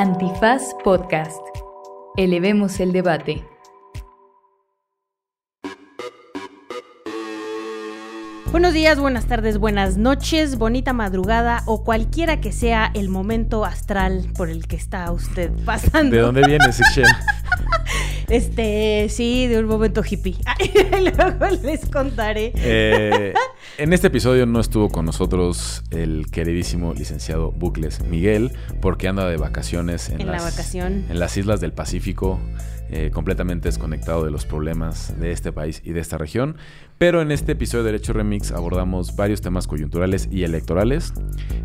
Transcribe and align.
Antifaz 0.00 0.76
Podcast. 0.84 1.40
Elevemos 2.16 2.78
el 2.78 2.92
debate. 2.92 3.44
Buenos 8.52 8.74
días, 8.74 9.00
buenas 9.00 9.26
tardes, 9.26 9.58
buenas 9.58 9.96
noches, 9.96 10.56
bonita 10.56 10.92
madrugada 10.92 11.64
o 11.66 11.82
cualquiera 11.82 12.40
que 12.40 12.52
sea 12.52 12.92
el 12.94 13.08
momento 13.08 13.64
astral 13.64 14.30
por 14.36 14.50
el 14.50 14.68
que 14.68 14.76
está 14.76 15.10
usted 15.10 15.50
pasando. 15.64 16.14
¿De 16.14 16.22
dónde 16.22 16.46
vienes, 16.46 16.78
Ixchel? 16.90 17.06
Este, 18.28 19.08
sí, 19.08 19.48
de 19.48 19.58
un 19.58 19.66
momento 19.66 20.02
hippie. 20.08 20.36
Luego 21.16 21.56
les 21.60 21.84
contaré. 21.86 22.52
Eh, 22.54 23.34
en 23.78 23.92
este 23.92 24.08
episodio 24.08 24.44
no 24.44 24.58
estuvo 24.58 24.88
con 24.88 25.04
nosotros 25.04 25.84
el 25.92 26.26
queridísimo 26.32 26.94
licenciado 26.94 27.52
Bucles 27.52 28.02
Miguel, 28.02 28.52
porque 28.80 29.06
anda 29.06 29.28
de 29.28 29.36
vacaciones 29.36 30.08
en, 30.10 30.20
En 30.20 30.26
la 30.26 30.32
las, 30.34 30.42
vacación. 30.44 31.04
en 31.08 31.18
las 31.20 31.36
islas 31.36 31.60
del 31.60 31.72
Pacífico, 31.72 32.40
eh, 32.90 33.10
completamente 33.12 33.68
desconectado 33.68 34.24
de 34.24 34.30
los 34.30 34.46
problemas 34.46 35.18
de 35.20 35.32
este 35.32 35.52
país 35.52 35.82
y 35.84 35.92
de 35.92 36.00
esta 36.00 36.18
región. 36.18 36.56
Pero 36.98 37.22
en 37.22 37.30
este 37.30 37.52
episodio 37.52 37.84
de 37.84 37.92
Derecho 37.92 38.12
Remix 38.12 38.50
abordamos 38.50 39.14
varios 39.14 39.40
temas 39.40 39.66
coyunturales 39.66 40.28
y 40.32 40.42
electorales, 40.44 41.12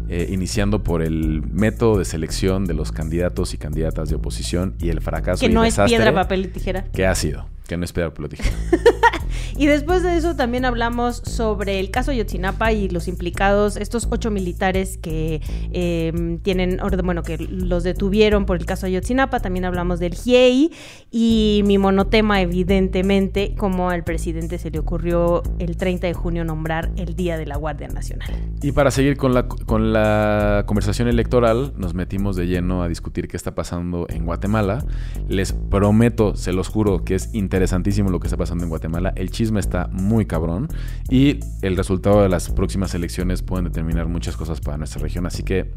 eh, 0.10 0.28
iniciando 0.30 0.84
por 0.84 1.02
el 1.02 1.42
método 1.42 1.98
de 1.98 2.06
selección 2.06 2.66
de 2.66 2.74
los 2.74 2.92
candidatos 2.92 3.54
y 3.54 3.58
candidatas 3.58 4.10
de 4.10 4.16
oposición 4.16 4.76
y 4.80 4.90
el 4.90 5.02
fracaso 5.02 5.40
Que 5.40 5.52
y 5.52 5.54
no 5.54 5.64
es 5.64 5.78
piedra, 5.80 6.14
papel 6.14 6.46
y 6.46 6.48
tijera. 6.50 6.84
que 6.92 7.08
ha 7.08 7.16
sido, 7.16 7.48
que 7.68 7.78
no 7.78 7.86
es 7.86 7.94
piedra, 7.94 8.10
papel 8.12 8.26
o 8.26 8.30
tijera. 8.30 8.56
Y 9.58 9.68
después 9.68 10.04
de 10.04 10.18
eso 10.18 10.36
también 10.36 10.66
hablamos 10.66 11.18
sobre 11.18 11.80
el 11.80 11.92
caso 11.92 12.12
Yotzinapa 12.12 12.72
y 12.72 12.90
los 12.90 13.08
implicados, 13.08 13.78
estos 13.78 14.08
ocho 14.10 14.32
militares 14.32 14.98
que 14.98 15.42
eh, 15.72 16.40
tienen 16.42 16.80
orden, 16.80 17.06
bueno, 17.06 17.24
que 17.24 17.38
los 17.38 17.84
detuvieron 17.84 18.46
por 18.46 18.58
el 18.58 18.66
caso 18.66 18.88
Yotzinapa. 18.88 19.40
También 19.42 19.66
hablamos 19.66 20.00
del 20.00 20.16
GIEI 20.16 20.72
y 21.16 21.62
mi 21.66 21.78
monotema, 21.78 22.42
evidentemente, 22.42 23.54
como 23.56 23.92
al 23.92 24.04
presidente 24.04 24.58
se 24.58 24.72
le 24.72 24.80
ocurrió 24.80 25.44
el 25.60 25.78
30 25.78 26.08
de 26.08 26.14
junio 26.16 26.44
nombrar 26.44 26.92
el 26.98 27.16
Día 27.16 27.38
de 27.38 27.46
la 27.46 27.56
Guardia 27.56 27.88
Nacional. 27.88 28.28
Y 28.64 28.72
para 28.72 28.90
seguir 28.90 29.16
con 29.16 29.36
la, 29.36 29.48
con 29.48 29.94
la 29.94 30.64
conversación 30.66 31.08
electoral, 31.08 31.74
nos 31.78 31.94
metimos 31.94 32.36
de 32.36 32.48
lleno 32.48 32.82
a 32.82 32.88
discutir 32.88 33.28
qué 33.28 33.38
está 33.38 33.54
pasando 33.54 34.08
en 34.10 34.26
Guatemala. 34.26 34.84
Les 35.28 35.54
prometo, 35.54 36.36
se 36.36 36.52
los 36.52 36.68
juro, 36.68 37.06
que 37.06 37.14
es 37.14 37.32
interesantísimo 37.36 38.10
lo 38.10 38.20
que 38.20 38.26
está 38.26 38.38
pasando 38.38 38.64
en 38.64 38.72
Guatemala. 38.72 39.14
El 39.16 39.30
chisme 39.30 39.60
está 39.60 39.90
muy 39.92 40.26
cabrón 40.26 40.68
y 41.12 41.42
el 41.62 41.78
resultado 41.78 42.24
de 42.24 42.30
las 42.30 42.50
próximas 42.50 42.96
elecciones 42.96 43.44
pueden 43.44 43.66
determinar 43.66 44.08
muchas 44.08 44.36
cosas 44.36 44.62
para 44.62 44.78
nuestra 44.78 45.00
región. 45.00 45.28
Así 45.28 45.44
que 45.44 45.74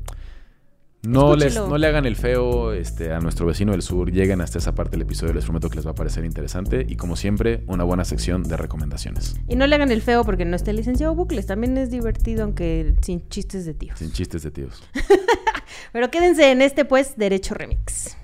no, 1.06 1.36
les, 1.36 1.54
no 1.54 1.78
le 1.78 1.86
hagan 1.86 2.04
el 2.04 2.16
feo 2.16 2.72
este, 2.72 3.12
a 3.12 3.20
nuestro 3.20 3.46
vecino 3.46 3.72
del 3.72 3.82
sur. 3.82 4.10
Lleguen 4.10 4.40
hasta 4.40 4.58
esa 4.58 4.74
parte 4.74 4.92
del 4.92 5.02
episodio. 5.02 5.32
Les 5.32 5.44
prometo 5.44 5.70
que 5.70 5.76
les 5.76 5.86
va 5.86 5.92
a 5.92 5.94
parecer 5.94 6.24
interesante. 6.24 6.84
Y 6.88 6.96
como 6.96 7.16
siempre, 7.16 7.62
una 7.66 7.84
buena 7.84 8.04
sección 8.04 8.42
de 8.42 8.56
recomendaciones. 8.56 9.36
Y 9.48 9.56
no 9.56 9.66
le 9.66 9.74
hagan 9.76 9.90
el 9.90 10.02
feo 10.02 10.24
porque 10.24 10.44
no 10.44 10.56
está 10.56 10.70
el 10.70 10.78
licenciado 10.78 11.14
Bucles. 11.14 11.46
También 11.46 11.76
es 11.78 11.90
divertido, 11.90 12.44
aunque 12.44 12.94
sin 13.02 13.28
chistes 13.28 13.64
de 13.64 13.74
tíos. 13.74 13.98
Sin 13.98 14.12
chistes 14.12 14.42
de 14.42 14.50
tíos. 14.50 14.82
Pero 15.92 16.10
quédense 16.10 16.50
en 16.50 16.62
este, 16.62 16.84
pues, 16.84 17.16
Derecho 17.16 17.54
Remix. 17.54 18.16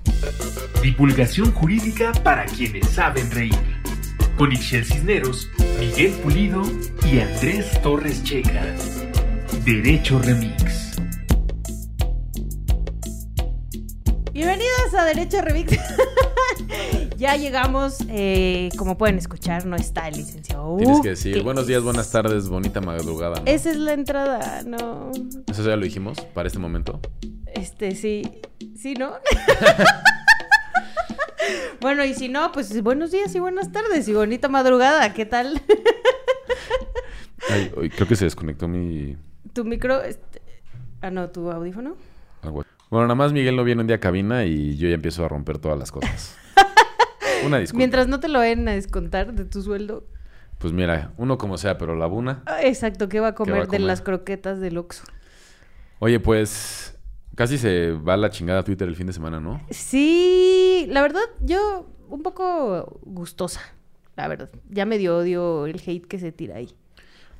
Divulgación 0.81 1.51
jurídica 1.51 2.11
para 2.23 2.45
quienes 2.45 2.89
saben 2.89 3.31
reír. 3.31 3.53
Con 4.37 4.51
Ixel 4.51 4.83
Cisneros, 4.83 5.47
Miguel 5.79 6.11
Pulido 6.23 6.63
y 7.05 7.19
Andrés 7.19 7.81
Torres 7.81 8.23
Checa. 8.23 8.65
Derecho 9.63 10.19
Remix. 10.19 10.93
A 14.95 15.05
Derecho 15.05 15.41
Remix. 15.41 15.77
ya 17.17 17.35
llegamos, 17.35 17.97
eh, 18.09 18.69
como 18.77 18.97
pueden 18.97 19.17
escuchar, 19.17 19.65
no 19.65 19.75
está 19.75 20.07
el 20.07 20.15
licenciado. 20.15 20.77
Tienes 20.77 21.01
que 21.01 21.09
decir 21.09 21.41
buenos 21.43 21.67
días, 21.67 21.83
buenas 21.83 22.11
tardes, 22.11 22.49
bonita 22.49 22.81
madrugada. 22.81 23.39
¿no? 23.39 23.43
Esa 23.45 23.71
es 23.71 23.77
la 23.77 23.93
entrada, 23.93 24.63
no. 24.65 25.11
Eso 25.47 25.63
ya 25.63 25.75
lo 25.75 25.83
dijimos 25.83 26.19
para 26.33 26.47
este 26.47 26.59
momento. 26.59 26.99
Este, 27.53 27.95
sí. 27.95 28.23
Sí, 28.77 28.95
¿no? 28.95 29.13
bueno, 31.81 32.03
y 32.05 32.13
si 32.13 32.29
no, 32.29 32.51
pues 32.51 32.81
buenos 32.81 33.11
días 33.11 33.33
y 33.35 33.39
buenas 33.39 33.71
tardes 33.71 34.07
y 34.07 34.13
bonita 34.13 34.47
madrugada. 34.49 35.13
¿Qué 35.13 35.25
tal? 35.25 35.61
Ay, 37.49 37.71
ay, 37.81 37.89
creo 37.89 38.07
que 38.07 38.15
se 38.15 38.25
desconectó 38.25 38.67
mi. 38.67 39.17
tu 39.53 39.65
micro. 39.65 40.01
este- 40.01 40.41
Ah, 41.01 41.11
no, 41.11 41.29
tu 41.29 41.51
audífono. 41.51 41.97
Bueno, 42.93 43.07
nada 43.07 43.15
más 43.15 43.33
Miguel 43.33 43.55
no 43.55 43.63
viene 43.63 43.81
un 43.81 43.87
día 43.87 43.95
a 43.95 43.99
cabina 43.99 44.45
y 44.45 44.77
yo 44.77 44.87
ya 44.87 44.93
empiezo 44.93 45.25
a 45.25 45.27
romper 45.27 45.57
todas 45.57 45.79
las 45.79 45.91
cosas. 45.91 46.37
Una 47.43 47.57
disculpa. 47.57 47.79
Mientras 47.79 48.07
no 48.07 48.19
te 48.19 48.27
lo 48.27 48.37
vayan 48.37 48.67
a 48.67 48.73
descontar 48.73 49.33
de 49.33 49.45
tu 49.45 49.63
sueldo. 49.63 50.05
Pues 50.59 50.73
mira, 50.73 51.11
uno 51.17 51.39
como 51.39 51.57
sea, 51.57 51.79
pero 51.79 51.95
la 51.95 52.05
buna. 52.05 52.43
Ah, 52.45 52.61
Exacto, 52.61 53.09
¿qué 53.09 53.19
va 53.19 53.29
a 53.29 53.33
comer, 53.33 53.55
va 53.55 53.57
a 53.57 53.61
de 53.61 53.65
comer? 53.65 53.81
las 53.81 54.03
croquetas 54.03 54.59
del 54.59 54.77
Oxxo? 54.77 55.05
Oye, 55.97 56.19
pues 56.19 56.95
casi 57.33 57.57
se 57.57 57.93
va 57.93 58.15
la 58.15 58.29
chingada 58.29 58.61
Twitter 58.61 58.87
el 58.87 58.95
fin 58.95 59.07
de 59.07 59.13
semana, 59.13 59.39
¿no? 59.39 59.59
Sí, 59.71 60.85
la 60.89 61.01
verdad, 61.01 61.23
yo 61.41 61.89
un 62.09 62.21
poco 62.21 62.99
gustosa, 63.01 63.61
la 64.15 64.27
verdad. 64.27 64.51
Ya 64.69 64.85
me 64.85 64.99
dio 64.99 65.17
odio 65.17 65.65
el 65.65 65.81
hate 65.83 66.05
que 66.05 66.19
se 66.19 66.31
tira 66.31 66.57
ahí. 66.57 66.75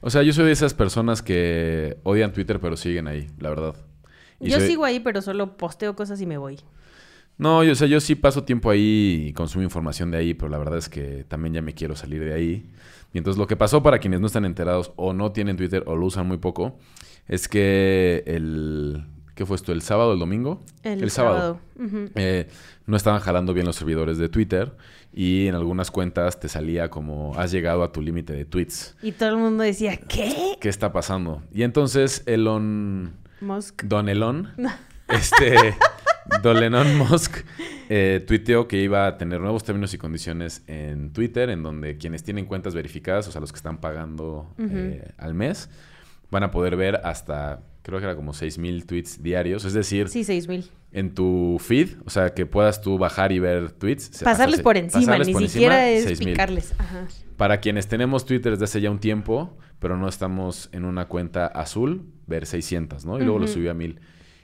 O 0.01 0.09
sea, 0.09 0.23
yo 0.23 0.33
soy 0.33 0.45
de 0.45 0.51
esas 0.51 0.73
personas 0.73 1.21
que 1.21 1.99
odian 2.01 2.33
Twitter 2.33 2.59
pero 2.59 2.75
siguen 2.75 3.07
ahí, 3.07 3.29
la 3.37 3.49
verdad. 3.49 3.75
Y 4.43 4.49
yo 4.49 4.59
sigo 4.59 4.85
ahí, 4.85 4.99
pero 4.99 5.21
solo 5.21 5.57
posteo 5.57 5.95
cosas 5.95 6.19
y 6.21 6.25
me 6.25 6.37
voy. 6.37 6.59
No, 7.37 7.63
yo, 7.63 7.71
o 7.71 7.75
sea, 7.75 7.87
yo 7.87 7.99
sí 7.99 8.15
paso 8.15 8.43
tiempo 8.43 8.69
ahí 8.69 9.27
y 9.29 9.33
consumo 9.33 9.63
información 9.63 10.11
de 10.11 10.17
ahí, 10.17 10.33
pero 10.33 10.49
la 10.49 10.57
verdad 10.57 10.77
es 10.77 10.87
que 10.87 11.25
también 11.27 11.53
ya 11.53 11.61
me 11.61 11.73
quiero 11.73 11.95
salir 11.95 12.23
de 12.23 12.33
ahí. 12.33 12.69
Y 13.13 13.17
entonces 13.17 13.37
lo 13.37 13.47
que 13.47 13.55
pasó 13.55 13.81
para 13.83 13.99
quienes 13.99 14.19
no 14.19 14.27
están 14.27 14.45
enterados 14.45 14.91
o 14.95 15.13
no 15.13 15.31
tienen 15.31 15.57
Twitter 15.57 15.83
o 15.87 15.95
lo 15.95 16.05
usan 16.05 16.27
muy 16.27 16.37
poco, 16.37 16.77
es 17.27 17.47
que 17.47 18.23
el... 18.25 19.05
¿Qué 19.35 19.47
fue 19.47 19.55
esto? 19.55 19.71
¿El 19.71 19.81
sábado 19.81 20.11
o 20.11 20.13
el 20.13 20.19
domingo? 20.19 20.61
El, 20.83 21.09
sábado. 21.09 21.59
Eh, 22.13 22.47
no 22.85 22.95
estaban 22.95 23.19
jalando 23.19 23.51
bien 23.55 23.65
los 23.65 23.75
servidores 23.75 24.19
de 24.19 24.29
Twitter 24.29 24.77
y 25.11 25.47
en 25.47 25.55
algunas 25.55 25.89
cuentas 25.89 26.39
te 26.39 26.47
salía 26.47 26.91
como 26.91 27.33
has 27.35 27.51
llegado 27.51 27.81
a 27.81 27.91
tu 27.91 27.99
límite 27.99 28.33
de 28.33 28.45
tweets. 28.45 28.95
Y 29.01 29.11
todo 29.11 29.29
el 29.29 29.37
mundo 29.37 29.63
decía, 29.63 29.97
¿qué? 29.97 30.55
¿Qué 30.61 30.69
está 30.69 30.93
pasando? 30.93 31.41
Y 31.51 31.63
entonces 31.63 32.21
Elon... 32.27 33.22
Musk. 33.43 33.83
Don 33.83 34.09
Elon, 34.09 34.49
este, 35.09 35.75
Don 36.41 36.57
Elon 36.57 36.97
Musk, 36.97 37.37
eh, 37.89 38.23
tuiteó 38.25 38.67
que 38.67 38.81
iba 38.81 39.07
a 39.07 39.17
tener 39.17 39.39
nuevos 39.41 39.63
términos 39.63 39.93
y 39.93 39.97
condiciones 39.97 40.63
en 40.67 41.11
Twitter, 41.13 41.49
en 41.49 41.63
donde 41.63 41.97
quienes 41.97 42.23
tienen 42.23 42.45
cuentas 42.45 42.73
verificadas, 42.73 43.27
o 43.27 43.31
sea, 43.31 43.41
los 43.41 43.51
que 43.51 43.57
están 43.57 43.77
pagando 43.79 44.53
eh, 44.57 45.11
al 45.17 45.33
mes, 45.33 45.69
van 46.31 46.43
a 46.43 46.51
poder 46.51 46.75
ver 46.75 46.95
hasta, 47.03 47.61
creo 47.83 47.99
que 47.99 48.05
era 48.05 48.15
como 48.15 48.33
6.000 48.33 48.85
tweets 48.85 49.21
diarios, 49.21 49.65
es 49.65 49.73
decir, 49.73 50.09
Sí, 50.09 50.23
seis 50.23 50.47
mil. 50.47 50.69
en 50.91 51.13
tu 51.13 51.57
feed, 51.59 51.89
o 52.05 52.09
sea, 52.09 52.33
que 52.33 52.45
puedas 52.47 52.81
tú 52.81 52.97
bajar 52.97 53.31
y 53.31 53.39
ver 53.39 53.71
tweets. 53.71 54.21
Pasarles 54.23 54.55
hasta 54.55 54.63
por 54.63 54.77
encima, 54.77 55.01
pasarles 55.05 55.27
ni 55.27 55.33
por 55.33 55.47
siquiera 55.47 55.89
encima, 55.91 55.99
es 56.11 56.17
6,000. 56.17 56.29
picarles. 56.31 56.73
Ajá. 56.79 57.07
Para 57.37 57.59
quienes 57.59 57.87
tenemos 57.87 58.25
Twitter 58.25 58.53
desde 58.53 58.65
hace 58.65 58.81
ya 58.81 58.89
un 58.89 58.99
tiempo, 58.99 59.57
pero 59.79 59.97
no 59.97 60.07
estamos 60.07 60.69
en 60.71 60.85
una 60.85 61.07
cuenta 61.07 61.45
azul, 61.47 62.05
ver 62.27 62.45
600, 62.45 63.05
¿no? 63.05 63.17
Y 63.19 63.23
luego 63.23 63.39
lo 63.39 63.47
subió 63.47 63.71
a 63.71 63.73
1000. 63.73 63.99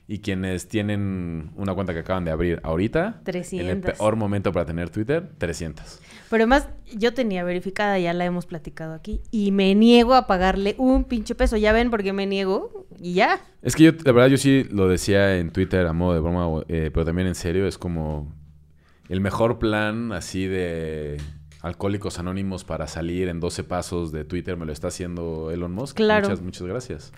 Y 0.07 0.19
quienes 0.19 0.67
tienen 0.67 1.51
una 1.55 1.75
cuenta 1.75 1.93
que 1.93 1.99
acaban 1.99 2.25
de 2.25 2.31
abrir 2.31 2.59
ahorita, 2.63 3.17
en 3.19 3.23
300. 3.25 3.69
el 3.69 3.79
peor 3.79 4.15
momento 4.15 4.51
para 4.51 4.65
tener 4.65 4.89
Twitter, 4.89 5.29
300. 5.37 5.99
Pero 6.29 6.43
además, 6.43 6.67
yo 6.95 7.13
tenía 7.13 7.43
verificada, 7.43 7.99
ya 7.99 8.13
la 8.13 8.25
hemos 8.25 8.47
platicado 8.47 8.93
aquí, 8.95 9.21
y 9.29 9.51
me 9.51 9.75
niego 9.75 10.15
a 10.15 10.25
pagarle 10.25 10.73
un 10.79 11.03
pinche 11.03 11.35
peso. 11.35 11.57
Ya 11.57 11.73
ven 11.73 11.91
por 11.91 12.01
qué 12.01 12.11
me 12.11 12.25
niego 12.25 12.87
y 12.99 13.13
ya. 13.13 13.39
Es 13.61 13.75
que 13.75 13.83
yo, 13.83 13.91
la 14.03 14.11
verdad, 14.11 14.29
yo 14.29 14.37
sí 14.37 14.65
lo 14.71 14.87
decía 14.87 15.37
en 15.37 15.51
Twitter 15.51 15.85
a 15.85 15.93
modo 15.93 16.15
de 16.15 16.19
broma, 16.21 16.63
eh, 16.67 16.89
pero 16.91 17.05
también 17.05 17.27
en 17.27 17.35
serio, 17.35 17.67
es 17.67 17.77
como 17.77 18.33
el 19.09 19.21
mejor 19.21 19.59
plan 19.59 20.11
así 20.11 20.47
de 20.47 21.17
alcohólicos 21.61 22.19
anónimos 22.19 22.63
para 22.63 22.87
salir 22.87 23.27
en 23.27 23.39
12 23.39 23.63
pasos 23.63 24.11
de 24.11 24.23
Twitter 24.23 24.55
me 24.55 24.65
lo 24.65 24.71
está 24.71 24.87
haciendo 24.87 25.51
Elon 25.51 25.73
Musk. 25.73 25.97
Claro. 25.97 26.29
Muchas, 26.29 26.41
muchas 26.41 26.67
gracias. 26.67 27.13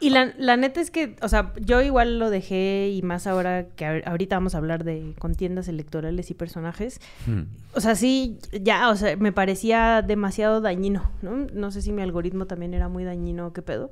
Y 0.00 0.10
la, 0.10 0.32
la 0.38 0.56
neta 0.56 0.80
es 0.80 0.90
que, 0.92 1.16
o 1.22 1.28
sea, 1.28 1.52
yo 1.60 1.82
igual 1.82 2.18
lo 2.20 2.30
dejé 2.30 2.90
y 2.90 3.02
más 3.02 3.26
ahora 3.26 3.66
que 3.74 3.84
ahor- 3.84 4.02
ahorita 4.06 4.36
vamos 4.36 4.54
a 4.54 4.58
hablar 4.58 4.84
de 4.84 5.14
contiendas 5.18 5.66
electorales 5.66 6.30
y 6.30 6.34
personajes. 6.34 7.00
Hmm. 7.26 7.42
O 7.74 7.80
sea, 7.80 7.96
sí, 7.96 8.38
ya, 8.62 8.90
o 8.90 8.96
sea, 8.96 9.16
me 9.16 9.32
parecía 9.32 10.02
demasiado 10.02 10.60
dañino, 10.60 11.10
¿no? 11.22 11.46
No 11.52 11.70
sé 11.72 11.82
si 11.82 11.90
mi 11.92 12.02
algoritmo 12.02 12.46
también 12.46 12.74
era 12.74 12.88
muy 12.88 13.02
dañino 13.02 13.48
o 13.48 13.52
qué 13.52 13.62
pedo. 13.62 13.90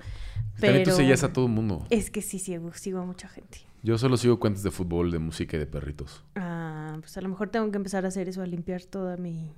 También 0.60 0.84
Pero 0.84 0.90
tú 0.92 0.96
seguías 0.96 1.24
a 1.24 1.32
todo 1.32 1.46
el 1.46 1.52
mundo. 1.52 1.84
es 1.90 2.10
que 2.10 2.22
sí 2.22 2.38
sigo, 2.38 2.72
sigo 2.74 3.00
a 3.00 3.04
mucha 3.04 3.28
gente. 3.28 3.58
Yo 3.82 3.98
solo 3.98 4.16
sigo 4.16 4.38
cuentas 4.40 4.62
de 4.62 4.70
fútbol, 4.70 5.10
de 5.10 5.18
música 5.18 5.56
y 5.56 5.60
de 5.60 5.66
perritos. 5.66 6.24
Ah, 6.34 6.96
pues 7.00 7.16
a 7.16 7.20
lo 7.20 7.28
mejor 7.28 7.48
tengo 7.50 7.70
que 7.70 7.76
empezar 7.76 8.04
a 8.04 8.08
hacer 8.08 8.28
eso, 8.28 8.42
a 8.42 8.46
limpiar 8.46 8.82
toda 8.84 9.16
mi, 9.16 9.50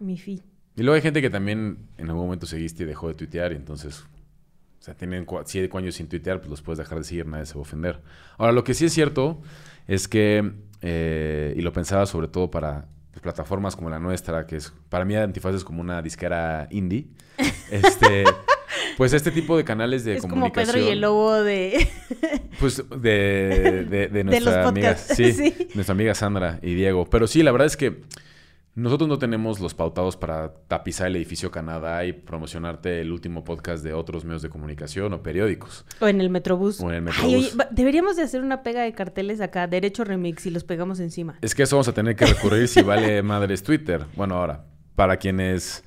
mi 0.00 0.18
feed. 0.18 0.40
Y 0.76 0.82
luego 0.82 0.94
hay 0.96 1.00
gente 1.02 1.20
que 1.22 1.30
también 1.30 1.78
en 1.98 2.08
algún 2.08 2.24
momento 2.24 2.46
seguiste 2.46 2.82
y 2.82 2.86
dejó 2.86 3.08
de 3.08 3.14
tuitear 3.14 3.52
y 3.52 3.56
entonces 3.56 4.04
O 4.82 4.84
sea, 4.84 4.94
tienen 4.94 5.24
cinco 5.44 5.78
años 5.78 5.94
sin 5.94 6.08
tuitear, 6.08 6.40
pues 6.40 6.50
los 6.50 6.60
puedes 6.60 6.78
dejar 6.78 6.98
de 6.98 7.04
seguir, 7.04 7.24
nadie 7.24 7.46
se 7.46 7.54
va 7.54 7.60
a 7.60 7.62
ofender. 7.62 8.00
Ahora, 8.36 8.50
lo 8.50 8.64
que 8.64 8.74
sí 8.74 8.84
es 8.84 8.92
cierto 8.92 9.40
es 9.86 10.08
que, 10.08 10.54
eh, 10.80 11.54
y 11.56 11.60
lo 11.60 11.72
pensaba 11.72 12.04
sobre 12.04 12.26
todo 12.26 12.50
para 12.50 12.86
pues, 13.12 13.22
plataformas 13.22 13.76
como 13.76 13.90
la 13.90 14.00
nuestra, 14.00 14.44
que 14.44 14.56
es, 14.56 14.72
para 14.88 15.04
mí 15.04 15.14
Antifaz 15.14 15.54
es 15.54 15.62
como 15.62 15.80
una 15.80 16.02
disquera 16.02 16.66
indie, 16.72 17.06
este, 17.70 18.24
pues 18.96 19.12
este 19.12 19.30
tipo 19.30 19.56
de 19.56 19.62
canales 19.62 20.04
de 20.04 20.16
es 20.16 20.20
como 20.20 20.34
comunicación. 20.34 20.74
Pedro 20.74 20.88
y 20.88 20.90
el 20.90 21.00
lobo 21.00 21.44
de... 21.44 21.88
Pues 22.58 22.82
de, 22.90 23.86
de, 23.88 24.08
de 24.08 24.24
nuestra 24.24 24.66
amiga, 24.66 24.96
sí, 24.96 25.32
sí. 25.32 25.68
nuestra 25.74 25.92
amiga 25.92 26.12
Sandra 26.16 26.58
y 26.60 26.74
Diego. 26.74 27.08
Pero 27.08 27.28
sí, 27.28 27.44
la 27.44 27.52
verdad 27.52 27.66
es 27.66 27.76
que 27.76 28.02
nosotros 28.74 29.06
no 29.08 29.18
tenemos 29.18 29.60
los 29.60 29.74
pautados 29.74 30.16
para 30.16 30.54
tapizar 30.66 31.06
el 31.08 31.16
edificio 31.16 31.50
Canadá 31.50 32.04
y 32.06 32.12
promocionarte 32.14 33.02
el 33.02 33.12
último 33.12 33.44
podcast 33.44 33.84
de 33.84 33.92
otros 33.92 34.24
medios 34.24 34.40
de 34.40 34.48
comunicación 34.48 35.12
o 35.12 35.22
periódicos. 35.22 35.84
o 36.00 36.08
en 36.08 36.20
el 36.22 36.30
Metrobús. 36.30 36.80
O 36.80 36.90
en 36.90 37.08
el 37.08 37.14
Ay, 37.14 37.26
oye, 37.26 37.36
Metrobús. 37.42 37.60
va- 37.60 37.68
deberíamos 37.70 38.16
de 38.16 38.22
hacer 38.22 38.40
una 38.42 38.62
pega 38.62 38.82
de 38.82 38.92
carteles 38.94 39.40
acá, 39.42 39.66
Derecho 39.66 40.04
Remix, 40.04 40.46
y 40.46 40.50
los 40.50 40.64
pegamos 40.64 41.00
encima. 41.00 41.36
Es 41.42 41.54
que 41.54 41.64
eso 41.64 41.76
vamos 41.76 41.88
a 41.88 41.92
tener 41.92 42.16
que 42.16 42.24
recurrir 42.24 42.66
si 42.66 42.80
vale 42.82 43.22
madres 43.22 43.62
Twitter. 43.62 44.06
Bueno, 44.16 44.36
ahora, 44.36 44.64
para 44.96 45.18
quienes 45.18 45.84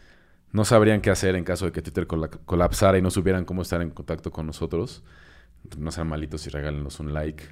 no 0.52 0.64
sabrían 0.64 1.02
qué 1.02 1.10
hacer 1.10 1.36
en 1.36 1.44
caso 1.44 1.66
de 1.66 1.72
que 1.72 1.82
Twitter 1.82 2.06
cola- 2.06 2.30
colapsara 2.30 2.98
y 3.00 3.02
no 3.02 3.10
supieran 3.10 3.46
cómo 3.46 3.64
estar 3.64 3.82
en 3.82 3.90
contacto 3.90 4.30
con 4.32 4.46
nosotros, 4.46 5.04
no 5.78 5.92
sean 5.92 6.08
malitos 6.08 6.46
y 6.46 6.52
regálenos 6.52 7.00
un 7.00 7.14
like 7.14 7.44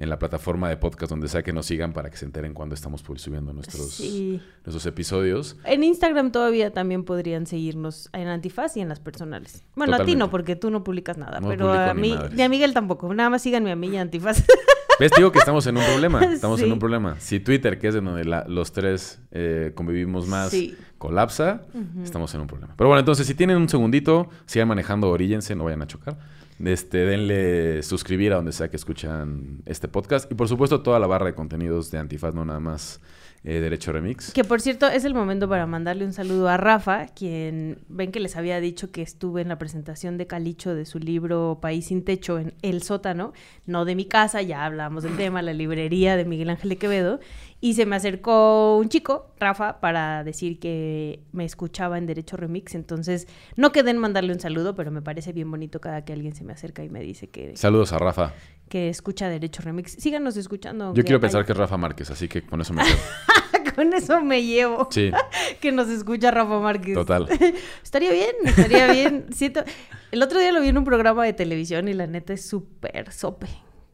en 0.00 0.08
la 0.08 0.18
plataforma 0.18 0.68
de 0.68 0.76
podcast 0.76 1.10
donde 1.10 1.28
sea 1.28 1.42
que 1.42 1.52
nos 1.52 1.66
sigan 1.66 1.92
para 1.92 2.10
que 2.10 2.16
se 2.16 2.24
enteren 2.24 2.54
cuando 2.54 2.74
estamos 2.74 3.04
pu- 3.04 3.18
subiendo 3.18 3.52
nuestros, 3.52 3.90
Sí. 3.94 4.40
nuestros 4.64 4.86
episodios. 4.86 5.56
En 5.64 5.84
Instagram 5.84 6.32
todavía 6.32 6.72
también 6.72 7.04
podrían 7.04 7.46
seguirnos 7.46 8.08
en 8.14 8.26
Antifaz 8.28 8.76
y 8.76 8.80
en 8.80 8.88
las 8.88 8.98
personales. 8.98 9.62
Bueno, 9.76 9.94
a 9.96 10.04
ti 10.04 10.16
no, 10.16 10.30
porque 10.30 10.56
tú 10.56 10.70
no 10.70 10.82
publicas 10.82 11.18
nada. 11.18 11.38
No 11.40 11.48
pero 11.48 11.70
a 11.72 11.94
mí, 11.94 12.16
ni 12.34 12.42
a 12.42 12.48
Miguel 12.48 12.72
tampoco. 12.74 13.12
Nada 13.14 13.30
más 13.30 13.42
síganme 13.42 13.70
a 13.70 13.76
mí 13.76 13.88
y 13.88 13.96
a 13.98 14.00
Antifaz. 14.00 14.42
¿Ves? 14.98 15.12
Digo 15.16 15.32
que 15.32 15.38
estamos 15.38 15.66
en 15.66 15.78
un 15.78 15.84
problema. 15.84 16.22
Estamos 16.34 16.60
en 16.60 16.72
un 16.72 16.78
problema. 16.78 17.18
Si 17.20 17.40
Twitter, 17.40 17.78
que 17.78 17.88
es 17.88 17.94
de 17.94 18.00
donde 18.02 18.24
la- 18.24 18.44
los 18.46 18.72
tres 18.72 19.18
eh, 19.30 19.72
convivimos 19.74 20.26
más, 20.28 20.50
Sí. 20.50 20.76
colapsa, 20.98 21.62
estamos 22.02 22.34
en 22.34 22.42
un 22.42 22.46
problema. 22.46 22.74
Pero 22.76 22.88
bueno, 22.88 23.00
entonces, 23.00 23.26
si 23.26 23.34
tienen 23.34 23.56
un 23.56 23.68
segundito, 23.70 24.28
sigan 24.44 24.68
manejando, 24.68 25.08
oríllense, 25.08 25.54
no 25.54 25.64
vayan 25.64 25.80
a 25.82 25.86
chocar. 25.86 26.18
Este, 26.64 26.98
denle 26.98 27.82
suscribir 27.82 28.32
a 28.32 28.36
donde 28.36 28.52
sea 28.52 28.68
que 28.68 28.76
escuchan 28.76 29.62
este 29.64 29.88
podcast. 29.88 30.30
Y 30.30 30.34
por 30.34 30.48
supuesto, 30.48 30.82
toda 30.82 30.98
la 30.98 31.06
barra 31.06 31.26
de 31.26 31.34
contenidos 31.34 31.90
de 31.90 31.98
Antifaz, 31.98 32.34
no 32.34 32.44
nada 32.44 32.60
más 32.60 33.00
eh, 33.42 33.60
Derecho 33.60 33.90
Remix. 33.92 34.32
que 34.32 34.44
por 34.44 34.60
cierto, 34.60 34.86
es 34.86 35.06
el 35.06 35.14
momento 35.14 35.48
para 35.48 35.64
mandarle 35.66 36.04
un 36.04 36.12
saludo 36.12 36.50
a 36.50 36.58
Rafa, 36.58 37.06
quien 37.06 37.78
ven 37.88 38.12
que 38.12 38.20
les 38.20 38.36
había 38.36 38.60
dicho 38.60 38.90
que 38.90 39.00
estuve 39.00 39.40
en 39.40 39.48
la 39.48 39.56
presentación 39.56 40.18
de 40.18 40.26
Calicho 40.26 40.74
de 40.74 40.84
su 40.84 40.98
libro 40.98 41.58
País 41.62 41.86
sin 41.86 42.04
Techo 42.04 42.38
en 42.38 42.52
El 42.60 42.82
Sótano, 42.82 43.32
no 43.64 43.86
de 43.86 43.94
mi 43.94 44.04
casa, 44.04 44.42
ya 44.42 44.66
hablamos 44.66 45.04
del 45.04 45.16
tema, 45.16 45.40
la 45.40 45.54
librería 45.54 46.18
de 46.18 46.26
Miguel 46.26 46.50
Ángel 46.50 46.76
Quevedo. 46.76 47.18
Y 47.62 47.74
se 47.74 47.84
me 47.84 47.96
acercó 47.96 48.78
un 48.78 48.88
chico, 48.88 49.34
Rafa, 49.38 49.80
para 49.80 50.24
decir 50.24 50.58
que 50.58 51.20
me 51.32 51.44
escuchaba 51.44 51.98
en 51.98 52.06
Derecho 52.06 52.38
Remix. 52.38 52.74
Entonces, 52.74 53.28
no 53.54 53.70
quedé 53.70 53.90
en 53.90 53.98
mandarle 53.98 54.32
un 54.32 54.40
saludo, 54.40 54.74
pero 54.74 54.90
me 54.90 55.02
parece 55.02 55.32
bien 55.34 55.50
bonito 55.50 55.78
cada 55.78 56.02
que 56.04 56.14
alguien 56.14 56.34
se 56.34 56.42
me 56.42 56.54
acerca 56.54 56.82
y 56.82 56.88
me 56.88 57.02
dice 57.02 57.28
que, 57.28 57.54
Saludos 57.58 57.92
a 57.92 57.98
Rafa. 57.98 58.32
que 58.70 58.88
escucha 58.88 59.28
Derecho 59.28 59.60
Remix. 59.62 59.92
Síganos 59.92 60.38
escuchando. 60.38 60.94
Yo 60.94 61.04
quiero 61.04 61.20
pensar 61.20 61.44
que 61.44 61.52
es 61.52 61.58
Rafa 61.58 61.76
Márquez, 61.76 62.10
así 62.10 62.28
que 62.28 62.42
con 62.42 62.62
eso 62.62 62.72
me 62.72 62.82
quedo. 62.82 62.96
Con 63.74 63.92
eso 63.92 64.20
me 64.20 64.42
llevo. 64.42 64.88
Sí, 64.90 65.10
que 65.60 65.70
nos 65.70 65.88
escucha 65.88 66.30
Rafa 66.30 66.58
Márquez. 66.58 66.94
total. 66.94 67.28
estaría 67.82 68.10
bien, 68.10 68.34
estaría 68.44 68.90
bien. 68.92 69.26
Siento... 69.32 69.62
El 70.10 70.22
otro 70.22 70.40
día 70.40 70.50
lo 70.50 70.60
vi 70.60 70.68
en 70.68 70.78
un 70.78 70.84
programa 70.84 71.24
de 71.24 71.32
televisión 71.32 71.86
y 71.86 71.94
la 71.94 72.06
neta 72.06 72.32
es 72.32 72.44
súper 72.44 73.12
sope 73.12 73.46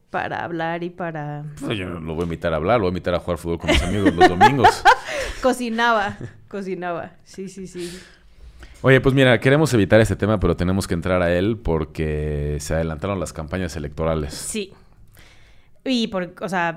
para 0.09 0.43
hablar 0.43 0.83
y 0.83 0.89
para... 0.89 1.43
Pues 1.59 1.77
Yo 1.77 1.87
lo 1.87 2.13
voy 2.13 2.21
a 2.21 2.23
invitar 2.23 2.53
a 2.53 2.57
hablar, 2.57 2.77
lo 2.77 2.83
voy 2.83 2.89
a 2.89 2.93
invitar 2.93 3.15
a 3.15 3.19
jugar 3.19 3.37
fútbol 3.37 3.59
con 3.59 3.69
mis 3.69 3.81
amigos 3.81 4.13
los 4.13 4.29
domingos. 4.29 4.83
Cocinaba, 5.41 6.17
cocinaba. 6.47 7.11
Sí, 7.23 7.47
sí, 7.47 7.67
sí. 7.67 7.99
Oye, 8.81 9.01
pues 9.01 9.13
mira, 9.13 9.39
queremos 9.39 9.73
evitar 9.73 9.99
este 9.99 10.15
tema, 10.15 10.39
pero 10.39 10.55
tenemos 10.55 10.87
que 10.87 10.93
entrar 10.93 11.21
a 11.21 11.35
él 11.35 11.57
porque 11.57 12.57
se 12.59 12.73
adelantaron 12.73 13.19
las 13.19 13.33
campañas 13.33 13.75
electorales. 13.75 14.33
Sí. 14.33 14.73
Y 15.83 16.07
por, 16.07 16.33
o 16.41 16.49
sea, 16.49 16.75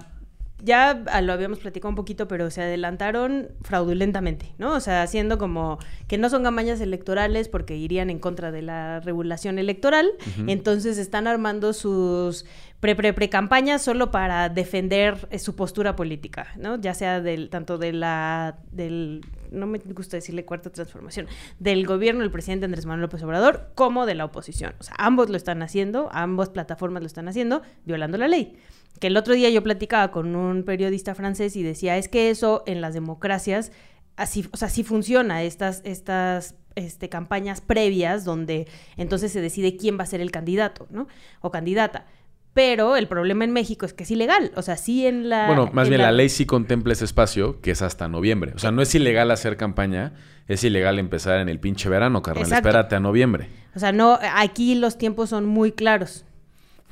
ya 0.62 1.02
lo 1.22 1.32
habíamos 1.32 1.58
platicado 1.58 1.88
un 1.88 1.94
poquito, 1.94 2.28
pero 2.28 2.50
se 2.50 2.62
adelantaron 2.62 3.48
fraudulentamente, 3.62 4.52
¿no? 4.58 4.74
O 4.74 4.80
sea, 4.80 5.02
haciendo 5.02 5.38
como 5.38 5.78
que 6.06 6.18
no 6.18 6.28
son 6.28 6.42
campañas 6.42 6.80
electorales 6.80 7.48
porque 7.48 7.76
irían 7.76 8.10
en 8.10 8.18
contra 8.18 8.50
de 8.50 8.62
la 8.62 9.00
regulación 9.00 9.58
electoral. 9.58 10.10
Entonces 10.46 10.98
están 10.98 11.26
armando 11.26 11.72
sus 11.72 12.44
pre 12.80 12.96
pre 12.96 13.12
pre 13.12 13.28
campañas 13.28 13.82
solo 13.82 14.10
para 14.10 14.48
defender 14.48 15.28
eh, 15.30 15.38
su 15.38 15.54
postura 15.54 15.94
política, 15.96 16.48
¿no? 16.56 16.80
Ya 16.80 16.94
sea 16.94 17.20
del 17.20 17.50
tanto 17.50 17.78
de 17.78 17.92
la 17.92 18.58
del 18.72 19.20
no 19.50 19.66
me 19.66 19.78
gusta 19.78 20.16
decirle 20.16 20.44
cuarta 20.44 20.70
transformación, 20.70 21.26
del 21.58 21.86
gobierno 21.86 22.20
del 22.22 22.30
presidente 22.30 22.64
Andrés 22.64 22.86
Manuel 22.86 23.02
López 23.02 23.22
Obrador 23.22 23.70
como 23.74 24.06
de 24.06 24.14
la 24.14 24.24
oposición. 24.24 24.74
O 24.78 24.82
sea, 24.82 24.94
ambos 24.98 25.28
lo 25.28 25.36
están 25.36 25.62
haciendo, 25.62 26.08
ambas 26.12 26.50
plataformas 26.50 27.02
lo 27.02 27.06
están 27.06 27.28
haciendo, 27.28 27.62
violando 27.84 28.16
la 28.16 28.28
ley. 28.28 28.56
Que 29.00 29.08
el 29.08 29.16
otro 29.16 29.34
día 29.34 29.50
yo 29.50 29.62
platicaba 29.62 30.10
con 30.10 30.36
un 30.36 30.64
periodista 30.64 31.14
francés 31.14 31.56
y 31.56 31.62
decía, 31.62 31.96
es 31.96 32.08
que 32.08 32.30
eso 32.30 32.62
en 32.66 32.80
las 32.80 32.94
democracias, 32.94 33.72
así, 34.16 34.48
o 34.52 34.56
sea, 34.56 34.68
sí 34.68 34.84
funciona, 34.84 35.42
estas, 35.42 35.82
estas 35.84 36.54
este, 36.74 37.08
campañas 37.08 37.60
previas 37.60 38.24
donde 38.24 38.68
entonces 38.96 39.32
se 39.32 39.40
decide 39.40 39.76
quién 39.76 39.98
va 39.98 40.04
a 40.04 40.06
ser 40.06 40.20
el 40.20 40.30
candidato, 40.30 40.86
¿no? 40.90 41.08
O 41.40 41.50
candidata. 41.50 42.06
Pero 42.52 42.96
el 42.96 43.06
problema 43.06 43.44
en 43.44 43.52
México 43.52 43.86
es 43.86 43.94
que 43.94 44.02
es 44.02 44.10
ilegal. 44.10 44.50
O 44.56 44.62
sea, 44.62 44.76
sí 44.76 45.06
en 45.06 45.28
la. 45.28 45.46
Bueno, 45.46 45.70
más 45.72 45.86
en 45.86 45.90
bien 45.90 46.02
la 46.02 46.12
ley 46.12 46.28
sí 46.28 46.46
contempla 46.46 46.92
ese 46.92 47.04
espacio 47.04 47.60
que 47.60 47.70
es 47.70 47.82
hasta 47.82 48.08
noviembre. 48.08 48.52
O 48.56 48.58
sea, 48.58 48.72
no 48.72 48.82
es 48.82 48.94
ilegal 48.94 49.30
hacer 49.30 49.56
campaña, 49.56 50.14
es 50.48 50.64
ilegal 50.64 50.98
empezar 50.98 51.40
en 51.40 51.48
el 51.48 51.60
pinche 51.60 51.88
verano, 51.88 52.22
carnal. 52.22 52.44
Exacto. 52.44 52.68
Espérate 52.68 52.96
a 52.96 53.00
noviembre. 53.00 53.48
O 53.76 53.78
sea, 53.78 53.92
no, 53.92 54.18
aquí 54.34 54.74
los 54.74 54.98
tiempos 54.98 55.30
son 55.30 55.46
muy 55.46 55.72
claros. 55.72 56.24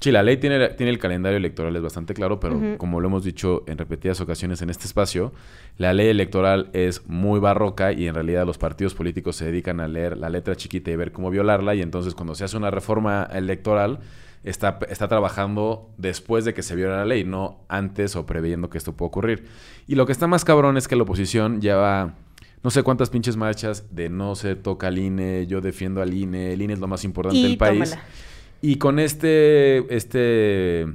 Sí, 0.00 0.12
la 0.12 0.22
ley 0.22 0.36
tiene, 0.36 0.68
tiene 0.70 0.90
el 0.90 0.98
calendario 1.00 1.38
electoral, 1.38 1.74
es 1.74 1.82
bastante 1.82 2.14
claro, 2.14 2.38
pero 2.38 2.78
como 2.78 3.00
lo 3.00 3.08
hemos 3.08 3.24
dicho 3.24 3.64
en 3.66 3.78
repetidas 3.78 4.20
ocasiones 4.20 4.62
en 4.62 4.70
este 4.70 4.84
espacio, 4.84 5.32
la 5.76 5.92
ley 5.92 6.06
electoral 6.06 6.70
es 6.72 7.04
muy 7.08 7.40
barroca 7.40 7.92
y 7.92 8.06
en 8.06 8.14
realidad 8.14 8.46
los 8.46 8.58
partidos 8.58 8.94
políticos 8.94 9.34
se 9.34 9.46
dedican 9.46 9.80
a 9.80 9.88
leer 9.88 10.16
la 10.16 10.30
letra 10.30 10.54
chiquita 10.54 10.92
y 10.92 10.96
ver 10.96 11.10
cómo 11.10 11.30
violarla 11.30 11.74
y 11.74 11.82
entonces 11.82 12.14
cuando 12.14 12.36
se 12.36 12.44
hace 12.44 12.56
una 12.56 12.70
reforma 12.70 13.28
electoral 13.32 13.98
está, 14.44 14.78
está 14.88 15.08
trabajando 15.08 15.90
después 15.98 16.44
de 16.44 16.54
que 16.54 16.62
se 16.62 16.74
viola 16.76 16.96
la 16.98 17.04
ley, 17.04 17.24
no 17.24 17.64
antes 17.68 18.16
o 18.16 18.26
previendo 18.26 18.70
que 18.70 18.78
esto 18.78 18.92
pueda 18.96 19.08
ocurrir. 19.08 19.46
Y 19.86 19.94
lo 19.94 20.06
que 20.06 20.12
está 20.12 20.26
más 20.26 20.44
cabrón 20.44 20.76
es 20.76 20.88
que 20.88 20.96
la 20.96 21.02
oposición 21.02 21.60
lleva 21.60 22.14
no 22.62 22.70
sé 22.70 22.82
cuántas 22.82 23.08
pinches 23.10 23.36
marchas 23.36 23.94
de 23.94 24.08
no 24.08 24.34
se 24.34 24.56
toca 24.56 24.88
al 24.88 24.98
INE, 24.98 25.46
yo 25.46 25.60
defiendo 25.60 26.02
al 26.02 26.12
INE, 26.12 26.52
el 26.52 26.60
INE 26.62 26.72
es 26.74 26.80
lo 26.80 26.88
más 26.88 27.04
importante 27.04 27.38
Y 27.38 27.42
del 27.44 27.56
país. 27.56 27.90
tómala. 27.90 28.02
Y 28.60 28.76
con 28.76 28.98
este, 28.98 29.94
este 29.94 30.86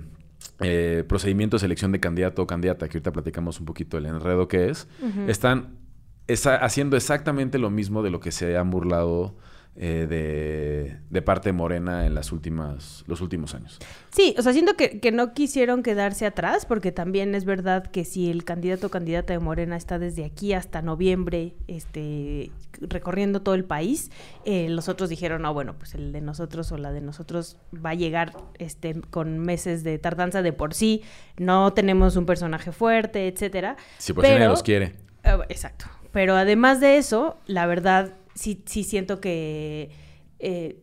eh, 0.60 1.04
procedimiento 1.08 1.56
de 1.56 1.62
selección 1.62 1.92
de 1.94 2.00
candidato 2.02 2.42
o 2.42 2.48
candidata, 2.48 2.88
que 2.90 2.98
ahorita 2.98 3.12
platicamos 3.14 3.60
un 3.60 3.66
poquito 3.66 3.98
el 3.98 4.06
enredo 4.06 4.48
que 4.50 4.70
es, 4.70 4.88
están 5.28 5.78
esa- 6.28 6.58
haciendo 6.58 6.98
exactamente 6.98 7.58
lo 7.60 7.70
mismo 7.70 8.04
de 8.04 8.10
lo 8.10 8.20
que 8.20 8.32
se 8.32 8.58
han 8.58 8.70
burlado 8.70 9.36
eh, 9.75 10.06
de, 10.08 11.00
de 11.10 11.22
parte 11.24 11.50
de 11.50 11.53
Morena 11.53 12.06
en 12.06 12.13
las 12.13 12.32
últimas, 12.32 13.03
los 13.08 13.22
últimos 13.22 13.56
años. 13.56 13.80
Sí, 14.12 14.36
o 14.38 14.42
sea, 14.44 14.53
siento 14.53 14.75
que, 14.75 15.00
que 15.00 15.12
no 15.12 15.34
quisieron 15.34 15.82
quedarse 15.82 16.27
atrás, 16.27 16.68
porque 16.68 16.92
también 16.92 17.34
es 17.34 17.44
verdad 17.44 17.88
que 17.88 18.06
si 18.06 18.30
el 18.30 18.44
candidato 18.44 18.88
o 18.88 18.89
candidata 18.89 19.34
de 19.34 19.39
Morena 19.39 19.75
está 19.75 19.98
desde 19.98 20.25
aquí 20.25 20.53
hasta 20.53 20.84
noviembre, 20.84 21.56
este, 21.68 22.51
recorriendo 22.80 23.42
todo 23.42 23.56
el 23.56 23.65
país, 23.65 24.12
eh, 24.46 24.70
los 24.70 24.89
otros 24.89 25.10
dijeron, 25.10 25.42
no, 25.42 25.53
bueno, 25.53 25.74
pues 25.77 25.96
el 25.96 26.12
de 26.12 26.22
nosotros 26.22 26.72
o 26.72 26.77
la 26.77 26.92
de 26.92 27.01
nosotros 27.01 27.58
va 27.74 27.92
a 27.92 27.96
llegar 27.96 28.34
este, 28.60 29.01
con 29.10 29.39
meses 29.39 29.84
de 29.84 29.98
tardanza 29.98 30.44
de 30.44 30.53
por 30.53 30.75
sí, 30.75 31.01
no 31.38 31.74
tenemos 31.74 32.15
un 32.15 32.25
personaje 32.27 32.72
fuerte, 32.72 33.27
etcétera. 33.27 33.77
Si 33.98 34.13
por 34.13 34.24
si 34.24 34.32
nadie 34.32 34.48
los 34.48 34.62
quiere. 34.62 34.94
Eh, 35.24 35.38
exacto. 35.50 35.86
Pero 36.12 36.36
además 36.36 36.80
de 36.80 36.98
eso, 36.98 37.38
la 37.48 37.65
verdad, 37.65 38.13
sí, 38.36 38.63
sí 38.66 38.84
siento 38.84 39.20
que 39.20 39.90
eh, 40.40 40.82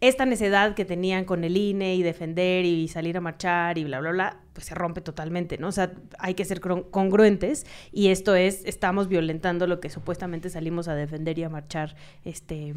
esta 0.00 0.26
necedad 0.26 0.74
que 0.74 0.84
tenían 0.84 1.24
con 1.24 1.44
el 1.44 1.56
INE 1.56 1.94
y 1.94 2.02
defender 2.02 2.64
y 2.64 2.88
salir 2.88 3.16
a 3.16 3.20
marchar 3.20 3.78
y 3.78 3.84
bla, 3.84 4.00
bla, 4.00 4.10
bla, 4.10 4.40
pues 4.52 4.66
se 4.66 4.74
rompe 4.74 5.00
totalmente, 5.00 5.58
¿no? 5.58 5.68
O 5.68 5.72
sea, 5.72 5.92
hay 6.18 6.34
que 6.34 6.44
ser 6.44 6.60
congruentes 6.60 7.66
y 7.90 8.08
esto 8.08 8.34
es, 8.34 8.62
estamos 8.64 9.08
violentando 9.08 9.66
lo 9.66 9.80
que 9.80 9.90
supuestamente 9.90 10.50
salimos 10.50 10.88
a 10.88 10.94
defender 10.94 11.38
y 11.38 11.44
a 11.44 11.48
marchar, 11.48 11.96
este, 12.24 12.74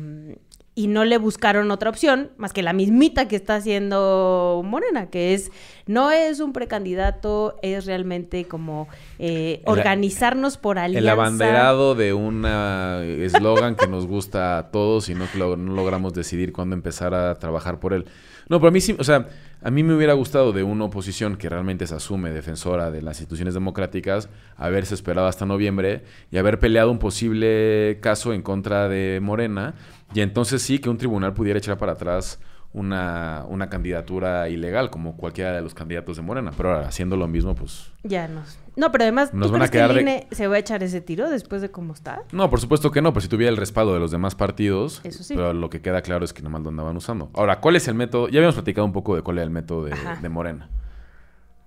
y 0.73 0.87
no 0.87 1.05
le 1.05 1.17
buscaron 1.17 1.71
otra 1.71 1.89
opción 1.89 2.31
más 2.37 2.53
que 2.53 2.61
la 2.61 2.73
mismita 2.73 3.27
que 3.27 3.35
está 3.35 3.55
haciendo 3.55 4.61
Morena, 4.65 5.09
que 5.09 5.33
es, 5.33 5.51
no 5.85 6.11
es 6.11 6.39
un 6.39 6.53
precandidato, 6.53 7.57
es 7.61 7.85
realmente 7.85 8.45
como 8.45 8.87
eh, 9.19 9.61
organizarnos 9.65 10.57
por 10.57 10.77
alianza. 10.77 10.99
El 10.99 11.09
abanderado 11.09 11.95
de 11.95 12.13
un 12.13 12.45
eslogan 12.45 13.75
que 13.75 13.87
nos 13.87 14.05
gusta 14.05 14.57
a 14.57 14.71
todos 14.71 15.09
y 15.09 15.15
no, 15.15 15.25
no 15.55 15.73
logramos 15.73 16.13
decidir 16.13 16.51
cuándo 16.51 16.75
empezar 16.75 17.13
a 17.13 17.35
trabajar 17.35 17.79
por 17.79 17.93
él. 17.93 18.05
No, 18.49 18.59
pero 18.59 18.69
a 18.69 18.71
mí 18.71 18.81
sí, 18.81 18.95
o 18.99 19.03
sea, 19.03 19.27
a 19.61 19.71
mí 19.71 19.83
me 19.83 19.95
hubiera 19.95 20.13
gustado 20.13 20.53
de 20.53 20.63
una 20.63 20.85
oposición 20.85 21.37
que 21.37 21.49
realmente 21.49 21.87
se 21.87 21.95
asume 21.95 22.31
defensora 22.31 22.91
de 22.91 23.01
las 23.01 23.19
instituciones 23.19 23.53
democráticas 23.53 24.29
haberse 24.57 24.93
esperado 24.93 25.27
hasta 25.27 25.45
noviembre 25.45 26.03
y 26.31 26.37
haber 26.37 26.59
peleado 26.59 26.91
un 26.91 26.99
posible 26.99 27.97
caso 28.01 28.33
en 28.33 28.43
contra 28.43 28.87
de 28.87 29.19
Morena 29.21 29.73
y 30.13 30.21
entonces 30.21 30.61
sí 30.61 30.79
que 30.79 30.89
un 30.89 30.97
tribunal 30.97 31.33
pudiera 31.33 31.57
echar 31.57 31.77
para 31.77 31.93
atrás 31.93 32.39
una, 32.73 33.45
una 33.47 33.69
candidatura 33.69 34.49
ilegal 34.49 34.89
como 34.89 35.15
cualquiera 35.15 35.53
de 35.53 35.61
los 35.61 35.73
candidatos 35.73 36.17
de 36.17 36.23
Morena. 36.23 36.51
Pero 36.55 36.73
ahora, 36.73 36.87
haciendo 36.87 37.15
lo 37.15 37.27
mismo, 37.27 37.55
pues... 37.55 37.91
Ya 38.03 38.27
nos... 38.27 38.59
No, 38.75 38.91
pero 38.91 39.03
además, 39.05 39.33
nos 39.33 39.51
van 39.51 39.61
a 39.61 39.67
quedar 39.69 39.91
que 39.93 39.99
el 39.99 40.01
INE 40.01 40.27
se 40.31 40.47
va 40.47 40.55
a 40.55 40.59
echar 40.59 40.83
ese 40.83 41.01
tiro 41.01 41.29
después 41.29 41.61
de 41.61 41.71
cómo 41.71 41.93
está? 41.93 42.23
No, 42.31 42.49
por 42.49 42.59
supuesto 42.59 42.91
que 42.91 43.01
no, 43.01 43.13
pero 43.13 43.21
si 43.21 43.27
tuviera 43.27 43.49
el 43.49 43.57
respaldo 43.57 43.93
de 43.93 43.99
los 43.99 44.11
demás 44.11 44.35
partidos, 44.35 45.01
Eso 45.03 45.23
sí. 45.23 45.33
pero 45.35 45.53
lo 45.53 45.69
que 45.69 45.81
queda 45.81 46.01
claro 46.01 46.25
es 46.25 46.33
que 46.33 46.41
nomás 46.41 46.61
lo 46.61 46.69
andaban 46.69 46.95
usando. 46.97 47.29
Ahora, 47.33 47.59
¿cuál 47.61 47.75
es 47.75 47.87
el 47.87 47.95
método? 47.95 48.27
Ya 48.27 48.39
habíamos 48.39 48.55
platicado 48.55 48.85
un 48.85 48.93
poco 48.93 49.15
de 49.15 49.21
cuál 49.21 49.37
era 49.37 49.43
el 49.45 49.49
método 49.49 49.85
de, 49.85 49.95
de 50.21 50.29
Morena. 50.29 50.69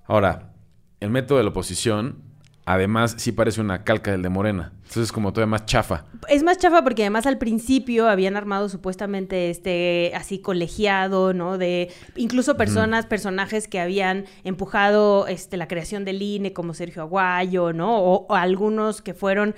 Ahora, 0.06 0.52
el 1.00 1.10
método 1.10 1.38
de 1.38 1.44
la 1.44 1.50
oposición 1.50 2.27
además 2.68 3.14
sí 3.16 3.32
parece 3.32 3.60
una 3.62 3.82
calca 3.82 4.10
del 4.10 4.22
de 4.22 4.28
Morena. 4.28 4.72
Entonces 4.88 5.04
es 5.04 5.12
como 5.12 5.32
todavía 5.32 5.50
más 5.50 5.66
chafa. 5.66 6.04
Es 6.28 6.42
más 6.42 6.58
chafa 6.58 6.82
porque 6.82 7.02
además 7.02 7.26
al 7.26 7.38
principio 7.38 8.08
habían 8.08 8.36
armado 8.36 8.68
supuestamente 8.68 9.50
este 9.50 10.12
así 10.14 10.38
colegiado, 10.38 11.34
¿no? 11.34 11.58
De 11.58 11.90
incluso 12.16 12.56
personas, 12.56 13.04
personajes 13.06 13.68
que 13.68 13.80
habían 13.80 14.24
empujado 14.44 15.26
este 15.26 15.56
la 15.56 15.68
creación 15.68 16.04
del 16.04 16.22
INE 16.22 16.52
como 16.52 16.72
Sergio 16.74 17.02
Aguayo, 17.02 17.72
¿no? 17.72 17.98
O, 17.98 18.34
algunos 18.34 19.02
que 19.02 19.14
fueron 19.14 19.54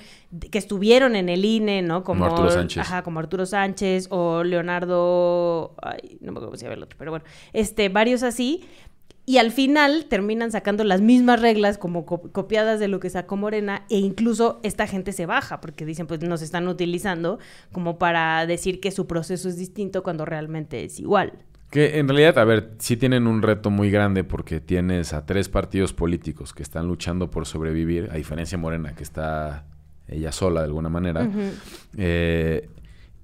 que 0.50 0.59
estuvieron 0.59 1.17
en 1.17 1.29
el 1.29 1.45
INE, 1.45 1.83
¿no? 1.83 2.05
Como, 2.05 2.25
Arturo 2.25 2.50
Sánchez. 2.50 2.83
Ajá, 2.83 3.02
como 3.02 3.19
Arturo 3.19 3.47
Sánchez 3.47 4.07
o 4.11 4.45
Leonardo, 4.45 5.75
ay, 5.83 6.19
no 6.21 6.33
me 6.33 6.38
acuerdo 6.38 6.47
cómo 6.47 6.57
se 6.57 6.64
llama 6.64 6.75
el 6.75 6.83
otro, 6.85 6.97
pero 6.99 7.11
bueno, 7.11 7.25
este 7.52 7.88
varios 7.88 8.23
así, 8.23 8.64
y 9.30 9.38
al 9.38 9.52
final 9.52 10.06
terminan 10.08 10.50
sacando 10.50 10.82
las 10.82 11.00
mismas 11.00 11.40
reglas 11.40 11.78
como 11.78 12.04
copiadas 12.04 12.80
de 12.80 12.88
lo 12.88 12.99
que 12.99 13.10
sacó 13.10 13.37
Morena 13.37 13.84
e 13.88 13.96
incluso 13.96 14.58
esta 14.64 14.88
gente 14.88 15.12
se 15.12 15.25
baja 15.25 15.60
porque 15.60 15.87
dicen 15.87 16.08
pues 16.08 16.20
nos 16.20 16.42
están 16.42 16.66
utilizando 16.66 17.38
como 17.70 17.96
para 17.96 18.44
decir 18.46 18.80
que 18.80 18.90
su 18.90 19.06
proceso 19.06 19.49
es 19.49 19.56
distinto 19.56 20.02
cuando 20.02 20.25
realmente 20.25 20.82
es 20.82 20.99
igual. 20.99 21.34
Que 21.70 22.00
en 22.00 22.08
realidad, 22.08 22.38
a 22.38 22.44
ver, 22.44 22.72
sí 22.78 22.96
tienen 22.96 23.28
un 23.28 23.42
reto 23.42 23.70
muy 23.70 23.92
grande 23.92 24.25
porque 24.25 24.58
tienes 24.58 25.12
a 25.12 25.26
tres 25.26 25.49
partidos 25.49 25.92
políticos 25.92 26.52
que 26.52 26.64
están 26.64 26.88
luchando 26.88 27.30
por 27.30 27.46
sobrevivir, 27.46 28.08
a 28.10 28.16
diferencia 28.16 28.58
de 28.58 28.62
Morena, 28.62 28.96
que 28.96 29.04
está 29.04 29.64
ella 30.08 30.32
sola 30.32 30.62
de 30.62 30.66
alguna 30.66 30.88
manera, 30.88 31.30
eh, 31.96 32.68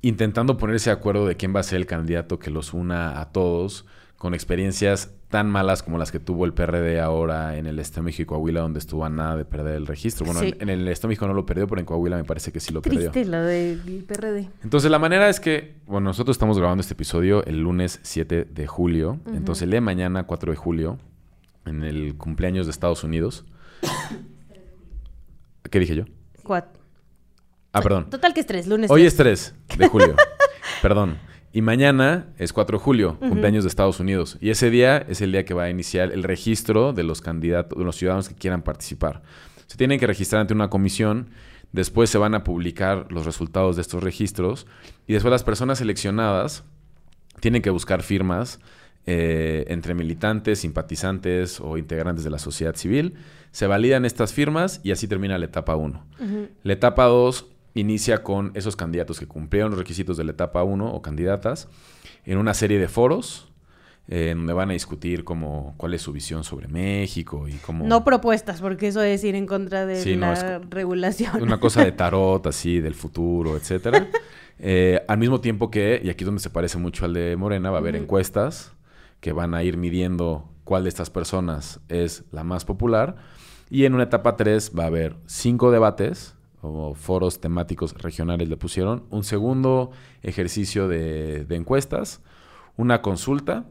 intentando 0.03 0.57
ponerse 0.57 0.91
de 0.91 0.95
acuerdo 0.95 1.27
de 1.27 1.37
quién 1.37 1.53
va 1.53 1.59
a 1.59 1.65
ser 1.65 1.79
el 1.79 1.87
candidato 1.87 2.39
que 2.39 2.53
los 2.53 2.75
una 2.75 3.21
a 3.21 3.33
todos 3.33 3.87
con 4.17 4.35
experiencias 4.35 5.16
tan 5.29 5.51
malas 5.51 5.83
como 5.83 5.99
las 5.99 6.13
que 6.13 6.21
tuvo 6.21 6.45
el 6.45 6.55
PRD 6.55 7.01
ahora 7.01 7.57
en 7.57 7.67
el 7.67 7.79
Estado 7.79 8.03
de 8.03 8.07
México 8.07 8.23
y 8.23 8.27
Coahuila, 8.27 8.61
donde 8.61 8.79
estuvo 8.79 9.05
a 9.05 9.11
nada 9.11 9.37
de 9.37 9.45
perder 9.45 9.75
el 9.75 9.87
registro. 9.87 10.25
Bueno, 10.25 10.41
en, 10.43 10.69
el 10.69 10.87
Estado 10.89 11.09
de 11.09 11.13
México 11.13 11.27
no 11.27 11.35
lo 11.35 11.45
perdió, 11.45 11.67
pero 11.67 11.81
en 11.81 11.87
Coahuila 11.87 12.17
me 12.17 12.25
parece 12.25 12.53
que 12.53 12.61
sí 12.61 12.73
lo 12.73 12.81
perdió. 12.81 13.11
Triste 13.11 13.31
lo 13.31 13.43
del 13.43 14.05
PRD. 14.07 14.49
Entonces, 14.63 14.91
la 14.91 14.99
manera 14.99 15.29
es 15.29 15.41
que, 15.41 15.77
bueno, 15.87 16.11
nosotros 16.11 16.35
estamos 16.37 16.59
grabando 16.59 16.81
este 16.81 16.95
episodio 16.95 17.45
el 17.45 17.61
lunes 17.61 17.99
7 18.03 18.45
de 18.45 18.67
julio. 18.67 19.19
Entonces, 19.27 19.63
el 19.63 19.71
día 19.71 19.79
de 19.79 19.83
mañana, 19.83 20.25
4 20.25 20.53
de 20.53 20.57
julio, 20.57 20.99
en 21.67 21.83
el 21.83 22.17
cumpleaños 22.17 22.67
de 22.67 22.71
Estados 22.71 23.03
Unidos. 23.05 23.45
¿Qué 25.71 25.81
dije 25.81 25.97
yo? 25.97 26.05
Cuatro. 26.43 26.81
Ah, 27.73 27.83
perdón. 27.83 28.09
Total 28.09 28.33
que 28.33 28.41
es 28.41 28.47
tres, 28.47 28.67
lunes. 28.67 28.91
Hoy 28.91 29.05
es 29.05 29.17
3 29.17 29.55
de 29.77 29.89
julio. 29.89 30.15
perdón. 30.83 31.19
Y 31.57 31.63
mañana 31.63 32.27
es 32.37 32.53
4 32.53 32.77
de 32.77 32.85
julio, 32.85 33.19
cumpleaños 33.19 33.65
de 33.65 33.69
Estados 33.69 33.99
Unidos. 33.99 34.37
Y 34.43 34.51
ese 34.51 34.69
día 34.69 34.99
es 34.99 35.23
el 35.23 35.33
día 35.33 35.47
que 35.47 35.55
va 35.55 35.63
a 35.63 35.71
iniciar 35.71 36.13
el 36.13 36.23
registro 36.23 36.93
de 36.93 37.03
los 37.03 37.23
candidatos, 37.23 37.79
de 37.79 37.83
los 37.83 37.97
ciudadanos 37.97 38.29
que 38.29 38.35
quieran 38.35 38.61
participar. 38.61 39.23
Se 39.67 39.79
tienen 39.79 39.99
que 39.99 40.07
registrar 40.07 40.43
ante 40.43 40.53
una 40.53 40.69
comisión. 40.69 41.31
Después 41.73 42.11
se 42.11 42.19
van 42.19 42.35
a 42.35 42.45
publicar 42.45 43.07
los 43.09 43.25
resultados 43.25 43.77
de 43.77 43.81
estos 43.81 44.03
registros. 44.03 44.67
Y 45.07 45.15
después 45.15 45.33
las 45.33 45.45
personas 45.45 45.79
seleccionadas 45.79 46.63
tienen 47.41 47.63
que 47.63 47.71
buscar 47.71 48.03
firmas 48.03 48.61
eh, 49.07 49.65
entre 49.69 49.95
militantes, 49.95 50.59
simpatizantes 50.59 51.59
o 51.59 51.79
integrantes 51.79 52.23
de 52.23 52.29
la 52.29 52.39
sociedad 52.39 52.77
civil. 52.77 53.15
Se 53.51 53.67
validan 53.67 54.05
estas 54.05 54.35
firmas 54.35 54.83
y 54.85 54.91
así 54.91 55.09
termina 55.09 55.39
la 55.39 55.47
etapa 55.47 55.75
1. 55.75 56.07
La 56.65 56.73
etapa 56.75 57.05
2 57.05 57.47
inicia 57.77 58.23
con 58.23 58.51
esos 58.55 58.77
candidatos 58.77 59.21
que 59.21 59.27
cumplieron 59.27 59.71
los 59.71 59.79
requisitos 59.79 60.17
de 60.17 60.25
la 60.25 60.33
etapa 60.33 60.63
1 60.63 60.93
o 60.93 61.03
candidatas 61.03 61.69
en 62.25 62.39
una 62.39 62.55
serie 62.55 62.79
de 62.79 62.89
foros 62.89 63.49
eh, 64.09 64.33
donde 64.37 64.53
van 64.53 64.71
a 64.71 64.73
discutir 64.73 65.25
como 65.25 65.75
cuál 65.77 65.95
es 65.95 66.03
su 66.03 66.13
visión 66.13 66.45
sobre 66.45 66.69
México 66.69 67.49
y 67.49 67.55
cómo... 67.55 67.85
No 67.85 68.05
propuestas, 68.05 68.61
porque 68.61 68.87
eso 68.87 69.03
es 69.03 69.25
ir 69.25 69.35
en 69.35 69.47
contra 69.47 69.85
de 69.85 70.17
la 70.17 70.61
regulación. 70.71 71.43
Una 71.43 71.59
cosa 71.59 71.85
de 71.85 71.91
tarot, 71.93 72.47
así, 72.47 72.79
del 72.81 72.95
futuro, 72.95 73.57
etcétera. 73.57 74.09
Eh, 74.61 75.05
al 75.09 75.19
mismo 75.19 75.41
tiempo 75.41 75.73
que, 75.73 76.01
y 76.03 76.09
aquí 76.09 76.23
es 76.23 76.27
donde 76.27 76.41
se 76.41 76.51
parece 76.51 76.79
mucho 76.79 77.05
al 77.05 77.15
de 77.15 77.37
Morena, 77.37 77.71
va 77.71 77.79
a 77.79 77.81
haber 77.81 77.97
encuestas 77.97 78.73
que 79.21 79.33
van 79.33 79.55
a 79.55 79.65
ir 79.65 79.77
midiendo 79.77 80.49
cuál 80.63 80.85
de 80.85 80.89
estas 80.89 81.11
personas 81.11 81.81
es 81.89 82.25
la 82.31 82.45
más 82.45 82.65
popular. 82.65 83.17
Y 83.71 83.87
en 83.87 83.95
una 83.95 84.05
etapa 84.05 84.37
3 84.37 84.71
va 84.79 84.85
a 84.85 84.87
haber 84.87 85.17
cinco 85.27 85.73
debates 85.73 86.36
foros 86.95 87.41
temáticos 87.41 87.95
regionales 87.95 88.49
le 88.49 88.57
pusieron, 88.57 89.05
un 89.11 89.25
segundo 89.25 89.91
ejercicio 90.23 90.89
de, 90.89 91.47
encuestas, 91.51 92.23
una 92.77 93.03
consulta, 93.03 93.67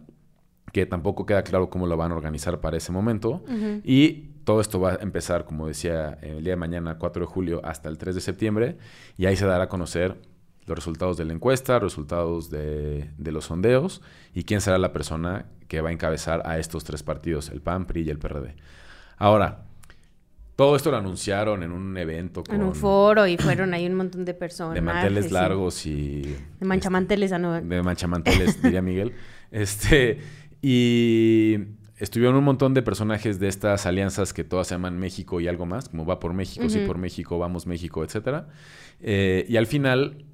que 0.72 0.86
tampoco 0.86 1.26
queda 1.26 1.44
claro 1.44 1.70
cómo 1.70 1.88
lo 1.88 1.96
van 1.96 2.12
a 2.12 2.16
organizar 2.16 2.60
para 2.60 2.78
ese 2.78 2.92
momento, 2.92 3.44
y 3.84 4.30
todo 4.44 4.62
esto 4.62 4.80
va 4.80 4.94
a 4.94 4.96
empezar, 4.96 5.46
como 5.46 5.68
decía, 5.68 6.18
el 6.22 6.44
día 6.44 6.54
de 6.54 6.58
mañana, 6.58 6.98
4 6.98 7.26
de 7.26 7.26
julio, 7.26 7.62
hasta 7.64 7.90
el 7.90 7.98
3 7.98 8.16
de 8.16 8.22
septiembre, 8.22 8.78
y 9.18 9.26
ahí 9.26 9.36
se 9.36 9.46
dará 9.46 9.66
a 9.66 9.70
conocer 9.70 10.18
los 10.66 10.76
resultados 10.76 11.18
de 11.18 11.26
la 11.26 11.34
encuesta, 11.34 11.80
resultados 11.80 12.50
de, 12.50 13.12
de, 13.18 13.32
los 13.32 13.46
sondeos 13.46 14.02
y 14.34 14.44
quién 14.46 14.62
será 14.62 14.80
la 14.80 14.94
persona 14.94 15.46
que 15.68 15.82
va 15.82 15.90
a 15.90 15.92
encabezar 15.92 16.42
a 16.46 16.58
estos 16.58 16.84
tres 16.84 17.04
partidos, 17.04 17.50
el 17.50 17.62
PAN, 17.62 17.86
PRI 17.86 18.02
y 18.02 18.10
el 18.10 18.18
PRD. 18.18 18.56
Ahora, 19.18 19.66
todo 20.56 20.76
esto 20.76 20.90
lo 20.90 20.98
anunciaron 20.98 21.64
en 21.64 21.72
un 21.72 21.98
evento. 21.98 22.44
Con, 22.44 22.56
en 22.56 22.64
un 22.64 22.76
foro 22.76 23.28
y 23.28 23.38
fueron 23.38 23.74
ahí 23.74 23.86
un 23.86 23.96
montón 23.96 24.24
de 24.24 24.34
personas. 24.34 24.76
De 24.76 24.82
manteles 24.82 25.32
largos 25.32 25.86
y... 25.86 26.36
De 26.60 26.66
manchamanteles, 26.66 27.34
a 27.34 27.40
no... 27.40 27.62
De 27.62 27.82
manchamanteles, 27.82 28.62
diría 28.62 28.82
Miguel. 28.82 29.14
Este, 29.52 30.20
y 30.62 31.56
estuvieron 31.98 32.36
un 32.36 32.44
montón 32.44 32.74
de 32.74 32.82
personajes 32.82 33.40
de 33.40 33.48
estas 33.48 33.86
alianzas 33.86 34.34
que 34.34 34.44
todas 34.44 34.68
se 34.68 34.76
llaman 34.76 34.98
México 34.98 35.40
y 35.40 35.48
algo 35.48 35.66
más, 35.66 35.88
como 35.88 36.06
Va 36.06 36.20
por 36.20 36.34
México, 36.34 36.68
Sí 36.68 36.80
por 36.80 36.98
México, 36.98 37.38
Vamos 37.38 37.68
México, 37.68 38.04
etc. 38.04 38.44
Eh, 39.00 39.46
y 39.48 39.56
al 39.56 39.68
final, 39.68 40.26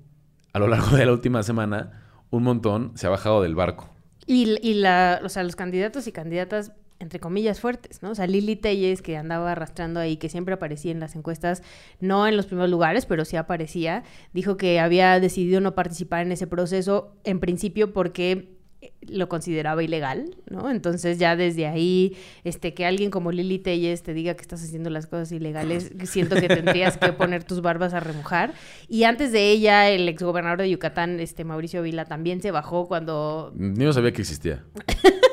a 0.54 0.60
lo 0.60 0.68
largo 0.68 0.98
de 0.98 1.06
la 1.06 1.12
última 1.12 1.44
semana, 1.44 2.01
un 2.32 2.44
montón 2.44 2.94
se 2.96 3.06
ha 3.06 3.10
bajado 3.10 3.44
del 3.44 3.54
barco. 3.54 3.94
Y, 4.25 4.58
y 4.68 4.75
la, 4.75 5.20
o 5.24 5.30
sea, 5.30 5.44
los 5.44 5.56
candidatos 5.56 6.08
y 6.08 6.12
candidatas 6.12 6.72
entre 7.01 7.20
comillas, 7.20 7.60
fuertes, 7.60 8.03
¿no? 8.03 8.12
O 8.12 8.15
sea, 8.15 8.27
Lili 8.27 8.55
Telles, 8.55 9.01
que 9.01 9.17
andaba 9.17 9.51
arrastrando 9.51 10.00
ahí, 10.00 10.17
que 10.17 10.29
siempre 10.29 10.53
aparecía 10.53 10.91
en 10.91 11.00
las 11.00 11.15
encuestas, 11.15 11.63
no 12.00 12.27
en 12.27 12.38
los 12.38 12.46
primeros 12.46 12.70
lugares, 12.70 13.05
pero 13.05 13.25
sí 13.25 13.36
aparecía, 13.36 14.03
dijo 14.34 14.55
que 14.55 14.79
había 14.79 15.20
decidido 15.20 15.60
no 15.62 15.74
participar 15.74 16.25
en 16.25 16.31
ese 16.31 16.48
proceso, 16.48 17.15
en 17.24 17.39
principio 17.39 17.91
porque 17.91 18.62
lo 19.01 19.29
consideraba 19.29 19.84
ilegal, 19.84 20.36
¿no? 20.50 20.70
Entonces 20.70 21.17
ya 21.17 21.36
desde 21.36 21.67
ahí, 21.67 22.17
este, 22.43 22.74
que 22.74 22.86
alguien 22.86 23.10
como 23.12 23.31
Lili 23.31 23.60
Telles 23.60 24.03
te 24.03 24.13
diga 24.13 24.36
que 24.36 24.41
estás 24.41 24.63
haciendo 24.63 24.89
las 24.89 25.08
cosas 25.08 25.31
ilegales, 25.31 25.91
siento 26.05 26.36
que 26.36 26.48
tendrías 26.48 26.98
que 26.98 27.13
poner 27.13 27.43
tus 27.43 27.62
barbas 27.62 27.93
a 27.93 28.00
remojar. 28.00 28.53
Y 28.88 29.03
antes 29.03 29.31
de 29.31 29.50
ella, 29.50 29.89
el 29.89 30.08
exgobernador 30.08 30.60
de 30.60 30.70
Yucatán, 30.70 31.20
este, 31.20 31.43
Mauricio 31.43 31.81
Vila, 31.81 32.05
también 32.05 32.41
se 32.41 32.51
bajó 32.51 32.88
cuando... 32.88 33.51
Ni 33.55 33.86
no 33.86 33.93
sabía 33.93 34.13
que 34.13 34.22
existía. 34.22 34.63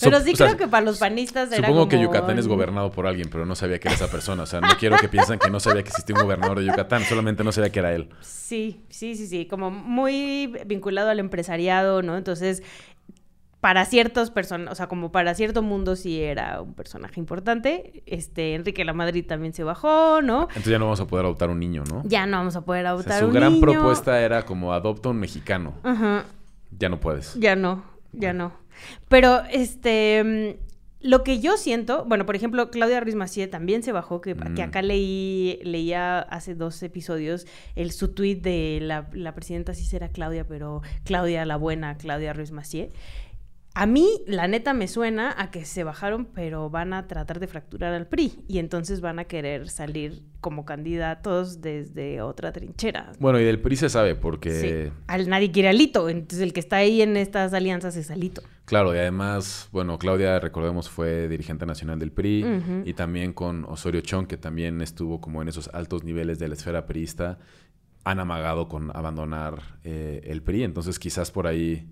Pero 0.00 0.20
sí 0.20 0.32
creo 0.34 0.56
que 0.56 0.68
para 0.68 0.84
los 0.84 0.98
panistas 0.98 1.50
era 1.52 1.66
Supongo 1.68 1.88
que 1.88 2.00
Yucatán 2.00 2.38
es 2.38 2.46
gobernado 2.46 2.90
por 2.90 3.06
alguien, 3.06 3.28
pero 3.30 3.44
no 3.46 3.54
sabía 3.54 3.78
que 3.78 3.88
era 3.88 3.94
esa 3.96 4.10
persona. 4.10 4.42
O 4.42 4.46
sea, 4.46 4.60
no 4.60 4.68
quiero 4.78 4.96
que 4.96 5.08
piensen 5.08 5.38
que 5.38 5.50
no 5.50 5.60
sabía 5.60 5.82
que 5.82 5.88
existía 5.88 6.14
un 6.16 6.22
gobernador 6.22 6.58
de 6.60 6.66
Yucatán, 6.66 7.02
solamente 7.02 7.44
no 7.44 7.52
sabía 7.52 7.70
que 7.70 7.78
era 7.78 7.92
él. 7.94 8.08
Sí, 8.20 8.84
sí, 8.88 9.14
sí, 9.16 9.26
sí, 9.26 9.46
como 9.46 9.70
muy 9.70 10.46
vinculado 10.66 11.10
al 11.10 11.18
empresariado, 11.18 12.02
¿no? 12.02 12.16
Entonces, 12.16 12.62
para 13.60 13.84
ciertos 13.86 14.30
personas, 14.30 14.70
o 14.70 14.74
sea, 14.76 14.86
como 14.86 15.10
para 15.10 15.34
cierto 15.34 15.62
mundo 15.62 15.96
sí 15.96 16.22
era 16.22 16.62
un 16.62 16.74
personaje 16.74 17.18
importante. 17.18 18.04
Este, 18.06 18.54
Enrique 18.54 18.84
la 18.84 18.92
Madrid 18.92 19.24
también 19.26 19.52
se 19.52 19.64
bajó, 19.64 20.22
¿no? 20.22 20.42
Entonces 20.42 20.66
ya 20.70 20.78
no 20.78 20.84
vamos 20.84 21.00
a 21.00 21.06
poder 21.06 21.24
adoptar 21.24 21.50
un 21.50 21.58
niño, 21.58 21.82
¿no? 21.90 22.02
Ya 22.04 22.24
no 22.26 22.36
vamos 22.36 22.54
a 22.54 22.60
poder 22.60 22.86
O 22.86 22.90
adoptar 22.90 23.14
sea, 23.14 23.20
su 23.20 23.26
un 23.26 23.32
gran 23.32 23.54
niño. 23.54 23.60
propuesta 23.66 24.20
era 24.20 24.44
como 24.44 24.72
adopta 24.72 25.08
un 25.08 25.18
mexicano. 25.18 25.74
Ajá. 25.82 26.24
Ya 26.78 26.88
no 26.88 27.00
puedes. 27.00 27.34
Ya 27.34 27.56
no, 27.56 27.82
ya 28.12 28.32
no. 28.32 28.52
Pero 29.08 29.42
este 29.50 30.22
mm, 30.24 30.68
lo 31.00 31.22
que 31.22 31.38
yo 31.38 31.56
siento, 31.56 32.04
bueno, 32.06 32.26
por 32.26 32.34
ejemplo, 32.34 32.70
Claudia 32.70 32.98
Ruiz 33.00 33.14
Macié 33.14 33.46
también 33.46 33.84
se 33.84 33.92
bajó, 33.92 34.20
que, 34.20 34.34
que 34.34 34.62
Mm. 34.62 34.68
acá 34.68 34.82
leí, 34.82 35.60
leía 35.62 36.18
hace 36.18 36.56
dos 36.56 36.82
episodios 36.82 37.46
el 37.76 37.92
su 37.92 38.08
tweet 38.08 38.36
de 38.36 38.80
la, 38.82 39.08
la 39.12 39.32
presidenta 39.32 39.74
sí 39.74 39.84
será 39.84 40.08
Claudia, 40.08 40.44
pero 40.46 40.82
Claudia 41.04 41.44
la 41.44 41.56
buena, 41.56 41.96
Claudia 41.96 42.32
Ruiz 42.32 42.50
Macié. 42.50 42.90
A 43.74 43.86
mí, 43.86 44.08
la 44.26 44.48
neta, 44.48 44.74
me 44.74 44.88
suena 44.88 45.32
a 45.38 45.52
que 45.52 45.64
se 45.64 45.84
bajaron, 45.84 46.24
pero 46.34 46.68
van 46.68 46.92
a 46.92 47.06
tratar 47.06 47.38
de 47.38 47.46
fracturar 47.46 47.94
al 47.94 48.08
PRI. 48.08 48.32
Y 48.48 48.58
entonces 48.58 49.00
van 49.00 49.20
a 49.20 49.24
querer 49.26 49.68
salir 49.68 50.22
como 50.40 50.64
candidatos 50.64 51.60
desde 51.60 52.20
otra 52.20 52.50
trinchera. 52.52 53.12
Bueno, 53.20 53.38
y 53.38 53.44
del 53.44 53.60
PRI 53.60 53.76
se 53.76 53.88
sabe 53.88 54.16
porque, 54.16 54.50
Sí. 54.88 54.92
Al 55.06 55.28
nadie 55.28 55.52
quiere 55.52 55.68
alito. 55.68 56.08
Entonces 56.08 56.40
el 56.40 56.52
que 56.52 56.60
está 56.60 56.76
ahí 56.76 57.02
en 57.02 57.16
estas 57.16 57.52
alianzas 57.54 57.94
es 57.96 58.10
alito. 58.10 58.42
claro, 58.64 58.94
y 58.94 58.98
además, 58.98 59.68
bueno, 59.70 59.96
Claudia, 59.98 60.40
recordemos, 60.40 60.90
fue 60.90 61.28
dirigente 61.28 61.64
nacional 61.64 61.98
del 62.00 62.10
PRI 62.10 62.82
y 62.84 62.94
también 62.94 63.32
con 63.32 63.64
Osorio 63.64 64.00
Chong, 64.00 64.26
que 64.26 64.36
también 64.36 64.80
estuvo 64.82 65.20
como 65.20 65.40
en 65.40 65.48
esos 65.48 65.68
altos 65.72 66.02
niveles 66.02 66.38
de 66.40 66.48
la 66.48 66.54
esfera 66.54 66.84
priista, 66.86 67.38
han 68.04 68.18
amagado 68.20 68.68
con 68.68 68.90
abandonar 68.96 69.78
eh, 69.84 70.20
el 70.24 70.42
PRI. 70.42 70.64
Entonces, 70.64 70.98
quizás 70.98 71.30
por 71.30 71.46
ahí, 71.46 71.86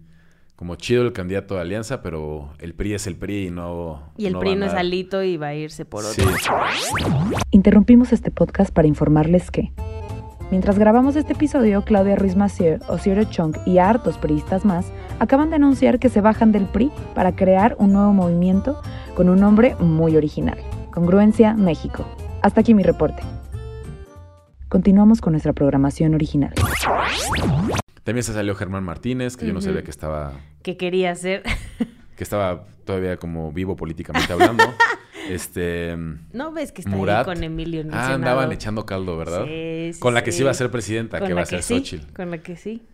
como 0.56 0.74
chido 0.76 1.02
el 1.02 1.12
candidato 1.12 1.54
de 1.54 1.60
alianza, 1.60 2.02
pero 2.02 2.48
el 2.58 2.74
PRI 2.74 2.94
es 2.94 3.06
el 3.06 3.16
PRI 3.16 3.48
y 3.48 3.50
no. 3.50 4.02
Y 4.16 4.26
el 4.26 4.38
PRI 4.38 4.56
no 4.56 4.64
es 4.66 4.72
alito 4.72 5.22
y 5.22 5.36
va 5.36 5.48
a 5.48 5.54
irse 5.54 5.84
por 5.84 6.02
Sí. 6.02 6.22
otro. 6.22 6.56
Interrumpimos 7.50 8.12
este 8.12 8.30
podcast 8.30 8.72
para 8.72 8.88
informarles 8.88 9.50
que, 9.50 9.70
mientras 10.50 10.78
grabamos 10.78 11.14
este 11.16 11.34
episodio, 11.34 11.82
Claudia 11.82 12.16
Ruiz 12.16 12.36
Massieu, 12.36 12.78
Osirio 12.88 13.24
Chong 13.24 13.54
y 13.66 13.78
hartos 13.78 14.16
priistas 14.16 14.64
más 14.64 14.86
acaban 15.20 15.50
de 15.50 15.56
anunciar 15.56 15.98
que 15.98 16.08
se 16.08 16.20
bajan 16.22 16.52
del 16.52 16.64
PRI 16.64 16.90
para 17.14 17.36
crear 17.36 17.76
un 17.78 17.92
nuevo 17.92 18.12
movimiento 18.14 18.80
con 19.14 19.28
un 19.28 19.38
nombre 19.40 19.74
muy 19.78 20.16
original: 20.16 20.58
Congruencia 20.90 21.52
México. 21.54 22.06
Hasta 22.42 22.62
aquí 22.62 22.72
mi 22.72 22.82
reporte. 22.82 23.22
Continuamos 24.68 25.20
con 25.20 25.32
nuestra 25.34 25.52
programación 25.52 26.14
original. 26.14 26.54
También 28.06 28.22
se 28.22 28.32
salió 28.32 28.54
Germán 28.54 28.84
Martínez, 28.84 29.36
que 29.36 29.48
yo 29.48 29.52
no 29.52 29.60
sabía 29.60 29.82
que 29.82 29.90
estaba, 29.90 30.32
Que 30.62 30.76
quería 30.76 31.10
hacer. 31.10 31.42
que 32.16 32.22
estaba 32.22 32.64
todavía 32.84 33.16
como 33.16 33.50
vivo 33.50 33.74
políticamente 33.74 34.32
hablando. 34.32 34.62
este. 35.28 35.96
¿No 36.32 36.52
ves 36.52 36.70
que 36.70 36.82
está 36.82 36.90
Murat. 36.92 37.26
ahí 37.28 37.34
con 37.34 37.42
Emilio 37.42 37.80
en 37.80 37.88
el 37.88 37.94
Ah, 37.94 38.02
Senado? 38.02 38.14
andaban 38.14 38.52
echando 38.52 38.86
caldo, 38.86 39.16
¿verdad? 39.16 39.44
Sí, 39.46 39.90
sí, 39.94 39.98
Con 39.98 40.14
la 40.14 40.22
que 40.22 40.30
sí 40.30 40.42
iba 40.42 40.52
a 40.52 40.54
ser 40.54 40.70
presidenta, 40.70 41.18
Con 41.18 41.26
que 41.26 41.34
va 41.34 41.40
a 41.42 41.46
ser 41.46 41.64
sí, 41.64 41.74
Xochitl. 41.74 42.12
Con 42.14 42.30
la 42.30 42.38
que 42.38 42.56
sí. 42.56 42.86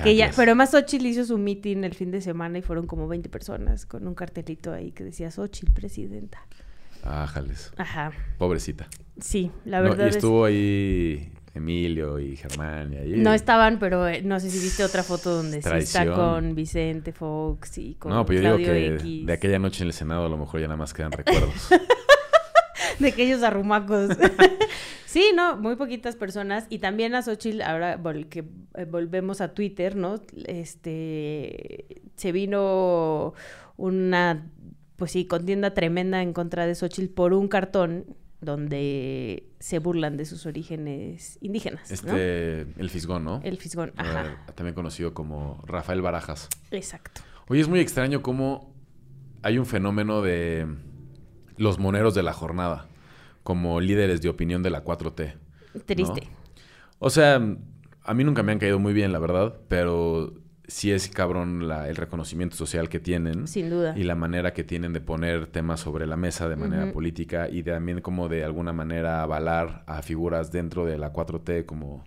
Que 0.00 0.14
ya, 0.14 0.30
pero 0.36 0.52
además 0.52 0.70
Xochitl 0.70 1.04
hizo 1.06 1.24
su 1.24 1.36
meeting 1.36 1.78
el 1.82 1.94
fin 1.94 2.12
de 2.12 2.20
semana 2.20 2.58
y 2.58 2.62
fueron 2.62 2.86
como 2.86 3.08
20 3.08 3.28
personas 3.28 3.86
con 3.86 4.06
un 4.06 4.14
cartelito 4.14 4.72
ahí 4.72 4.92
que 4.92 5.02
decía 5.02 5.32
Xochitl, 5.32 5.72
presidenta. 5.72 6.38
Ájales. 7.02 7.72
Ajá. 7.76 8.12
Pobrecita. 8.38 8.88
Sí, 9.20 9.50
la 9.64 9.78
No, 9.80 9.90
verdad 9.90 10.06
y 10.06 10.08
es 10.10 10.16
estuvo 10.16 10.44
ahí 10.44 11.32
Emilio 11.54 12.18
y 12.20 12.36
Germán 12.36 12.92
y 12.92 12.96
ahí. 12.96 13.12
No 13.16 13.32
estaban, 13.34 13.78
pero 13.78 14.06
eh, 14.06 14.22
no 14.22 14.38
sé 14.38 14.50
si 14.50 14.58
viste 14.60 14.84
otra 14.84 15.02
foto 15.02 15.34
donde 15.34 15.60
sí 15.62 15.68
está 15.74 16.06
con 16.12 16.54
Vicente 16.54 17.12
Fox 17.12 17.78
y 17.78 17.94
con 17.96 18.12
No, 18.12 18.24
pero 18.24 18.38
yo 18.40 18.42
Claudio 18.56 18.72
digo 18.74 18.96
que 18.98 19.04
X. 19.04 19.26
de 19.26 19.32
aquella 19.32 19.58
noche 19.58 19.82
en 19.82 19.88
el 19.88 19.92
Senado 19.92 20.26
a 20.26 20.28
lo 20.28 20.36
mejor 20.38 20.60
ya 20.60 20.66
nada 20.68 20.76
más 20.76 20.94
quedan 20.94 21.12
recuerdos. 21.12 21.68
De 22.98 23.08
aquellos 23.08 23.42
arrumacos. 23.42 24.10
sí, 25.06 25.32
no, 25.34 25.56
muy 25.56 25.76
poquitas 25.76 26.16
personas. 26.16 26.66
Y 26.68 26.80
también 26.80 27.14
a 27.14 27.22
Xochitl, 27.22 27.62
ahora 27.62 27.98
vol- 27.98 28.28
que 28.28 28.44
eh, 28.74 28.84
volvemos 28.84 29.40
a 29.40 29.54
Twitter, 29.54 29.96
¿no? 29.96 30.20
Este, 30.46 32.02
se 32.16 32.32
vino 32.32 33.32
una, 33.76 34.50
pues 34.96 35.12
sí, 35.12 35.26
contienda 35.26 35.72
tremenda 35.72 36.20
en 36.22 36.32
contra 36.34 36.66
de 36.66 36.74
Xochitl 36.74 37.12
por 37.14 37.32
un 37.32 37.48
cartón 37.48 38.04
donde 38.40 39.44
se 39.58 39.78
burlan 39.78 40.16
de 40.16 40.24
sus 40.24 40.46
orígenes 40.46 41.38
indígenas, 41.40 41.90
¿no? 42.04 42.16
Este, 42.16 42.60
el 42.78 42.90
Fisgón, 42.90 43.24
¿no? 43.24 43.40
El 43.44 43.58
fisgón, 43.58 43.92
ajá. 43.96 44.26
Eh, 44.26 44.52
también 44.54 44.74
conocido 44.74 45.12
como 45.12 45.62
Rafael 45.66 46.00
Barajas. 46.00 46.48
Exacto. 46.70 47.20
Oye, 47.48 47.60
es 47.60 47.68
muy 47.68 47.80
extraño 47.80 48.22
cómo 48.22 48.74
hay 49.42 49.58
un 49.58 49.66
fenómeno 49.66 50.22
de 50.22 50.66
los 51.56 51.78
moneros 51.78 52.14
de 52.14 52.22
la 52.22 52.32
jornada, 52.32 52.88
como 53.42 53.80
líderes 53.80 54.22
de 54.22 54.28
opinión 54.28 54.62
de 54.62 54.70
la 54.70 54.84
4T. 54.84 55.34
Triste. 55.84 56.22
¿no? 56.24 56.36
O 56.98 57.10
sea, 57.10 57.40
a 58.02 58.14
mí 58.14 58.24
nunca 58.24 58.42
me 58.42 58.52
han 58.52 58.58
caído 58.58 58.78
muy 58.78 58.92
bien, 58.92 59.12
la 59.12 59.18
verdad, 59.18 59.60
pero 59.68 60.34
sí 60.70 60.90
es 60.92 61.08
cabrón 61.08 61.68
la- 61.68 61.88
el 61.88 61.96
reconocimiento 61.96 62.56
social 62.56 62.88
que 62.88 63.00
tienen. 63.00 63.46
Sin 63.48 63.68
duda. 63.70 63.92
Y 63.96 64.04
la 64.04 64.14
manera 64.14 64.52
que 64.52 64.64
tienen 64.64 64.92
de 64.92 65.00
poner 65.00 65.46
temas 65.46 65.80
sobre 65.80 66.06
la 66.06 66.16
mesa 66.16 66.48
de 66.48 66.56
manera 66.56 66.92
política 66.92 67.48
y 67.50 67.62
también 67.62 68.00
como 68.00 68.28
de 68.28 68.44
alguna 68.44 68.72
manera 68.72 69.22
avalar 69.22 69.82
a 69.86 70.02
figuras 70.02 70.50
dentro 70.52 70.84
de 70.86 70.96
la 70.96 71.12
4T 71.12 71.66
como 71.66 72.04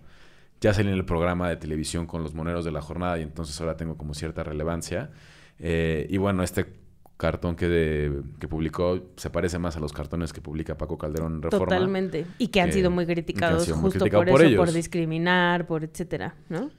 ya 0.60 0.72
salí 0.72 0.88
en 0.88 0.94
el 0.94 1.04
programa 1.04 1.48
de 1.48 1.56
televisión 1.56 2.06
con 2.06 2.22
los 2.22 2.32
moneros 2.34 2.64
de 2.64 2.72
la 2.72 2.80
jornada 2.80 3.18
y 3.18 3.22
entonces 3.22 3.60
ahora 3.60 3.76
tengo 3.76 3.96
como 3.98 4.14
cierta 4.14 4.42
relevancia. 4.42 5.10
Eh, 5.58 6.06
y 6.08 6.16
bueno, 6.16 6.42
este 6.42 6.66
cartón 7.16 7.54
que, 7.54 7.68
de- 7.68 8.22
que 8.40 8.48
publicó 8.48 9.00
se 9.16 9.30
parece 9.30 9.58
más 9.58 9.76
a 9.76 9.80
los 9.80 9.92
cartones 9.92 10.32
que 10.32 10.40
publica 10.40 10.76
Paco 10.76 10.98
Calderón 10.98 11.34
en 11.34 11.42
Reforma. 11.42 11.66
Totalmente. 11.66 12.26
Y 12.38 12.48
que 12.48 12.60
han 12.60 12.68
que- 12.68 12.72
sido 12.74 12.90
muy 12.90 13.06
criticados 13.06 13.64
sido 13.64 13.76
muy 13.76 13.90
justo 13.90 14.06
por, 14.06 14.26
por 14.28 14.42
eso, 14.42 14.56
por 14.56 14.72
discriminar, 14.72 15.66
por 15.66 15.84
etcétera, 15.84 16.34
¿no? 16.48 16.70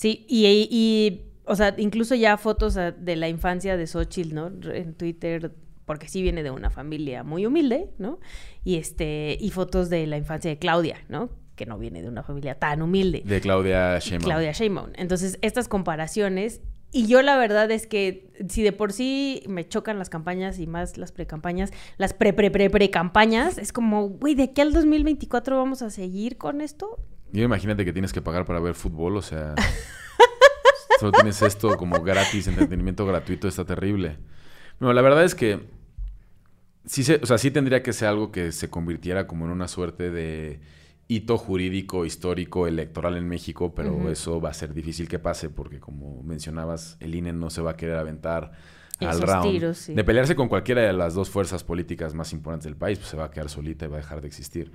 Sí, 0.00 0.24
y, 0.30 0.46
y, 0.70 1.30
o 1.44 1.54
sea, 1.54 1.74
incluso 1.76 2.14
ya 2.14 2.38
fotos 2.38 2.74
de 2.74 3.16
la 3.16 3.28
infancia 3.28 3.76
de 3.76 3.86
Xochitl, 3.86 4.34
¿no? 4.34 4.46
En 4.72 4.94
Twitter, 4.94 5.52
porque 5.84 6.08
sí 6.08 6.22
viene 6.22 6.42
de 6.42 6.50
una 6.50 6.70
familia 6.70 7.22
muy 7.22 7.44
humilde, 7.44 7.90
¿no? 7.98 8.18
Y 8.64 8.76
este, 8.76 9.36
y 9.38 9.50
fotos 9.50 9.90
de 9.90 10.06
la 10.06 10.16
infancia 10.16 10.50
de 10.50 10.58
Claudia, 10.58 11.04
¿no? 11.10 11.28
Que 11.54 11.66
no 11.66 11.76
viene 11.76 12.00
de 12.00 12.08
una 12.08 12.22
familia 12.22 12.54
tan 12.54 12.80
humilde. 12.80 13.20
De 13.26 13.42
Claudia 13.42 13.98
Sheinbaum. 13.98 14.24
Claudia 14.24 14.52
Sheinbaum. 14.52 14.88
Entonces, 14.94 15.38
estas 15.42 15.68
comparaciones, 15.68 16.62
y 16.92 17.06
yo 17.06 17.20
la 17.20 17.36
verdad 17.36 17.70
es 17.70 17.86
que 17.86 18.32
si 18.48 18.62
de 18.62 18.72
por 18.72 18.94
sí 18.94 19.42
me 19.48 19.68
chocan 19.68 19.98
las 19.98 20.08
campañas 20.08 20.58
y 20.60 20.66
más 20.66 20.96
las 20.96 21.12
precampañas, 21.12 21.72
las 21.98 22.14
pre 22.14 22.32
pre 22.32 22.50
pre 22.50 22.70
pre 22.70 22.88
campañas, 22.88 23.58
es 23.58 23.70
como, 23.70 24.08
güey, 24.08 24.34
de 24.34 24.44
aquí 24.44 24.62
al 24.62 24.72
2024 24.72 25.58
vamos 25.58 25.82
a 25.82 25.90
seguir 25.90 26.38
con 26.38 26.62
esto. 26.62 26.98
Y 27.32 27.42
imagínate 27.42 27.84
que 27.84 27.92
tienes 27.92 28.12
que 28.12 28.22
pagar 28.22 28.44
para 28.44 28.60
ver 28.60 28.74
fútbol, 28.74 29.16
o 29.16 29.22
sea, 29.22 29.54
solo 31.00 31.12
tienes 31.12 31.40
esto 31.42 31.76
como 31.76 32.02
gratis, 32.02 32.48
entretenimiento 32.48 33.06
gratuito, 33.06 33.48
está 33.48 33.64
terrible. 33.64 34.18
Bueno, 34.78 34.92
la 34.92 35.02
verdad 35.02 35.24
es 35.24 35.34
que 35.34 35.60
sí, 36.84 37.04
se, 37.04 37.16
o 37.22 37.26
sea, 37.26 37.38
sí 37.38 37.50
tendría 37.50 37.82
que 37.82 37.92
ser 37.92 38.08
algo 38.08 38.32
que 38.32 38.52
se 38.52 38.68
convirtiera 38.70 39.26
como 39.26 39.44
en 39.44 39.52
una 39.52 39.68
suerte 39.68 40.10
de 40.10 40.60
hito 41.10 41.38
jurídico, 41.38 42.04
histórico, 42.04 42.66
electoral 42.68 43.16
en 43.16 43.28
México, 43.28 43.74
pero 43.74 44.10
eso 44.10 44.40
va 44.40 44.50
a 44.50 44.54
ser 44.54 44.72
difícil 44.72 45.08
que 45.08 45.18
pase 45.18 45.50
porque 45.50 45.80
como 45.80 46.22
mencionabas, 46.22 46.96
el 47.00 47.16
INE 47.16 47.32
no 47.32 47.50
se 47.50 47.60
va 47.62 47.72
a 47.72 47.76
querer 47.76 47.96
aventar 47.96 48.52
al 49.00 49.16
Esos 49.16 49.28
round 49.28 49.50
tiros, 49.50 49.78
sí. 49.78 49.94
de 49.94 50.04
pelearse 50.04 50.36
con 50.36 50.48
cualquiera 50.48 50.82
de 50.82 50.92
las 50.92 51.14
dos 51.14 51.28
fuerzas 51.28 51.64
políticas 51.64 52.14
más 52.14 52.32
importantes 52.32 52.66
del 52.66 52.76
país, 52.76 52.98
pues 52.98 53.10
se 53.10 53.16
va 53.16 53.24
a 53.24 53.30
quedar 53.32 53.48
solita 53.48 53.86
y 53.86 53.88
va 53.88 53.96
a 53.96 54.00
dejar 54.00 54.20
de 54.20 54.28
existir. 54.28 54.70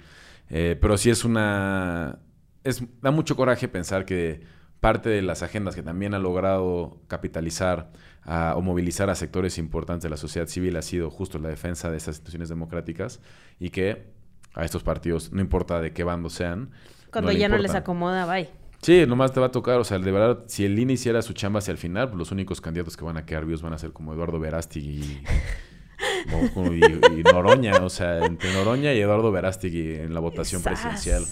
Eh, 0.49 0.77
pero 0.79 0.97
sí 0.97 1.09
es 1.09 1.23
una... 1.23 2.19
Es, 2.65 2.83
da 3.01 3.11
mucho 3.11 3.35
coraje 3.37 3.67
pensar 3.69 4.03
que 4.05 4.41
parte 4.81 5.09
de 5.09 5.21
las 5.21 5.41
agendas 5.43 5.73
que 5.75 5.83
también 5.83 6.13
ha 6.13 6.19
logrado 6.19 6.99
capitalizar 7.07 7.91
a- 8.23 8.55
o 8.57 8.61
movilizar 8.61 9.09
a 9.09 9.15
sectores 9.15 9.57
importantes 9.57 10.03
de 10.03 10.09
la 10.09 10.17
sociedad 10.17 10.47
civil 10.47 10.75
ha 10.75 10.81
sido 10.81 11.09
justo 11.09 11.39
la 11.39 11.47
defensa 11.49 11.89
de 11.89 11.97
estas 11.97 12.15
instituciones 12.15 12.49
democráticas 12.49 13.19
y 13.59 13.69
que 13.69 14.13
a 14.53 14.65
estos 14.65 14.83
partidos, 14.83 15.31
no 15.31 15.41
importa 15.41 15.79
de 15.81 15.93
qué 15.93 16.03
bando 16.03 16.29
sean, 16.29 16.71
Cuando 17.11 17.31
ya 17.31 17.47
no 17.47 17.57
les 17.57 17.73
acomoda, 17.75 18.25
bye. 18.25 18.49
Sí, 18.81 19.05
nomás 19.07 19.31
te 19.31 19.39
va 19.39 19.47
a 19.47 19.51
tocar, 19.51 19.79
o 19.79 19.83
sea, 19.83 19.97
de 19.99 20.11
verdad, 20.11 20.43
si 20.47 20.65
el 20.65 20.77
INE 20.77 20.93
hiciera 20.93 21.21
su 21.21 21.33
chamba 21.33 21.59
hacia 21.59 21.71
el 21.71 21.77
final, 21.77 22.09
pues 22.09 22.17
los 22.19 22.31
únicos 22.31 22.61
candidatos 22.61 22.95
que 22.97 23.03
van 23.05 23.17
a 23.17 23.25
quedar 23.25 23.45
vivos 23.45 23.61
van 23.61 23.73
a 23.73 23.77
ser 23.77 23.93
como 23.93 24.13
Eduardo 24.13 24.39
Verástegui 24.39 25.01
y, 25.01 25.23
o- 26.55 26.73
y- 26.73 27.19
y 27.19 27.23
Noroña, 27.23 27.77
o 27.83 27.89
sea, 27.89 28.25
entre 28.25 28.53
Noroña 28.53 28.93
y 28.93 28.99
Eduardo 28.99 29.31
Verástegui 29.31 29.95
en 29.95 30.13
la 30.13 30.19
votación 30.19 30.61
Sas. 30.61 30.73
presidencial. 30.73 31.25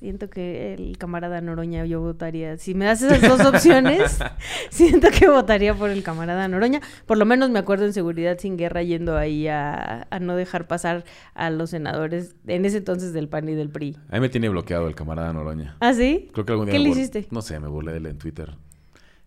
Siento 0.00 0.30
que 0.30 0.72
el 0.72 0.96
camarada 0.96 1.42
Noroña 1.42 1.84
yo 1.84 2.00
votaría. 2.00 2.56
Si 2.56 2.72
me 2.72 2.86
das 2.86 3.02
esas 3.02 3.20
dos 3.20 3.46
opciones, 3.46 4.18
siento 4.70 5.08
que 5.10 5.28
votaría 5.28 5.74
por 5.74 5.90
el 5.90 6.02
camarada 6.02 6.48
Noroña. 6.48 6.80
Por 7.04 7.18
lo 7.18 7.26
menos 7.26 7.50
me 7.50 7.58
acuerdo 7.58 7.84
en 7.84 7.92
Seguridad 7.92 8.38
Sin 8.38 8.56
Guerra 8.56 8.82
yendo 8.82 9.18
ahí 9.18 9.46
a, 9.46 10.06
a 10.08 10.18
no 10.18 10.36
dejar 10.36 10.66
pasar 10.66 11.04
a 11.34 11.50
los 11.50 11.68
senadores 11.68 12.34
en 12.46 12.64
ese 12.64 12.78
entonces 12.78 13.12
del 13.12 13.28
PAN 13.28 13.50
y 13.50 13.54
del 13.54 13.68
PRI. 13.68 13.98
A 14.08 14.14
mí 14.14 14.20
me 14.20 14.30
tiene 14.30 14.48
bloqueado 14.48 14.88
el 14.88 14.94
camarada 14.94 15.34
Noroña. 15.34 15.76
¿Ah, 15.80 15.92
sí? 15.92 16.30
Creo 16.32 16.46
que 16.46 16.52
algún 16.52 16.64
día 16.64 16.72
¿Qué 16.72 16.78
le 16.78 16.88
hiciste? 16.88 17.28
No 17.30 17.42
sé, 17.42 17.60
me 17.60 17.68
burlé 17.68 17.92
de 17.92 17.98
él 17.98 18.06
en 18.06 18.16
Twitter. 18.16 18.54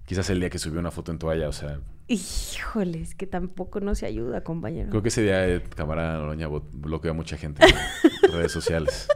Quizás 0.08 0.28
el 0.32 0.40
día 0.40 0.50
que 0.50 0.58
subió 0.58 0.80
una 0.80 0.90
foto 0.90 1.12
en 1.12 1.20
toalla, 1.20 1.50
o 1.50 1.54
sea, 1.54 1.82
Híjoles, 2.08 3.16
que 3.16 3.28
tampoco 3.28 3.80
no 3.80 3.96
se 3.96 4.06
ayuda, 4.06 4.44
compañero. 4.44 4.90
Creo 4.90 5.02
que 5.02 5.08
ese 5.08 5.22
día 5.22 5.48
eh, 5.48 5.64
camarada 5.76 6.18
Noroña 6.18 6.50
bloqueó 6.50 7.12
a 7.12 7.14
mucha 7.14 7.38
gente 7.38 7.64
en 7.64 8.32
redes 8.34 8.52
sociales. 8.52 9.08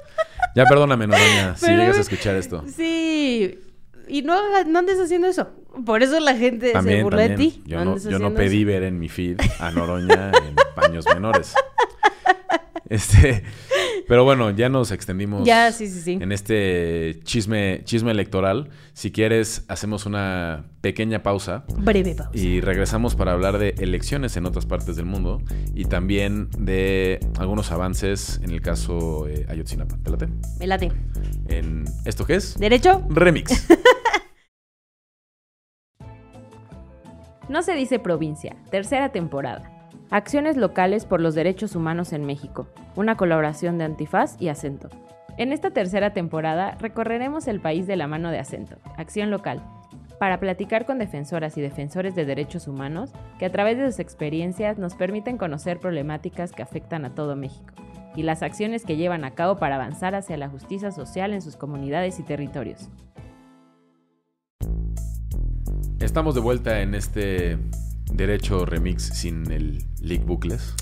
Ya 0.57 0.65
perdóname, 0.65 1.05
Noroña, 1.07 1.55
si 1.55 1.65
Pero- 1.67 1.77
llegas 1.81 1.97
a 1.97 2.01
escuchar 2.01 2.35
esto. 2.35 2.63
Sí. 2.75 3.59
Y 4.07 4.21
no, 4.23 4.35
no 4.65 4.79
andes 4.79 4.99
haciendo 4.99 5.27
eso. 5.27 5.49
Por 5.85 6.01
eso 6.01 6.19
la 6.19 6.35
gente 6.35 6.67
se 6.67 6.73
También, 6.73 7.03
burla 7.03 7.21
de 7.21 7.27
también. 7.29 7.51
ti. 7.51 7.61
Yo 7.65 7.85
no, 7.85 7.97
yo 7.97 8.33
pedí 8.33 8.61
eso. 8.61 8.67
ver 8.67 8.83
en 8.83 8.97
mi 8.99 9.09
feed 9.09 9.39
a 9.59 9.69
Noroña 9.71 10.31
en 10.31 10.55
paños 10.75 11.05
menores. 11.13 11.53
Este, 12.97 13.43
pero 14.07 14.23
bueno, 14.23 14.49
ya 14.51 14.69
nos 14.69 14.91
extendimos 14.91 15.45
Ya, 15.45 15.71
sí, 15.73 15.87
sí, 15.87 15.99
sí. 15.99 16.17
en 16.21 16.31
este 16.31 17.19
chisme, 17.23 17.81
chisme 17.83 18.11
electoral. 18.11 18.69
Si 18.93 19.11
quieres, 19.11 19.65
hacemos 19.67 20.05
una 20.05 20.67
pequeña 20.79 21.21
pausa 21.21 21.65
Breve 21.79 22.15
pausa. 22.15 22.31
y 22.33 22.61
regresamos 22.61 23.15
para 23.15 23.33
hablar 23.33 23.57
de 23.57 23.75
elecciones 23.79 24.37
en 24.37 24.45
otras 24.45 24.65
partes 24.65 24.95
del 24.95 25.05
mundo 25.05 25.41
y 25.75 25.83
también 25.85 26.49
de 26.57 27.19
algunos 27.37 27.71
avances 27.73 28.39
en 28.41 28.51
el 28.51 28.61
caso 28.61 29.27
eh, 29.27 29.45
Ayotzinapa. 29.49 29.97
¿Te 30.01 30.09
late? 30.09 30.27
Me 30.59 30.67
late. 30.67 30.91
En 31.49 31.83
¿Esto 32.05 32.25
qué 32.25 32.35
es? 32.35 32.57
¿Derecho? 32.57 33.03
Remix. 33.09 33.67
No 37.49 37.61
se 37.61 37.75
dice 37.75 37.97
provincia, 37.97 38.57
tercera 38.71 39.13
temporada. 39.13 39.71
Acciones 40.09 40.55
locales 40.55 41.05
por 41.05 41.19
los 41.19 41.35
derechos 41.35 41.75
humanos 41.75 42.13
en 42.13 42.25
México, 42.25 42.67
una 42.95 43.17
colaboración 43.17 43.77
de 43.77 43.83
Antifaz 43.83 44.41
y 44.41 44.47
Acento. 44.47 44.87
En 45.37 45.51
esta 45.51 45.71
tercera 45.71 46.13
temporada 46.13 46.77
recorreremos 46.79 47.49
el 47.49 47.59
país 47.59 47.87
de 47.87 47.97
la 47.97 48.07
mano 48.07 48.31
de 48.31 48.39
Acento, 48.39 48.77
Acción 48.95 49.31
Local, 49.31 49.61
para 50.17 50.39
platicar 50.39 50.85
con 50.85 50.97
defensoras 50.97 51.57
y 51.57 51.61
defensores 51.61 52.15
de 52.15 52.23
derechos 52.23 52.69
humanos 52.69 53.11
que 53.37 53.45
a 53.45 53.51
través 53.51 53.77
de 53.77 53.85
sus 53.85 53.99
experiencias 53.99 54.77
nos 54.77 54.95
permiten 54.95 55.37
conocer 55.37 55.77
problemáticas 55.77 56.53
que 56.53 56.63
afectan 56.63 57.03
a 57.03 57.13
todo 57.13 57.35
México 57.35 57.73
y 58.15 58.23
las 58.23 58.43
acciones 58.43 58.85
que 58.85 58.95
llevan 58.95 59.25
a 59.25 59.31
cabo 59.31 59.57
para 59.57 59.75
avanzar 59.75 60.15
hacia 60.15 60.37
la 60.37 60.47
justicia 60.47 60.91
social 60.93 61.33
en 61.33 61.41
sus 61.41 61.57
comunidades 61.57 62.17
y 62.17 62.23
territorios. 62.23 62.89
Estamos 65.99 66.33
de 66.33 66.41
vuelta 66.41 66.79
en 66.81 66.95
este 66.95 67.57
derecho 68.11 68.65
remix 68.65 69.03
sin 69.03 69.49
el 69.51 69.83
leak 70.01 70.25
bucles. 70.25 70.73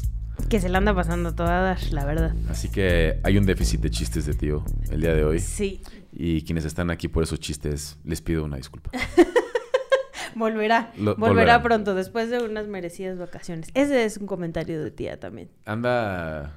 Que 0.49 0.59
se 0.59 0.69
la 0.69 0.77
anda 0.79 0.93
pasando 0.93 1.33
toda 1.33 1.77
la 1.91 2.05
verdad. 2.05 2.35
Así 2.49 2.69
que 2.69 3.19
hay 3.23 3.37
un 3.37 3.45
déficit 3.45 3.79
de 3.81 3.89
chistes 3.89 4.25
de 4.25 4.33
tío 4.33 4.63
el 4.91 5.01
día 5.01 5.13
de 5.13 5.23
hoy. 5.23 5.39
Sí. 5.39 5.81
Y 6.11 6.41
quienes 6.43 6.65
están 6.65 6.91
aquí 6.91 7.07
por 7.07 7.23
esos 7.23 7.39
chistes, 7.39 7.97
les 8.03 8.21
pido 8.21 8.43
una 8.43 8.57
disculpa. 8.57 8.91
Volverá. 10.35 10.91
Lo- 10.97 11.15
volverá 11.15 11.29
volverá. 11.57 11.63
pronto, 11.63 11.95
después 11.95 12.29
de 12.29 12.39
unas 12.43 12.67
merecidas 12.67 13.17
vacaciones. 13.17 13.69
Ese 13.73 14.03
es 14.03 14.17
un 14.17 14.27
comentario 14.27 14.83
de 14.83 14.91
tía 14.91 15.17
también. 15.19 15.49
Anda 15.65 16.53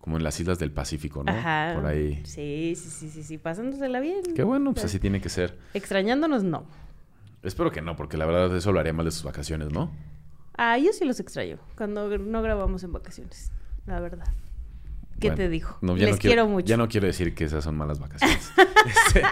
como 0.00 0.16
en 0.18 0.22
las 0.24 0.38
islas 0.40 0.58
del 0.58 0.70
Pacífico, 0.70 1.24
¿no? 1.24 1.32
Ajá. 1.32 1.72
Por 1.74 1.86
ahí. 1.86 2.20
Sí, 2.24 2.74
sí, 2.76 2.90
sí, 2.90 3.08
sí, 3.08 3.22
sí. 3.22 3.38
Pasándosela 3.38 4.00
bien. 4.00 4.22
Qué 4.34 4.42
bueno, 4.42 4.72
pues 4.72 4.84
así 4.84 4.98
tiene 4.98 5.20
que 5.20 5.30
ser. 5.30 5.58
Extrañándonos, 5.72 6.42
no. 6.44 6.64
Espero 7.42 7.70
que 7.70 7.80
no, 7.80 7.96
porque 7.96 8.16
la 8.16 8.26
verdad 8.26 8.54
eso 8.56 8.72
lo 8.72 8.80
haría 8.80 8.92
mal 8.92 9.04
de 9.04 9.10
sus 9.12 9.22
vacaciones, 9.22 9.72
¿no? 9.72 9.90
Ah, 10.56 10.76
yo 10.78 10.92
sí 10.92 11.04
los 11.04 11.20
extraño. 11.20 11.58
Cuando 11.76 12.18
no 12.18 12.42
grabamos 12.42 12.82
en 12.84 12.92
vacaciones. 12.92 13.50
La 13.86 13.98
verdad. 14.00 14.26
¿Qué 15.18 15.28
Bueno, 15.28 15.36
te 15.36 15.48
dijo? 15.48 15.78
no, 15.80 15.96
Les 15.96 16.10
no 16.10 16.18
quiero, 16.18 16.46
mucho. 16.46 16.66
Ya 16.66 16.76
no 16.76 16.88
quiero 16.88 17.06
decir 17.06 17.34
que 17.34 17.44
esas 17.44 17.64
son 17.64 17.76
malas 17.76 17.98
vacaciones. 17.98 18.50
Este, 18.86 19.22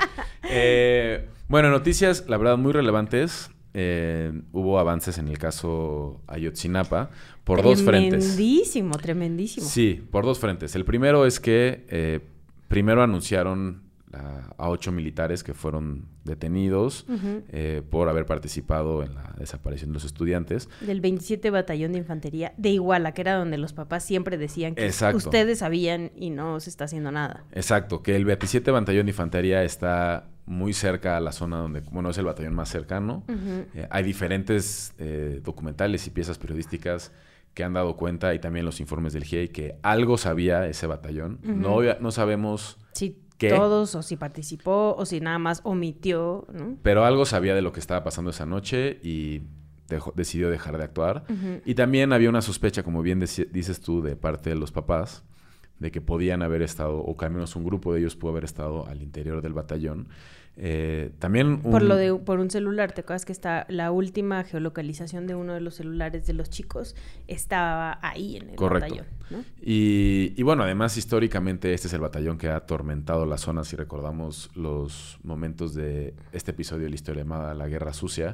eh, 0.50 1.26
bueno, 1.48 1.70
noticias, 1.70 2.26
la 2.28 2.36
verdad, 2.36 2.58
muy 2.58 2.72
relevantes. 2.72 3.50
Eh, 3.72 4.32
hubo 4.52 4.78
avances 4.78 5.16
en 5.18 5.28
el 5.28 5.38
caso 5.38 6.20
Ayotzinapa 6.26 7.10
por 7.44 7.62
dos 7.62 7.82
frentes. 7.82 8.24
Tremendísimo, 8.24 8.96
tremendísimo. 8.98 9.66
Sí, 9.66 10.06
por 10.10 10.24
dos 10.26 10.38
frentes. 10.38 10.74
El 10.74 10.84
primero 10.84 11.24
es 11.24 11.40
que 11.40 11.86
eh, 11.88 12.20
primero 12.68 13.02
anunciaron 13.02 13.87
a, 14.12 14.54
a 14.56 14.68
ocho 14.70 14.92
militares 14.92 15.42
que 15.44 15.54
fueron 15.54 16.06
detenidos 16.24 17.06
eh, 17.48 17.82
por 17.90 18.08
haber 18.08 18.26
participado 18.26 19.02
en 19.02 19.14
la 19.14 19.34
desaparición 19.38 19.90
de 19.90 19.94
los 19.94 20.04
estudiantes. 20.04 20.68
Del 20.80 21.00
27 21.00 21.50
Batallón 21.50 21.92
de 21.92 21.98
Infantería 21.98 22.52
de 22.56 22.70
Iguala, 22.70 23.12
que 23.12 23.22
era 23.22 23.34
donde 23.36 23.58
los 23.58 23.72
papás 23.72 24.04
siempre 24.04 24.36
decían 24.38 24.74
que 24.74 24.86
Exacto. 24.86 25.16
ustedes 25.18 25.58
sabían 25.60 26.10
y 26.16 26.30
no 26.30 26.60
se 26.60 26.70
está 26.70 26.84
haciendo 26.84 27.10
nada. 27.10 27.44
Exacto, 27.52 28.02
que 28.02 28.16
el 28.16 28.24
27 28.24 28.70
Batallón 28.70 29.06
de 29.06 29.10
Infantería 29.10 29.62
está 29.64 30.28
muy 30.46 30.72
cerca 30.72 31.16
a 31.16 31.20
la 31.20 31.32
zona 31.32 31.58
donde, 31.58 31.80
bueno, 31.80 32.08
es 32.10 32.16
el 32.18 32.24
batallón 32.24 32.54
más 32.54 32.70
cercano. 32.70 33.22
Eh, 33.74 33.86
hay 33.90 34.02
diferentes 34.02 34.94
eh, 34.98 35.40
documentales 35.44 36.06
y 36.06 36.10
piezas 36.10 36.38
periodísticas 36.38 37.12
que 37.52 37.64
han 37.64 37.74
dado 37.74 37.96
cuenta 37.96 38.32
y 38.34 38.38
también 38.38 38.64
los 38.64 38.80
informes 38.80 39.12
del 39.12 39.24
GIEI 39.24 39.48
que 39.48 39.76
algo 39.82 40.16
sabía 40.16 40.66
ese 40.66 40.86
batallón. 40.86 41.38
no, 41.42 41.80
no 42.00 42.10
sabemos, 42.12 42.78
Si 42.92 43.20
Todos, 43.48 43.94
o 43.94 44.02
si 44.02 44.16
participó, 44.16 44.96
o 44.98 45.06
si 45.06 45.20
nada 45.20 45.38
más 45.38 45.60
omitió, 45.64 46.46
¿no? 46.52 46.76
pero 46.82 47.04
algo 47.04 47.24
sabía 47.24 47.54
de 47.54 47.62
lo 47.62 47.72
que 47.72 47.78
estaba 47.78 48.02
pasando 48.02 48.30
esa 48.32 48.44
noche 48.46 48.98
y 49.02 49.42
dejó- 49.88 50.12
decidió 50.16 50.50
dejar 50.50 50.76
de 50.76 50.82
actuar. 50.84 51.24
Y 51.64 51.74
también 51.76 52.12
había 52.12 52.28
una 52.30 52.42
sospecha, 52.42 52.82
como 52.82 53.02
bien 53.02 53.20
dices 53.20 53.80
tú, 53.80 54.02
de 54.02 54.16
parte 54.16 54.50
de 54.50 54.56
los 54.56 54.72
papás, 54.72 55.22
de 55.78 55.92
que 55.92 56.00
podían 56.00 56.42
haber 56.42 56.62
estado, 56.62 56.98
o 56.98 57.16
que 57.16 57.26
al 57.26 57.30
menos 57.30 57.54
un 57.54 57.64
grupo 57.64 57.94
de 57.94 58.00
ellos 58.00 58.16
pudo 58.16 58.32
haber 58.32 58.42
estado 58.44 58.86
al 58.88 59.00
interior 59.02 59.40
del 59.42 59.52
batallón. 59.54 60.08
Eh, 60.60 61.12
también 61.20 61.60
Por 61.62 61.82
un- 61.82 61.88
lo 61.88 61.94
de 61.96 62.12
por 62.16 62.40
un 62.40 62.50
celular, 62.50 62.90
¿te 62.90 63.02
acuerdas 63.02 63.24
que 63.24 63.30
está 63.32 63.64
la 63.68 63.92
última 63.92 64.42
geolocalización 64.42 65.28
de 65.28 65.36
uno 65.36 65.54
de 65.54 65.60
los 65.60 65.76
celulares 65.76 66.26
de 66.26 66.32
los 66.32 66.50
chicos 66.50 66.96
estaba 67.28 67.98
ahí 68.02 68.36
en 68.36 68.50
el 68.50 68.56
Correcto. 68.56 68.96
batallón, 68.96 69.06
¿no? 69.30 69.44
Y, 69.62 70.32
y 70.36 70.42
bueno, 70.42 70.64
además 70.64 70.96
históricamente 70.96 71.72
este 71.74 71.86
es 71.86 71.94
el 71.94 72.00
batallón 72.00 72.38
que 72.38 72.48
ha 72.48 72.56
atormentado 72.56 73.24
la 73.24 73.38
zona, 73.38 73.62
si 73.62 73.76
recordamos 73.76 74.50
los 74.56 75.18
momentos 75.22 75.74
de 75.74 76.14
este 76.32 76.50
episodio 76.50 76.84
de 76.84 76.90
la 76.90 76.94
historia 76.96 77.22
llamada 77.22 77.54
La 77.54 77.68
Guerra 77.68 77.92
Sucia 77.92 78.32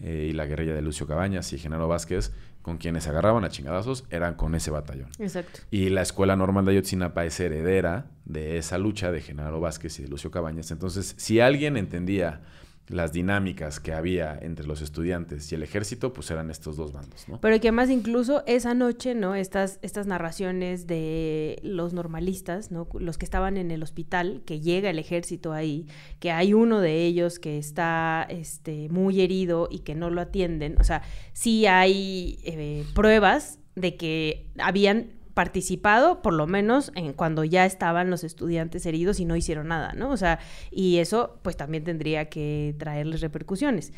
eh, 0.00 0.28
y 0.30 0.32
la 0.32 0.46
guerrilla 0.46 0.74
de 0.74 0.80
Lucio 0.82 1.06
Cabañas 1.06 1.52
y 1.52 1.58
Genaro 1.58 1.86
Vázquez, 1.86 2.32
con 2.68 2.76
quienes 2.76 3.04
se 3.04 3.10
agarraban 3.10 3.44
a 3.44 3.48
chingadazos, 3.48 4.04
eran 4.10 4.34
con 4.34 4.54
ese 4.54 4.70
batallón. 4.70 5.08
Exacto. 5.18 5.60
Y 5.70 5.88
la 5.88 6.02
Escuela 6.02 6.36
Normal 6.36 6.66
de 6.66 6.72
Ayotzinapa 6.72 7.24
es 7.24 7.40
heredera 7.40 8.10
de 8.26 8.58
esa 8.58 8.76
lucha 8.76 9.10
de 9.10 9.22
Genaro 9.22 9.58
Vázquez 9.58 9.98
y 9.98 10.02
de 10.02 10.08
Lucio 10.08 10.30
Cabañas. 10.30 10.70
Entonces, 10.70 11.14
si 11.16 11.40
alguien 11.40 11.78
entendía 11.78 12.42
las 12.88 13.12
dinámicas 13.12 13.80
que 13.80 13.92
había 13.92 14.38
entre 14.40 14.66
los 14.66 14.80
estudiantes 14.80 15.50
y 15.52 15.54
el 15.54 15.62
ejército, 15.62 16.12
pues 16.12 16.30
eran 16.30 16.50
estos 16.50 16.76
dos 16.76 16.92
bandos, 16.92 17.28
¿no? 17.28 17.40
Pero 17.40 17.60
que 17.60 17.68
además 17.68 17.90
incluso 17.90 18.42
esa 18.46 18.74
noche, 18.74 19.14
¿no? 19.14 19.34
Estas, 19.34 19.78
estas 19.82 20.06
narraciones 20.06 20.86
de 20.86 21.58
los 21.62 21.92
normalistas, 21.92 22.70
¿no? 22.70 22.88
Los 22.98 23.18
que 23.18 23.24
estaban 23.24 23.56
en 23.56 23.70
el 23.70 23.82
hospital, 23.82 24.42
que 24.46 24.60
llega 24.60 24.90
el 24.90 24.98
ejército 24.98 25.52
ahí, 25.52 25.86
que 26.18 26.30
hay 26.30 26.54
uno 26.54 26.80
de 26.80 27.04
ellos 27.04 27.38
que 27.38 27.58
está 27.58 28.26
este, 28.28 28.88
muy 28.88 29.20
herido 29.20 29.68
y 29.70 29.80
que 29.80 29.94
no 29.94 30.10
lo 30.10 30.20
atienden. 30.20 30.76
O 30.80 30.84
sea, 30.84 31.02
sí 31.32 31.66
hay 31.66 32.38
eh, 32.44 32.84
pruebas 32.94 33.58
de 33.74 33.96
que 33.96 34.50
habían 34.58 35.17
participado, 35.38 36.20
por 36.20 36.34
lo 36.34 36.48
menos 36.48 36.90
en 36.96 37.12
cuando 37.12 37.44
ya 37.44 37.64
estaban 37.64 38.10
los 38.10 38.24
estudiantes 38.24 38.84
heridos 38.86 39.20
y 39.20 39.24
no 39.24 39.36
hicieron 39.36 39.68
nada, 39.68 39.92
¿no? 39.92 40.10
O 40.10 40.16
sea, 40.16 40.40
y 40.72 40.96
eso 40.96 41.38
pues 41.42 41.56
también 41.56 41.84
tendría 41.84 42.28
que 42.28 42.74
traerles 42.76 43.20
repercusiones. 43.20 43.92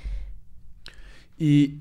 Y 1.39 1.79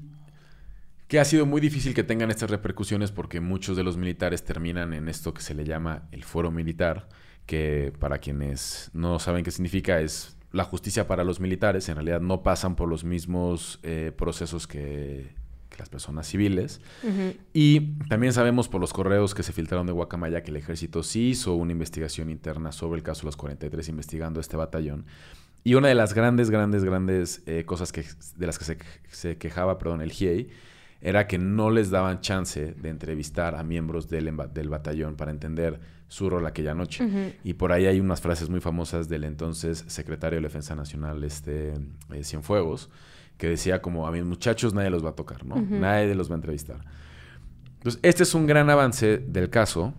que 1.10 1.20
ha 1.20 1.26
sido 1.26 1.46
muy 1.46 1.60
difícil 1.60 1.94
que 1.94 2.06
tengan 2.06 2.32
estas 2.32 2.50
repercusiones 2.50 3.12
porque 3.12 3.42
muchos 3.42 3.76
de 3.76 3.84
los 3.84 3.98
militares 3.98 4.46
terminan 4.46 4.94
en 4.94 5.10
esto 5.10 5.34
que 5.34 5.42
se 5.42 5.54
le 5.54 5.66
llama 5.66 6.08
el 6.14 6.24
fuero 6.24 6.52
militar, 6.52 7.10
que 7.46 7.92
para 8.00 8.20
quienes 8.20 8.90
no 8.94 9.20
saben 9.20 9.44
qué 9.44 9.52
significa 9.52 10.00
es 10.00 10.38
la 10.54 10.64
justicia 10.64 11.06
para 11.06 11.26
los 11.26 11.42
militares, 11.42 11.90
en 11.90 11.96
realidad 11.96 12.22
no 12.22 12.44
pasan 12.44 12.78
por 12.78 12.88
los 12.88 13.04
mismos 13.04 13.82
eh, 13.84 14.14
procesos 14.16 14.68
que, 14.68 15.36
que 15.70 15.78
las 15.78 15.90
personas 15.90 16.28
civiles. 16.28 16.82
Ujú. 17.04 17.36
Y 17.54 17.98
también 18.08 18.34
sabemos 18.34 18.68
por 18.68 18.82
los 18.82 18.94
correos 18.94 19.36
que 19.36 19.44
se 19.44 19.54
filtraron 19.54 19.86
de 19.88 19.94
Guacamaya 19.94 20.44
que 20.44 20.52
el 20.52 20.58
ejército 20.58 21.04
sí 21.04 21.30
hizo 21.30 21.56
una 21.56 21.72
investigación 21.72 22.30
interna 22.30 22.72
sobre 22.72 22.98
el 22.98 23.04
caso 23.04 23.22
de 23.22 23.26
los 23.28 23.38
43 23.38 23.90
investigando 23.90 24.40
este 24.40 24.58
batallón. 24.58 25.06
Y 25.64 25.76
una 25.76 25.90
de 25.90 25.96
las 25.96 26.14
grandes, 26.14 26.50
grandes, 26.50 26.84
grandes 26.84 27.44
eh, 27.46 27.66
cosas 27.66 27.92
que, 27.92 28.06
de 28.36 28.48
las 28.48 28.58
que 28.58 28.66
se, 28.66 28.78
se 29.10 29.38
quejaba 29.38 29.78
perdón, 29.78 30.02
el 30.02 30.12
GIEI 30.12 30.50
era 31.02 31.28
que 31.28 31.38
no 31.38 31.70
les 31.70 31.90
daban 31.92 32.22
chance 32.22 32.74
de 32.74 32.90
entrevistar 32.90 33.56
a 33.56 33.64
miembros 33.64 34.10
del, 34.10 34.36
del 34.54 34.70
batallón 34.70 35.16
para 35.16 35.32
entender 35.32 35.80
su 36.08 36.30
rol 36.30 36.46
aquella 36.46 36.74
noche. 36.74 37.06
Ujú. 37.06 37.34
Y 37.44 37.54
por 37.54 37.72
ahí 37.72 37.86
hay 37.86 38.00
unas 38.00 38.20
frases 38.20 38.50
muy 38.50 38.60
famosas 38.60 39.08
del 39.08 39.24
entonces 39.24 39.86
secretario 39.88 40.40
de 40.40 40.44
Defensa 40.44 40.76
Nacional, 40.76 41.24
este 41.24 41.74
eh, 42.12 42.24
Cienfuegos, 42.24 42.90
que 43.40 43.48
decía 43.50 43.82
como 43.82 44.06
a 44.06 44.12
mis 44.12 44.24
muchachos 44.24 44.76
nadie 44.76 44.92
los 44.92 45.04
va 45.04 45.10
a 45.10 45.16
tocar, 45.16 45.44
¿no? 45.46 45.56
Ujú. 45.56 45.76
Nadie 45.76 46.14
los 46.14 46.30
va 46.30 46.36
a 46.36 46.38
entrevistar. 46.38 46.82
Entonces, 47.78 48.00
este 48.04 48.22
es 48.24 48.36
un 48.36 48.46
gran 48.46 48.70
avance 48.70 49.18
del 49.18 49.50
caso. 49.50 49.96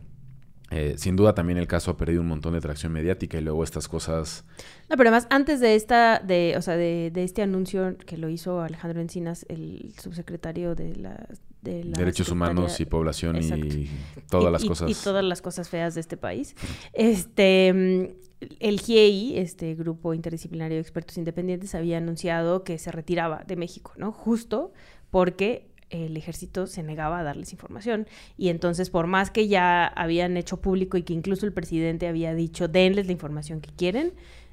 Eh, 0.72 0.94
sin 0.98 1.16
duda 1.16 1.34
también 1.34 1.58
el 1.58 1.66
caso 1.66 1.90
ha 1.90 1.96
perdido 1.96 2.20
un 2.20 2.28
montón 2.28 2.52
de 2.52 2.60
tracción 2.60 2.92
mediática 2.92 3.36
y 3.38 3.40
luego 3.40 3.64
estas 3.64 3.88
cosas... 3.88 4.44
No, 4.88 4.96
pero 4.96 5.08
además, 5.08 5.26
antes 5.30 5.58
de 5.58 5.74
esta, 5.74 6.20
de, 6.20 6.54
o 6.56 6.62
sea, 6.62 6.76
de, 6.76 7.10
de 7.12 7.24
este 7.24 7.42
anuncio 7.42 7.96
que 8.06 8.16
lo 8.16 8.28
hizo 8.28 8.60
Alejandro 8.60 9.00
Encinas, 9.00 9.44
el 9.48 9.92
subsecretario 10.00 10.76
de 10.76 10.94
la... 10.94 11.26
De 11.62 11.82
la 11.84 11.98
Derechos 11.98 12.28
Secretaría- 12.28 12.32
humanos 12.52 12.78
y 12.80 12.84
población 12.86 13.36
Exacto. 13.36 13.66
y 13.66 13.90
todas 14.30 14.48
y- 14.48 14.52
las 14.52 14.64
cosas... 14.64 14.90
Y 14.90 14.94
todas 15.02 15.24
las 15.24 15.42
cosas 15.42 15.68
feas 15.68 15.94
de 15.96 16.02
este 16.02 16.16
país. 16.16 16.54
Este, 16.92 17.72
mm, 17.74 18.29
el 18.58 18.80
GIEI, 18.80 19.38
este 19.38 19.74
Grupo 19.74 20.14
Interdisciplinario 20.14 20.76
de 20.76 20.82
Expertos 20.82 21.18
Independientes, 21.18 21.74
había 21.74 21.98
anunciado 21.98 22.64
que 22.64 22.78
se 22.78 22.90
retiraba 22.90 23.44
de 23.46 23.56
México, 23.56 23.92
¿no? 23.96 24.12
Justo 24.12 24.72
porque 25.10 25.68
el 25.90 26.16
ejército 26.16 26.66
se 26.66 26.82
negaba 26.82 27.18
a 27.18 27.22
darles 27.22 27.52
información. 27.52 28.06
Y 28.36 28.48
entonces, 28.48 28.90
por 28.90 29.06
más 29.06 29.30
que 29.30 29.48
ya 29.48 29.86
habían 29.86 30.36
hecho 30.36 30.60
público 30.60 30.96
y 30.96 31.02
que 31.02 31.12
incluso 31.12 31.46
el 31.46 31.52
presidente 31.52 32.06
había 32.06 32.34
dicho, 32.34 32.68
denles 32.68 33.06
la 33.06 33.12
información 33.12 33.60
que 33.60 33.70
quieren, 33.70 34.12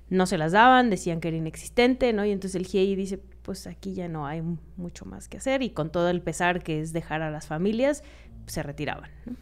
no 0.09 0.25
se 0.25 0.37
las 0.37 0.51
daban, 0.53 0.89
decían 0.89 1.19
que 1.19 1.27
era 1.27 1.37
inexistente, 1.37 2.11
¿no? 2.13 2.25
Y 2.25 2.31
entonces 2.31 2.55
el 2.55 2.65
GIEI 2.65 2.95
dice, 2.95 3.19
pues 3.43 3.67
aquí 3.67 3.93
ya 3.93 4.07
no 4.07 4.25
hay 4.25 4.41
mucho 4.75 5.05
más 5.05 5.27
que 5.27 5.37
hacer 5.37 5.61
y 5.61 5.69
con 5.69 5.91
todo 5.91 6.09
el 6.09 6.21
pesar 6.21 6.63
que 6.63 6.81
es 6.81 6.91
dejar 6.91 7.21
a 7.21 7.29
las 7.29 7.47
familias, 7.47 8.03
se 8.47 8.63
retiraban. 8.63 9.11
¿no? 9.25 9.35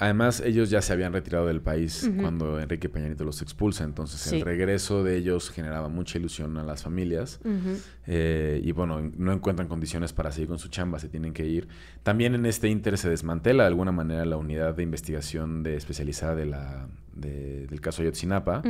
Además 0.00 0.40
ellos 0.44 0.70
ya 0.70 0.82
se 0.82 0.92
habían 0.92 1.12
retirado 1.12 1.46
del 1.46 1.60
país 1.60 2.10
cuando 2.20 2.58
Enrique 2.58 2.88
Peña 2.88 3.06
Nieto 3.06 3.22
los 3.24 3.40
expulsa, 3.42 3.84
entonces 3.84 4.20
Sí. 4.20 4.36
el 4.36 4.42
regreso 4.42 5.04
de 5.04 5.16
ellos 5.16 5.50
generaba 5.50 5.88
mucha 5.88 6.18
ilusión 6.18 6.56
a 6.56 6.64
las 6.64 6.82
familias. 6.82 7.38
Eh, 8.06 8.60
y 8.64 8.72
bueno, 8.72 9.00
no 9.16 9.32
encuentran 9.32 9.68
condiciones 9.68 10.12
para 10.12 10.32
seguir 10.32 10.48
con 10.48 10.58
su 10.58 10.68
chamba, 10.68 10.98
se 10.98 11.08
tienen 11.08 11.32
que 11.32 11.46
ir. 11.46 11.68
También 12.02 12.34
en 12.34 12.46
este 12.46 12.68
inter 12.68 12.98
se 12.98 13.08
desmantela 13.08 13.62
de 13.62 13.68
alguna 13.68 13.92
manera 13.92 14.24
la 14.24 14.36
unidad 14.36 14.74
de 14.74 14.82
investigación 14.82 15.62
de 15.62 15.76
especializada 15.76 16.34
de 16.34 16.46
la, 16.46 16.88
de- 17.14 17.66
del 17.68 17.80
caso 17.80 18.02
Ayotzinapa, 18.02 18.62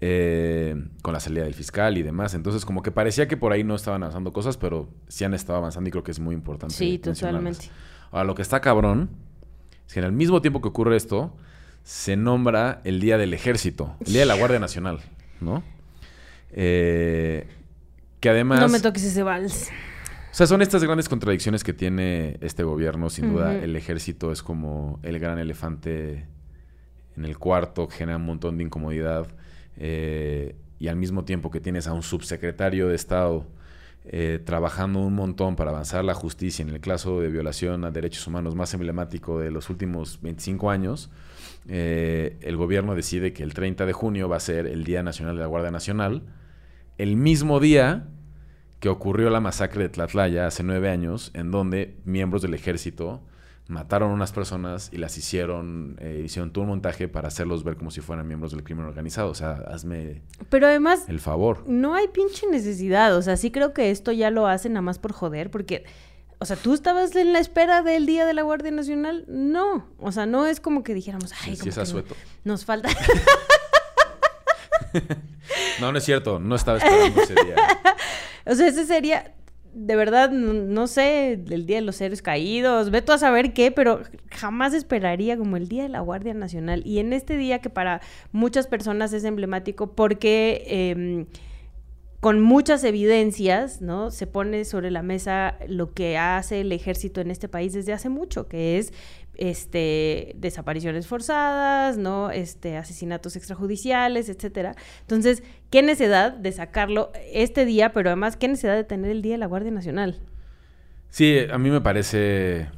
eh, 0.00 0.82
con 1.02 1.12
la 1.12 1.20
salida 1.20 1.44
del 1.44 1.54
fiscal 1.54 1.98
y 1.98 2.02
demás. 2.02 2.34
Entonces, 2.34 2.64
como 2.64 2.82
que 2.82 2.90
parecía 2.90 3.28
que 3.28 3.36
por 3.36 3.52
ahí 3.52 3.64
no 3.64 3.74
estaban 3.74 4.02
avanzando 4.02 4.32
cosas, 4.32 4.56
pero 4.56 4.88
sí 5.08 5.24
han 5.24 5.34
estado 5.34 5.58
avanzando 5.58 5.88
y 5.88 5.90
creo 5.90 6.04
que 6.04 6.12
es 6.12 6.20
muy 6.20 6.34
importante. 6.34 6.74
Sí, 6.74 6.98
totalmente. 6.98 7.70
Ahora, 8.12 8.24
lo 8.24 8.34
que 8.34 8.42
está 8.42 8.60
cabrón 8.60 9.10
que 9.92 10.00
en 10.00 10.06
el 10.06 10.12
mismo 10.12 10.40
tiempo 10.40 10.60
que 10.60 10.68
ocurre 10.68 10.96
esto, 10.96 11.36
se 11.82 12.16
nombra 12.16 12.80
el 12.84 13.00
Día 13.00 13.18
del 13.18 13.34
Ejército, 13.34 13.96
el 14.06 14.12
Día 14.12 14.20
de 14.20 14.26
la 14.26 14.34
Guardia 14.36 14.58
Nacional, 14.58 15.00
¿no? 15.40 15.62
Eh, 16.52 17.48
que 18.20 18.30
además... 18.30 18.60
No 18.60 18.68
me 18.68 18.80
toques 18.80 19.04
ese 19.04 19.22
vals. 19.22 19.70
O 20.30 20.34
sea, 20.34 20.46
son 20.46 20.62
estas 20.62 20.84
grandes 20.84 21.08
contradicciones 21.08 21.64
que 21.64 21.72
tiene 21.72 22.38
este 22.40 22.62
gobierno. 22.62 23.10
Sin 23.10 23.32
duda, 23.32 23.56
el 23.56 23.74
ejército 23.74 24.30
es 24.30 24.42
como 24.42 25.00
el 25.02 25.18
gran 25.18 25.38
elefante 25.38 26.28
en 27.16 27.24
el 27.24 27.36
cuarto, 27.38 27.88
que 27.88 27.96
genera 27.96 28.18
un 28.18 28.26
montón 28.26 28.58
de 28.58 28.64
incomodidad. 28.64 29.26
eh, 29.76 30.54
y 30.80 30.88
al 30.88 30.96
mismo 30.96 31.24
tiempo 31.24 31.50
que 31.50 31.60
tienes 31.60 31.86
a 31.86 31.92
un 31.92 32.02
subsecretario 32.02 32.88
de 32.88 32.94
Estado 32.96 33.46
eh, 34.12 34.40
trabajando 34.44 34.98
un 34.98 35.14
montón 35.14 35.54
para 35.54 35.70
avanzar 35.70 36.04
la 36.04 36.14
justicia 36.14 36.64
en 36.64 36.70
el 36.70 36.80
caso 36.80 37.20
de 37.20 37.28
violación 37.28 37.84
a 37.84 37.92
derechos 37.92 38.26
humanos 38.26 38.56
más 38.56 38.74
emblemático 38.74 39.38
de 39.38 39.52
los 39.52 39.70
últimos 39.70 40.20
25 40.20 40.68
años, 40.68 41.10
eh, 41.68 42.36
el 42.40 42.56
gobierno 42.56 42.96
decide 42.96 43.32
que 43.32 43.44
el 43.44 43.54
30 43.54 43.86
de 43.86 43.92
junio 43.92 44.28
va 44.28 44.38
a 44.38 44.40
ser 44.40 44.66
el 44.66 44.82
Día 44.82 45.04
Nacional 45.04 45.36
de 45.36 45.42
la 45.42 45.46
Guardia 45.46 45.70
Nacional, 45.70 46.24
el 46.98 47.14
mismo 47.14 47.60
día 47.60 48.08
que 48.80 48.88
ocurrió 48.88 49.30
la 49.30 49.38
masacre 49.38 49.84
de 49.84 49.90
Tlatlaya 49.90 50.48
hace 50.48 50.64
nueve 50.64 50.90
años, 50.90 51.30
en 51.34 51.52
donde 51.52 51.96
miembros 52.04 52.42
del 52.42 52.54
ejército 52.54 53.22
mataron 53.70 54.10
a 54.10 54.14
unas 54.14 54.32
personas 54.32 54.90
y 54.92 54.98
las 54.98 55.16
hicieron, 55.16 55.96
eh, 56.00 56.22
hicieron 56.24 56.52
todo 56.52 56.62
un 56.64 56.70
montaje 56.70 57.08
para 57.08 57.28
hacerlos 57.28 57.64
ver 57.64 57.76
como 57.76 57.90
si 57.90 58.00
fueran 58.00 58.26
miembros 58.28 58.52
del 58.52 58.62
crimen 58.64 58.84
organizado. 58.84 59.30
O 59.30 59.34
sea, 59.34 59.52
hazme 59.68 60.22
Pero 60.48 60.66
además, 60.66 61.04
el 61.08 61.20
favor. 61.20 61.64
no 61.66 61.94
hay 61.94 62.08
pinche 62.08 62.46
necesidad. 62.50 63.16
O 63.16 63.22
sea, 63.22 63.36
sí 63.36 63.50
creo 63.50 63.72
que 63.72 63.90
esto 63.90 64.12
ya 64.12 64.30
lo 64.30 64.46
hacen 64.46 64.74
nada 64.74 64.82
más 64.82 64.98
por 64.98 65.12
joder, 65.12 65.50
porque. 65.50 65.84
O 66.42 66.46
sea, 66.46 66.56
¿tú 66.56 66.72
estabas 66.72 67.14
en 67.16 67.34
la 67.34 67.38
espera 67.38 67.82
del 67.82 68.06
Día 68.06 68.24
de 68.24 68.32
la 68.32 68.40
Guardia 68.42 68.70
Nacional? 68.70 69.26
No. 69.28 69.86
O 69.98 70.10
sea, 70.10 70.24
no 70.24 70.46
es 70.46 70.58
como 70.58 70.82
que 70.82 70.94
dijéramos, 70.94 71.32
ay, 71.42 71.50
Sí, 71.50 71.56
sí 71.56 71.58
como 71.58 71.68
es 71.68 71.74
que 71.74 71.80
asueto. 71.82 72.14
nos 72.44 72.64
falta. 72.64 72.88
No, 75.80 75.92
no 75.92 75.98
es 75.98 76.04
cierto, 76.04 76.38
no 76.38 76.54
estaba 76.56 76.78
esperando 76.78 77.20
ese 77.22 77.34
día. 77.34 77.56
o 78.46 78.54
sea, 78.54 78.68
ese 78.68 78.86
sería, 78.86 79.34
de 79.72 79.96
verdad, 79.96 80.30
no, 80.30 80.86
sé, 80.86 81.32
el 81.32 81.66
Día 81.66 81.76
de 81.76 81.82
los 81.82 82.00
Héroes 82.00 82.22
Caídos, 82.22 82.90
ve 82.90 83.02
tú 83.02 83.12
a 83.12 83.18
saber 83.18 83.52
qué, 83.52 83.70
pero 83.70 84.02
jamás 84.30 84.74
esperaría 84.74 85.36
como 85.36 85.56
el 85.56 85.68
Día 85.68 85.84
de 85.84 85.88
la 85.88 86.00
Guardia 86.00 86.34
Nacional. 86.34 86.82
Y 86.84 86.98
en 86.98 87.12
este 87.12 87.36
día 87.36 87.60
que 87.60 87.70
para 87.70 88.00
muchas 88.32 88.66
personas 88.66 89.12
es 89.12 89.24
emblemático 89.24 89.94
porque... 89.94 90.64
em, 90.66 91.26
con 92.20 92.38
muchas 92.38 92.84
evidencias, 92.84 93.80
¿no? 93.80 94.10
Se 94.10 94.26
pone 94.26 94.66
sobre 94.66 94.90
la 94.90 95.02
mesa 95.02 95.56
lo 95.66 95.94
que 95.94 96.18
hace 96.18 96.60
el 96.60 96.70
ejército 96.70 97.22
en 97.22 97.30
este 97.30 97.48
país 97.48 97.72
desde 97.72 97.94
hace 97.94 98.10
mucho, 98.10 98.46
que 98.46 98.78
es 98.78 98.92
este 99.40 100.32
desapariciones 100.36 101.06
forzadas, 101.08 101.96
¿no? 101.98 102.30
Este 102.30 102.76
asesinatos 102.76 103.34
extrajudiciales, 103.36 104.28
etcétera. 104.28 104.74
Entonces, 105.00 105.42
qué 105.70 105.82
necesidad 105.82 106.32
de 106.32 106.52
sacarlo 106.52 107.10
este 107.32 107.64
día, 107.64 107.92
pero 107.92 108.10
además 108.10 108.36
qué 108.36 108.46
necesidad 108.48 108.76
de 108.76 108.84
tener 108.84 109.10
el 109.10 109.22
Día 109.22 109.32
de 109.32 109.38
la 109.38 109.46
Guardia 109.46 109.70
Nacional. 109.72 110.20
Sí, 111.08 111.38
a 111.50 111.58
mí 111.58 111.70
me 111.70 111.80
parece 111.80 112.68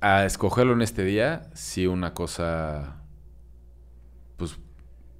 a 0.00 0.24
escogerlo 0.24 0.72
en 0.74 0.82
este 0.82 1.04
día, 1.04 1.50
sí 1.54 1.86
una 1.88 2.14
cosa 2.14 3.02
pues 4.36 4.56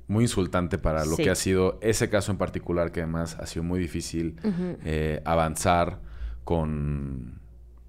muy 0.07 0.25
insultante 0.25 0.79
para 0.79 1.05
lo 1.05 1.17
Sí. 1.17 1.25
que 1.25 1.31
ha 1.31 1.35
sido 1.35 1.79
ese 1.83 2.09
caso 2.09 2.31
en 2.31 2.39
particular, 2.39 2.93
que 2.93 3.01
además 3.01 3.37
ha 3.41 3.47
sido 3.47 3.65
muy 3.65 3.81
difícil 3.81 4.37
eh, 4.85 5.21
avanzar 5.25 6.01
con, 6.45 7.41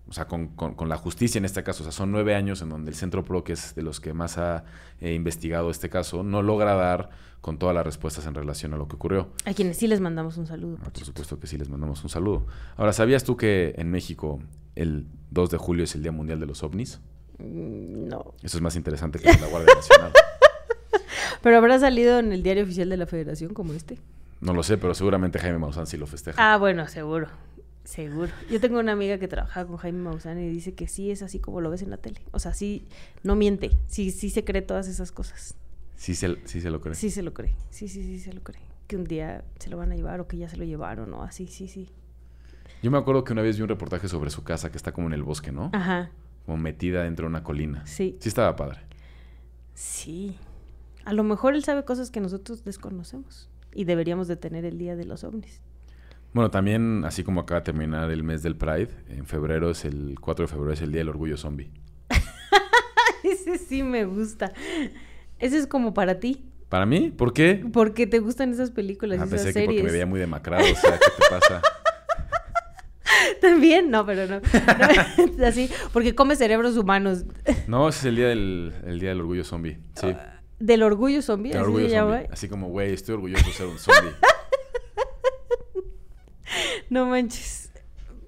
o 0.09 0.13
sea, 0.13 0.25
con, 0.27 0.47
con- 0.49 0.73
con 0.75 0.89
la 0.89 0.97
justicia 0.97 1.37
en 1.37 1.45
este 1.45 1.63
caso. 1.63 1.83
O 1.83 1.85
sea, 1.85 1.91
son 1.91 2.11
nueve 2.11 2.35
años 2.35 2.61
en 2.61 2.69
donde 2.69 2.89
el 2.91 2.95
Centro 2.95 3.23
PRO, 3.23 3.43
que 3.43 3.53
es 3.53 3.75
de 3.75 3.81
los 3.83 3.99
que 3.99 4.13
más 4.13 4.37
ha 4.37 4.63
eh, 5.01 5.13
investigado 5.13 5.69
este 5.69 5.89
caso, 5.89 6.23
no 6.23 6.41
logra 6.41 6.73
dar 6.75 7.09
con 7.41 7.57
todas 7.57 7.73
las 7.73 7.85
respuestas 7.85 8.25
en 8.25 8.33
relación 8.35 8.73
a 8.73 8.77
lo 8.77 8.87
que 8.87 8.95
ocurrió. 8.95 9.29
A 9.45 9.53
quienes 9.53 9.77
sí 9.77 9.87
les 9.87 10.01
mandamos 10.01 10.37
un 10.37 10.45
saludo. 10.47 10.75
Ah, 10.79 10.83
por 10.85 10.91
cierto. 10.93 11.05
supuesto 11.05 11.39
que 11.39 11.47
sí, 11.47 11.57
les 11.57 11.69
mandamos 11.69 12.03
un 12.03 12.09
saludo. 12.09 12.45
Ahora, 12.75 12.91
¿sabías 12.91 13.23
tú 13.23 13.37
que 13.37 13.73
en 13.77 13.89
México 13.91 14.39
el 14.75 15.05
2 15.31 15.49
de 15.51 15.57
julio 15.57 15.83
es 15.85 15.95
el 15.95 16.01
Día 16.01 16.11
Mundial 16.11 16.39
de 16.39 16.45
los 16.47 16.63
OVNIs? 16.63 16.99
Mm, 17.37 18.07
No. 18.09 18.33
Eso 18.43 18.57
es 18.57 18.61
más 18.61 18.75
interesante 18.75 19.19
que 19.19 19.25
la 19.39 19.47
Guardia 19.47 19.73
Nacional. 19.73 20.11
Pero 21.41 21.57
habrá 21.57 21.79
salido 21.79 22.19
en 22.19 22.33
el 22.33 22.43
diario 22.43 22.63
oficial 22.63 22.89
de 22.89 22.97
la 22.97 23.05
Federación 23.05 23.53
como 23.53 23.71
este. 23.73 23.97
No 24.41 24.53
lo 24.53 24.63
sé, 24.63 24.77
pero 24.77 24.93
seguramente 24.93 25.37
Jaime 25.39 25.57
Maussan 25.57 25.85
sí 25.87 25.97
lo 25.97 26.07
festeja. 26.07 26.53
Ah, 26.53 26.57
bueno, 26.57 26.87
seguro. 26.87 27.27
Seguro. 27.89 28.31
Yo 28.51 28.59
tengo 28.59 28.79
una 28.79 28.91
amiga 28.91 29.17
que 29.17 29.27
trabaja 29.27 29.65
con 29.65 29.77
Jaime 29.77 29.97
Maussan 29.97 30.39
y 30.39 30.47
dice 30.47 30.75
que 30.75 30.87
sí 30.87 31.09
es 31.09 31.23
así 31.23 31.39
como 31.39 31.59
lo 31.59 31.71
ves 31.71 31.81
en 31.81 31.89
la 31.89 31.97
tele. 31.97 32.21
O 32.29 32.37
sea, 32.37 32.53
sí, 32.53 32.85
no 33.23 33.35
miente. 33.35 33.71
Sí, 33.87 34.11
sí 34.11 34.29
se 34.29 34.43
cree 34.43 34.61
todas 34.61 34.87
esas 34.87 35.11
cosas. 35.11 35.55
Sí, 35.95 36.13
se, 36.13 36.37
sí 36.45 36.61
se 36.61 36.69
lo 36.69 36.81
cree. 36.81 36.93
Sí 36.93 37.09
se 37.09 37.23
lo 37.23 37.33
cree. 37.33 37.55
Sí, 37.71 37.87
sí, 37.87 38.03
sí 38.03 38.19
se 38.19 38.31
lo 38.31 38.43
cree. 38.43 38.61
Que 38.85 38.95
un 38.95 39.05
día 39.05 39.43
se 39.57 39.71
lo 39.71 39.77
van 39.77 39.91
a 39.91 39.95
llevar 39.95 40.19
o 40.21 40.27
que 40.27 40.37
ya 40.37 40.47
se 40.47 40.57
lo 40.57 40.65
llevaron 40.65 41.11
o 41.15 41.23
así, 41.23 41.47
sí, 41.47 41.67
sí. 41.67 41.89
Yo 42.83 42.91
me 42.91 42.99
acuerdo 42.99 43.23
que 43.23 43.33
una 43.33 43.41
vez 43.41 43.57
vi 43.57 43.63
un 43.63 43.69
reportaje 43.69 44.07
sobre 44.07 44.29
su 44.29 44.43
casa 44.43 44.69
que 44.69 44.77
está 44.77 44.91
como 44.91 45.07
en 45.07 45.13
el 45.13 45.23
bosque, 45.23 45.51
¿no? 45.51 45.71
Ajá. 45.73 46.11
Como 46.45 46.59
metida 46.59 47.01
dentro 47.01 47.23
de 47.23 47.29
una 47.31 47.43
colina. 47.43 47.87
Sí. 47.87 48.17
Sí 48.19 48.29
estaba 48.29 48.55
padre. 48.55 48.81
Sí. 49.73 50.37
A 51.05 51.13
lo 51.13 51.23
mejor 51.23 51.55
él 51.55 51.63
sabe 51.63 51.85
cosas 51.85 52.11
que 52.11 52.19
nosotros 52.19 52.63
desconocemos. 52.63 53.49
Y 53.73 53.85
deberíamos 53.85 54.27
de 54.27 54.35
tener 54.35 54.63
el 54.63 54.77
día 54.77 54.95
de 54.95 55.05
los 55.05 55.23
ovnis. 55.23 55.59
Bueno, 56.33 56.51
también, 56.51 57.03
así 57.05 57.23
como 57.23 57.41
acaba 57.41 57.61
de 57.61 57.65
terminar 57.65 58.11
el 58.11 58.23
mes 58.23 58.43
del 58.43 58.55
Pride, 58.55 58.89
en 59.09 59.25
febrero 59.25 59.71
es 59.71 59.83
el 59.85 60.15
4 60.21 60.45
de 60.45 60.51
febrero 60.51 60.73
es 60.73 60.81
el 60.81 60.91
Día 60.91 60.99
del 60.99 61.09
Orgullo 61.09 61.37
Zombie. 61.37 61.71
Ese 63.23 63.57
sí 63.57 63.83
me 63.83 64.05
gusta. 64.05 64.51
Ese 65.39 65.57
es 65.57 65.67
como 65.67 65.93
para 65.93 66.19
ti. 66.19 66.45
¿Para 66.69 66.85
mí? 66.85 67.11
¿Por 67.11 67.33
qué? 67.33 67.65
Porque 67.73 68.05
te 68.05 68.19
gustan 68.19 68.51
esas 68.51 68.69
películas 68.69 69.19
Ah, 69.19 69.25
esas 69.25 69.41
pensé 69.41 69.53
que 69.53 69.65
porque 69.65 69.65
series. 69.77 69.83
me 69.85 69.91
veía 69.91 70.05
muy 70.05 70.19
demacrado. 70.19 70.63
O 70.63 70.75
sea, 70.75 70.99
¿qué 70.99 71.05
te 71.17 71.29
pasa? 71.29 71.61
También, 73.41 73.89
no, 73.89 74.05
pero 74.05 74.27
no. 74.27 74.39
No, 75.37 75.45
Así, 75.47 75.69
porque 75.93 76.13
come 76.13 76.35
cerebros 76.35 76.77
humanos. 76.77 77.25
No, 77.67 77.89
ese 77.89 77.99
es 77.99 78.05
el 78.05 78.15
día 78.17 78.27
del, 78.27 78.73
el 78.85 78.99
día 78.99 79.09
del 79.09 79.21
orgullo 79.21 79.43
zombie. 79.43 79.79
Sí. 79.95 80.15
Del 80.59 80.83
orgullo 80.83 81.21
zombie, 81.21 81.51
El 81.51 81.57
así 81.57 81.65
orgullo 81.65 81.89
zombie. 81.89 82.27
Así 82.31 82.49
como, 82.49 82.67
güey, 82.69 82.93
estoy 82.93 83.15
orgulloso 83.15 83.45
de 83.45 83.51
ser 83.53 83.65
un 83.67 83.79
zombie. 83.79 84.11
No 86.89 87.05
manches. 87.05 87.71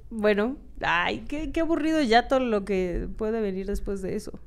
Bueno, 0.10 0.58
ay, 0.82 1.24
qué, 1.28 1.52
qué 1.52 1.62
aburrido 1.62 2.02
ya 2.02 2.28
todo 2.28 2.40
lo 2.40 2.66
que 2.66 3.08
puede 3.18 3.42
venir 3.42 3.66
después 3.66 4.02
de 4.02 4.16
eso. 4.16 4.40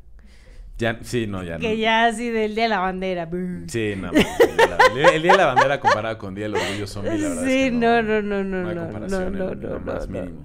Ya, 0.77 0.99
sí, 1.03 1.27
no, 1.27 1.45
ya 1.45 1.55
no. 1.55 1.61
Que 1.61 1.79
ya 1.79 2.07
así 2.07 2.31
del 2.31 2.55
día 2.55 2.65
de 2.65 2.71
la 2.71 2.81
bandera. 2.81 3.29
Sí, 3.69 3.95
no. 3.97 4.11
El 4.11 4.95
día, 4.95 5.09
el 5.15 5.23
día 5.23 5.33
de 5.33 5.39
la 5.39 5.47
bandera 5.47 5.79
comparado 5.81 6.19
con 6.19 6.35
Día 6.35 6.45
del 6.45 6.57
Orgullo 6.57 6.87
Zombie, 6.87 7.17
la 7.17 7.29
verdad 7.29 7.45
Sí, 7.45 7.51
es 7.51 7.65
que 7.65 7.71
no, 7.71 8.03
no, 8.03 8.23
no, 8.23 8.45
no, 8.45 8.69
hay 8.69 8.75
no, 8.75 8.83
comparación 8.83 9.39
no, 9.39 9.53
en 9.53 9.61
no, 9.61 9.69
lo 9.69 9.79
no, 9.79 9.81
más 9.81 10.09
no. 10.09 10.21
mínimo. 10.21 10.45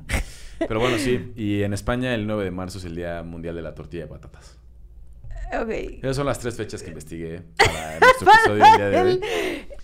Pero 0.60 0.80
bueno, 0.80 0.98
sí. 0.98 1.32
Y 1.36 1.63
en 1.63 1.74
España 1.74 2.13
el 2.13 2.28
9 2.28 2.44
de 2.44 2.52
marzo 2.52 2.78
es 2.78 2.86
el 2.86 2.96
Día 2.96 3.24
Mundial 3.24 3.56
de 3.56 3.62
la 3.63 3.74
Tortilla 3.74 4.04
de 4.04 4.10
Patatas. 4.10 4.59
Ok. 5.52 5.70
Esas 6.02 6.16
son 6.16 6.26
las 6.26 6.40
tres 6.40 6.56
fechas 6.56 6.82
que 6.84 6.90
investigué 6.90 7.42
para 7.58 8.00
nuestro 8.00 8.32
episodio 8.32 8.64
del 8.64 8.78
día 8.78 8.90
de 8.90 9.02
hoy. 9.02 9.22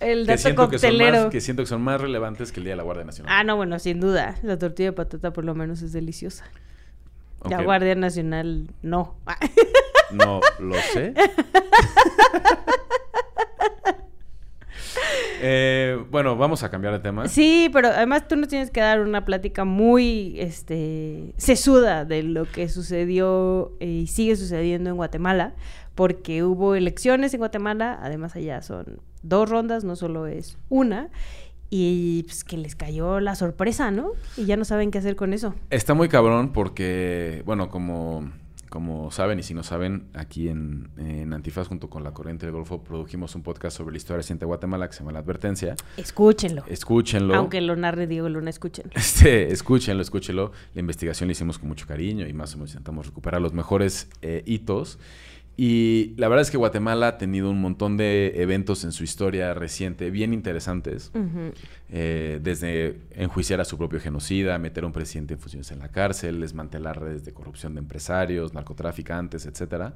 El, 0.00 0.08
el 0.20 0.26
Que 0.26 0.32
dato 0.32 0.42
siento 0.42 0.68
que, 0.70 0.78
son 0.78 0.90
coctelero. 0.90 1.22
más, 1.24 1.30
que 1.32 1.40
siento 1.40 1.62
que 1.62 1.66
son 1.66 1.82
más 1.82 2.00
relevantes 2.00 2.52
que 2.52 2.60
el 2.60 2.64
Día 2.64 2.72
de 2.72 2.76
la 2.76 2.82
Guardia 2.82 3.04
Nacional. 3.04 3.32
Ah, 3.34 3.42
no, 3.44 3.56
bueno, 3.56 3.78
sin 3.78 4.00
duda. 4.00 4.36
La 4.42 4.58
tortilla 4.58 4.90
de 4.90 4.92
patata 4.92 5.32
por 5.32 5.44
lo 5.44 5.54
menos 5.54 5.82
es 5.82 5.92
deliciosa. 5.92 6.44
La. 7.48 7.62
Guardia 7.62 7.94
Nacional, 7.94 8.68
no. 8.82 9.16
No 10.12 10.40
lo 10.60 10.74
sé. 10.92 11.14
Eh, 15.40 16.02
bueno, 16.10 16.36
vamos 16.36 16.62
a 16.62 16.70
cambiar 16.70 16.92
de 16.94 17.00
tema. 17.00 17.28
Sí, 17.28 17.68
pero 17.72 17.88
además 17.88 18.28
tú 18.28 18.36
nos 18.36 18.48
tienes 18.48 18.70
que 18.70 18.80
dar 18.80 19.00
una 19.00 19.24
plática 19.24 19.64
muy 19.64 20.34
este, 20.38 21.34
sesuda 21.36 22.04
de 22.04 22.22
lo 22.22 22.44
que 22.44 22.68
sucedió 22.68 23.72
eh, 23.80 23.86
y 23.86 24.06
sigue 24.06 24.36
sucediendo 24.36 24.90
en 24.90 24.96
Guatemala, 24.96 25.54
porque 25.94 26.42
hubo 26.42 26.74
elecciones 26.74 27.34
en 27.34 27.38
Guatemala, 27.38 27.98
además 28.02 28.36
allá 28.36 28.62
son 28.62 29.00
dos 29.22 29.48
rondas, 29.48 29.84
no 29.84 29.96
solo 29.96 30.26
es 30.26 30.58
una, 30.68 31.10
y 31.70 32.22
pues 32.24 32.44
que 32.44 32.56
les 32.56 32.76
cayó 32.76 33.20
la 33.20 33.34
sorpresa, 33.34 33.90
¿no? 33.90 34.10
Y 34.36 34.44
ya 34.44 34.56
no 34.56 34.64
saben 34.64 34.90
qué 34.90 34.98
hacer 34.98 35.16
con 35.16 35.32
eso. 35.32 35.54
Está 35.70 35.94
muy 35.94 36.08
cabrón 36.08 36.52
porque, 36.52 37.42
bueno, 37.44 37.68
como, 37.68 38.30
como 38.76 39.10
saben 39.10 39.38
y 39.38 39.42
si 39.42 39.54
no 39.54 39.62
saben, 39.62 40.08
aquí 40.12 40.50
en, 40.50 40.90
en 40.98 41.32
Antifaz 41.32 41.66
junto 41.66 41.88
con 41.88 42.04
la 42.04 42.12
Corriente 42.12 42.44
del 42.44 42.54
Golfo 42.54 42.84
produjimos 42.84 43.34
un 43.34 43.42
podcast 43.42 43.74
sobre 43.74 43.92
la 43.92 43.96
historia 43.96 44.18
reciente 44.18 44.40
de 44.40 44.48
Guatemala 44.48 44.86
que 44.86 44.92
se 44.92 44.98
llama 44.98 45.12
La 45.12 45.20
Advertencia. 45.20 45.76
Escúchenlo. 45.96 46.62
Escúchenlo. 46.68 47.34
Aunque 47.34 47.62
lo 47.62 47.74
narre 47.74 48.06
Diego 48.06 48.28
Luna, 48.28 48.50
escúchenlo. 48.50 48.92
Este, 48.94 49.50
escúchenlo, 49.50 50.02
escúchenlo. 50.02 50.52
La 50.74 50.80
investigación 50.80 51.28
la 51.28 51.32
hicimos 51.32 51.58
con 51.58 51.68
mucho 51.68 51.86
cariño 51.86 52.26
y 52.26 52.34
más 52.34 52.52
o 52.52 52.58
menos 52.58 52.72
intentamos 52.72 53.06
recuperar 53.06 53.40
los 53.40 53.54
mejores 53.54 54.10
eh, 54.20 54.42
hitos. 54.44 54.98
Y 55.58 56.12
la 56.18 56.28
verdad 56.28 56.42
es 56.42 56.50
que 56.50 56.58
Guatemala 56.58 57.08
ha 57.08 57.18
tenido 57.18 57.50
un 57.50 57.60
montón 57.62 57.96
de 57.96 58.34
eventos 58.42 58.84
en 58.84 58.92
su 58.92 59.04
historia 59.04 59.54
reciente 59.54 60.10
bien 60.10 60.34
interesantes. 60.34 61.10
Eh, 61.90 62.40
desde 62.42 62.98
enjuiciar 63.12 63.60
a 63.62 63.64
su 63.64 63.78
propio 63.78 63.98
genocida, 63.98 64.58
meter 64.58 64.84
a 64.84 64.86
un 64.88 64.92
presidente 64.92 65.32
en 65.34 65.40
funciones 65.40 65.70
en 65.70 65.78
la 65.78 65.88
cárcel, 65.88 66.40
desmantelar 66.40 67.00
redes 67.00 67.24
de 67.24 67.32
corrupción 67.32 67.74
de 67.74 67.80
empresarios, 67.80 68.52
narcotraficantes, 68.52 69.46
etcétera. 69.46 69.94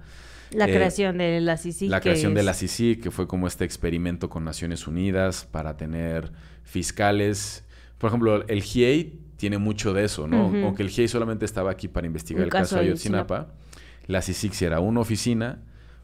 La 0.51 0.67
Eh, 0.67 0.73
creación 0.73 1.19
de 1.19 1.41
la 1.43 1.59
CICI. 1.59 1.89
la 1.89 2.01
creación 2.01 2.33
de 2.33 2.41
es- 2.41 2.47
la 2.47 2.55
CICI, 2.55 2.97
que 2.97 3.11
fue 3.11 3.27
como 3.27 3.47
este 3.47 3.67
experimento 3.67 4.31
con 4.31 4.45
Naciones 4.45 4.87
Unidas 4.87 5.47
para 5.51 5.77
tener 5.77 6.33
fiscales. 6.65 7.65
Por 7.99 8.09
ejemplo, 8.09 8.47
el 8.49 8.63
GIEI 8.63 9.21
tiene 9.37 9.59
mucho 9.59 9.93
de 9.93 10.05
eso, 10.05 10.27
¿no? 10.27 10.47
Aunque 10.65 10.83
el 10.83 10.89
GIEI 10.89 11.07
solamente 11.09 11.45
estaba 11.45 11.71
aquí 11.71 11.87
para 11.87 12.07
investigar 12.07 12.41
Un 12.41 12.45
el 12.47 12.51
caso 12.51 12.63
caso 12.63 12.77
de 12.77 12.81
Ayotzinapa. 12.83 13.35
Ayotzinapa, 13.37 13.61
la 14.07 14.23
CICIG 14.23 14.55
sí 14.55 14.65
era 14.65 14.81
una 14.81 15.01
oficina 15.01 15.63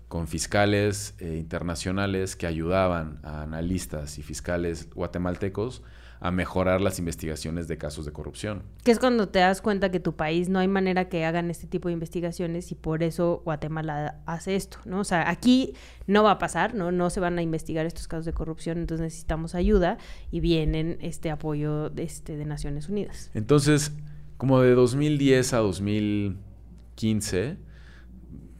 con 0.08 0.28
fiscales 0.28 1.14
eh, 1.18 1.36
internacionales 1.38 2.36
que 2.36 2.46
ayudaban 2.46 3.18
a 3.24 3.42
analistas 3.42 4.18
y 4.18 4.22
fiscales 4.22 4.88
guatemaltecos 4.90 5.82
a 6.20 6.30
mejorar 6.30 6.80
las 6.80 6.98
investigaciones 6.98 7.68
de 7.68 7.76
casos 7.76 8.06
de 8.06 8.12
corrupción. 8.12 8.62
Que 8.84 8.90
es 8.90 8.98
cuando 8.98 9.28
te 9.28 9.40
das 9.40 9.60
cuenta 9.60 9.90
que 9.90 10.00
tu 10.00 10.16
país 10.16 10.48
no 10.48 10.58
hay 10.58 10.68
manera 10.68 11.08
que 11.08 11.24
hagan 11.24 11.50
este 11.50 11.66
tipo 11.66 11.88
de 11.88 11.92
investigaciones 11.92 12.72
y 12.72 12.74
por 12.74 13.02
eso 13.02 13.42
Guatemala 13.44 14.20
hace 14.26 14.56
esto, 14.56 14.78
¿no? 14.86 15.00
O 15.00 15.04
sea, 15.04 15.28
aquí 15.28 15.74
no 16.06 16.22
va 16.22 16.32
a 16.32 16.38
pasar, 16.38 16.74
¿no? 16.74 16.90
No 16.90 17.10
se 17.10 17.20
van 17.20 17.38
a 17.38 17.42
investigar 17.42 17.86
estos 17.86 18.08
casos 18.08 18.24
de 18.24 18.32
corrupción, 18.32 18.78
entonces 18.78 19.04
necesitamos 19.04 19.54
ayuda 19.54 19.98
y 20.30 20.40
vienen 20.40 20.98
este 21.00 21.30
apoyo 21.30 21.90
de, 21.90 22.04
este, 22.04 22.36
de 22.36 22.46
Naciones 22.46 22.88
Unidas. 22.88 23.30
Entonces, 23.34 23.92
como 24.36 24.60
de 24.60 24.74
2010 24.74 25.52
a 25.52 25.58
2015, 25.58 27.56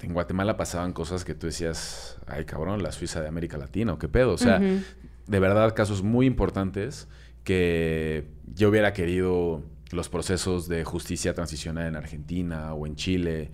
en 0.00 0.12
Guatemala 0.12 0.56
pasaban 0.56 0.92
cosas 0.92 1.24
que 1.24 1.34
tú 1.34 1.46
decías, 1.46 2.18
ay 2.26 2.44
cabrón, 2.44 2.82
la 2.82 2.92
Suiza 2.92 3.20
de 3.20 3.28
América 3.28 3.56
Latina, 3.56 3.92
o 3.92 3.98
qué 3.98 4.08
pedo. 4.08 4.32
O 4.32 4.38
sea, 4.38 4.58
de 4.58 5.40
verdad, 5.40 5.74
casos 5.74 6.02
muy 6.02 6.26
importantes 6.26 7.08
que 7.44 8.28
yo 8.54 8.68
hubiera 8.68 8.92
querido 8.92 9.62
los 9.92 10.08
procesos 10.08 10.68
de 10.68 10.84
justicia 10.84 11.34
transicional 11.34 11.86
en 11.86 11.96
Argentina 11.96 12.74
o 12.74 12.86
en 12.86 12.96
Chile. 12.96 13.52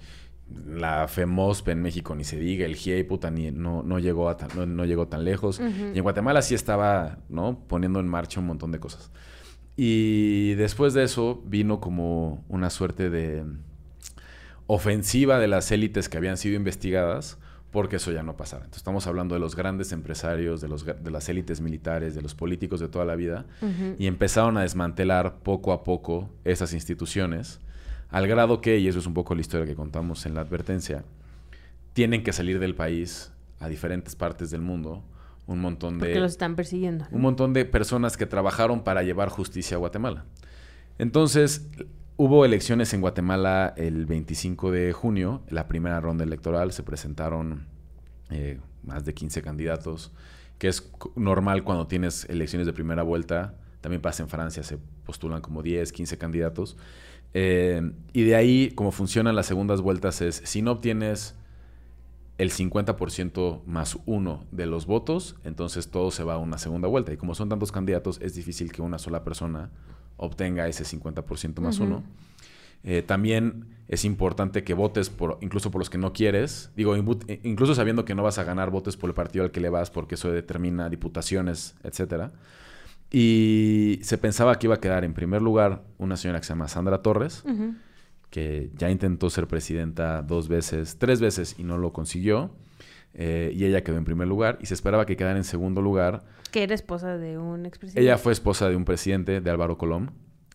La 0.67 1.09
FEMOSP 1.09 1.69
en 1.69 1.83
México 1.83 2.15
ni 2.15 2.25
se 2.25 2.39
diga, 2.39 2.67
el 2.67 2.77
GIEI 2.77 3.05
puta 3.05 3.31
ni, 3.31 3.51
no, 3.51 3.83
no, 3.83 3.99
llegó 3.99 4.29
a 4.29 4.37
tan, 4.37 4.51
no, 4.55 4.67
no 4.67 4.85
llegó 4.85 5.09
tan 5.09 5.25
lejos. 5.25 5.61
Y 5.61 5.97
en 5.97 6.03
Guatemala 6.03 6.43
sí 6.43 6.55
estaba, 6.55 7.19
¿no? 7.29 7.67
Poniendo 7.69 8.01
en 8.01 8.09
marcha 8.09 8.41
un 8.41 8.47
montón 8.47 8.73
de 8.73 8.81
cosas. 8.81 9.11
Y 9.77 10.55
después 10.55 10.93
de 10.93 11.05
eso 11.05 11.43
vino 11.47 11.81
como 11.81 12.45
una 12.49 12.69
suerte 12.69 13.09
de 13.09 13.45
ofensiva 14.75 15.39
de 15.39 15.49
las 15.49 15.71
élites 15.71 16.09
que 16.09 16.17
habían 16.17 16.39
sido 16.39 16.57
investigadas 16.57 17.37
porque 17.71 17.97
eso 17.97 18.11
ya 18.11 18.23
no 18.23 18.39
pasara. 18.39 18.65
Entonces 18.65 18.81
estamos 18.81 19.07
hablando 19.07 19.35
de 19.35 19.41
los 19.41 19.55
grandes 19.55 19.93
empresarios, 19.93 20.63
de, 20.63 20.69
los, 20.69 20.87
de 20.87 21.11
las 21.11 21.29
élites 21.29 21.61
militares, 21.61 22.15
de 22.15 22.23
los 22.23 22.35
políticos 22.35 22.81
de 22.81 22.89
toda 22.89 23.05
la 23.05 23.15
vida, 23.15 23.45
y 23.99 24.07
empezaron 24.07 24.57
a 24.57 24.63
desmantelar 24.63 25.41
poco 25.43 25.73
a 25.73 25.85
poco 25.85 26.31
esas 26.45 26.73
instituciones, 26.73 27.61
al 28.11 28.27
grado 28.27 28.63
que, 28.63 28.79
y 28.79 28.89
eso 28.89 28.99
es 28.99 29.07
un 29.07 29.15
poco 29.15 29.35
la 29.35 29.43
historia 29.43 29.67
que 29.67 29.75
contamos 29.75 30.25
en 30.25 30.35
la 30.35 30.41
advertencia, 30.41 31.05
tienen 31.93 32.23
que 32.23 32.33
salir 32.33 32.59
del 32.59 32.75
país 32.75 33.31
a 33.61 33.69
diferentes 33.69 34.17
partes 34.17 34.51
del 34.51 34.61
mundo 34.63 35.03
un 35.47 35.61
montón 35.61 35.99
Porque 35.99 36.15
de 36.15 36.21
los 36.21 36.33
están 36.33 36.57
persiguiendo. 36.57 37.05
¿no? 37.11 37.17
un 37.17 37.23
montón 37.23 37.53
de 37.53 37.65
personas 37.65 38.17
que 38.17 38.27
trabajaron 38.27 38.85
para 38.85 39.03
llevar 39.03 39.29
justicia 39.29 39.77
a 39.77 39.81
Guatemala. 39.81 40.25
Entonces, 40.99 41.67
hubo 42.17 42.45
elecciones 42.45 42.93
en 42.95 43.01
Guatemala 43.01 43.75
el 43.77 44.07
25 44.07 44.71
de 44.71 44.93
junio, 44.93 45.43
la 45.49 45.69
primera 45.69 46.01
ronda 46.01 46.25
electoral, 46.25 46.73
se 46.73 46.83
presentaron 46.83 47.67
eh, 48.31 48.61
más 48.85 49.05
de 49.05 49.15
15 49.15 49.43
candidatos, 49.43 50.13
que 50.59 50.69
es 50.69 50.91
normal 51.17 51.65
cuando 51.65 51.87
tienes 51.87 52.25
elecciones 52.27 52.67
de 52.67 52.73
primera 52.73 53.03
vuelta, 53.03 53.55
también 53.81 54.01
pasa 54.01 54.23
en 54.23 54.29
Francia, 54.29 54.63
se 54.63 54.79
postulan 55.05 55.41
como 55.41 55.63
10, 55.63 55.93
15 55.93 56.19
candidatos. 56.19 56.77
Eh, 57.35 57.93
y 58.13 58.23
de 58.23 58.37
ahí, 58.37 58.71
como 58.71 58.93
funcionan 58.93 59.35
las 59.35 59.47
segundas 59.47 59.81
vueltas, 59.81 60.21
es 60.21 60.43
si 60.45 60.63
no 60.63 60.73
obtienes 60.73 61.35
el 62.39 62.51
50% 62.51 63.65
más 63.67 63.99
uno 64.07 64.45
de 64.53 64.67
los 64.67 64.87
votos, 64.87 65.37
entonces 65.45 65.91
todo 65.91 66.11
se 66.11 66.25
va 66.25 66.35
a 66.35 66.39
una 66.39 66.59
segunda 66.59 66.89
vuelta. 66.89 67.13
Y 67.13 67.17
como 67.17 67.35
son 67.35 67.49
tantos 67.49 67.73
candidatos, 67.73 68.21
es 68.21 68.35
difícil 68.35 68.73
que 68.73 68.83
una 68.83 68.99
sola 68.99 69.25
persona 69.25 69.71
obtenga 70.17 70.69
ese 70.69 70.85
50% 70.85 71.61
más 71.61 71.79
uno. 71.79 72.03
Eh, 72.85 73.03
también 73.03 73.67
es 73.89 74.05
importante 74.05 74.65
que 74.65 74.75
votes 74.75 75.11
por, 75.11 75.39
incluso 75.41 75.71
por 75.71 75.81
los 75.81 75.91
que 75.91 75.99
no 75.99 76.13
quieres. 76.13 76.71
Digo, 76.77 76.97
eh, 76.97 77.41
incluso 77.45 77.75
sabiendo 77.75 78.05
que 78.05 78.15
no 78.15 78.23
vas 78.23 78.39
a 78.39 78.45
ganar 78.45 78.71
votos 78.71 78.97
por 78.97 79.11
el 79.11 79.15
partido 79.15 79.45
al 79.45 79.51
que 79.51 79.61
le 79.61 79.69
vas, 79.69 79.91
porque 79.91 80.15
eso 80.15 80.31
determina 80.31 80.89
diputaciones, 80.89 81.75
etcétera. 81.83 82.33
Y 83.11 84.01
se 84.03 84.17
pensaba 84.17 84.59
que 84.59 84.67
iba 84.67 84.77
a 84.77 84.81
quedar 84.81 85.05
en 85.05 85.13
primer 85.13 85.43
lugar 85.43 85.83
una 85.99 86.17
señora 86.17 86.41
que 86.41 86.47
se 86.47 86.55
llama 86.55 86.69
Sandra 86.69 87.03
Torres, 87.03 87.45
que 88.31 88.71
ya 88.79 88.91
intentó 88.91 89.29
ser 89.29 89.47
presidenta 89.47 90.23
dos 90.23 90.49
veces, 90.49 90.97
tres 90.99 91.21
veces 91.21 91.57
y 91.59 91.65
no 91.65 91.77
lo 91.77 91.93
consiguió. 91.93 92.51
Eh, 93.15 93.53
y 93.55 93.65
ella 93.65 93.83
quedó 93.83 93.99
en 93.99 94.05
primer 94.05 94.27
lugar 94.27 94.59
y 94.61 94.67
se 94.67 94.75
esperaba 94.75 95.07
que 95.07 95.17
quedara 95.17 95.37
en 95.37 95.45
segundo 95.45 95.83
lugar. 95.83 96.25
Que 96.51 96.63
era 96.63 96.75
esposa 96.75 97.19
de 97.19 97.39
un 97.39 97.67
expresidente. 97.67 98.03
Ella 98.03 98.19
fue 98.19 98.33
esposa 98.33 98.69
de 98.69 98.77
un 98.77 98.85
presidente, 98.85 99.41
de 99.41 99.51
Álvaro 99.51 99.79
Colón. 99.79 100.13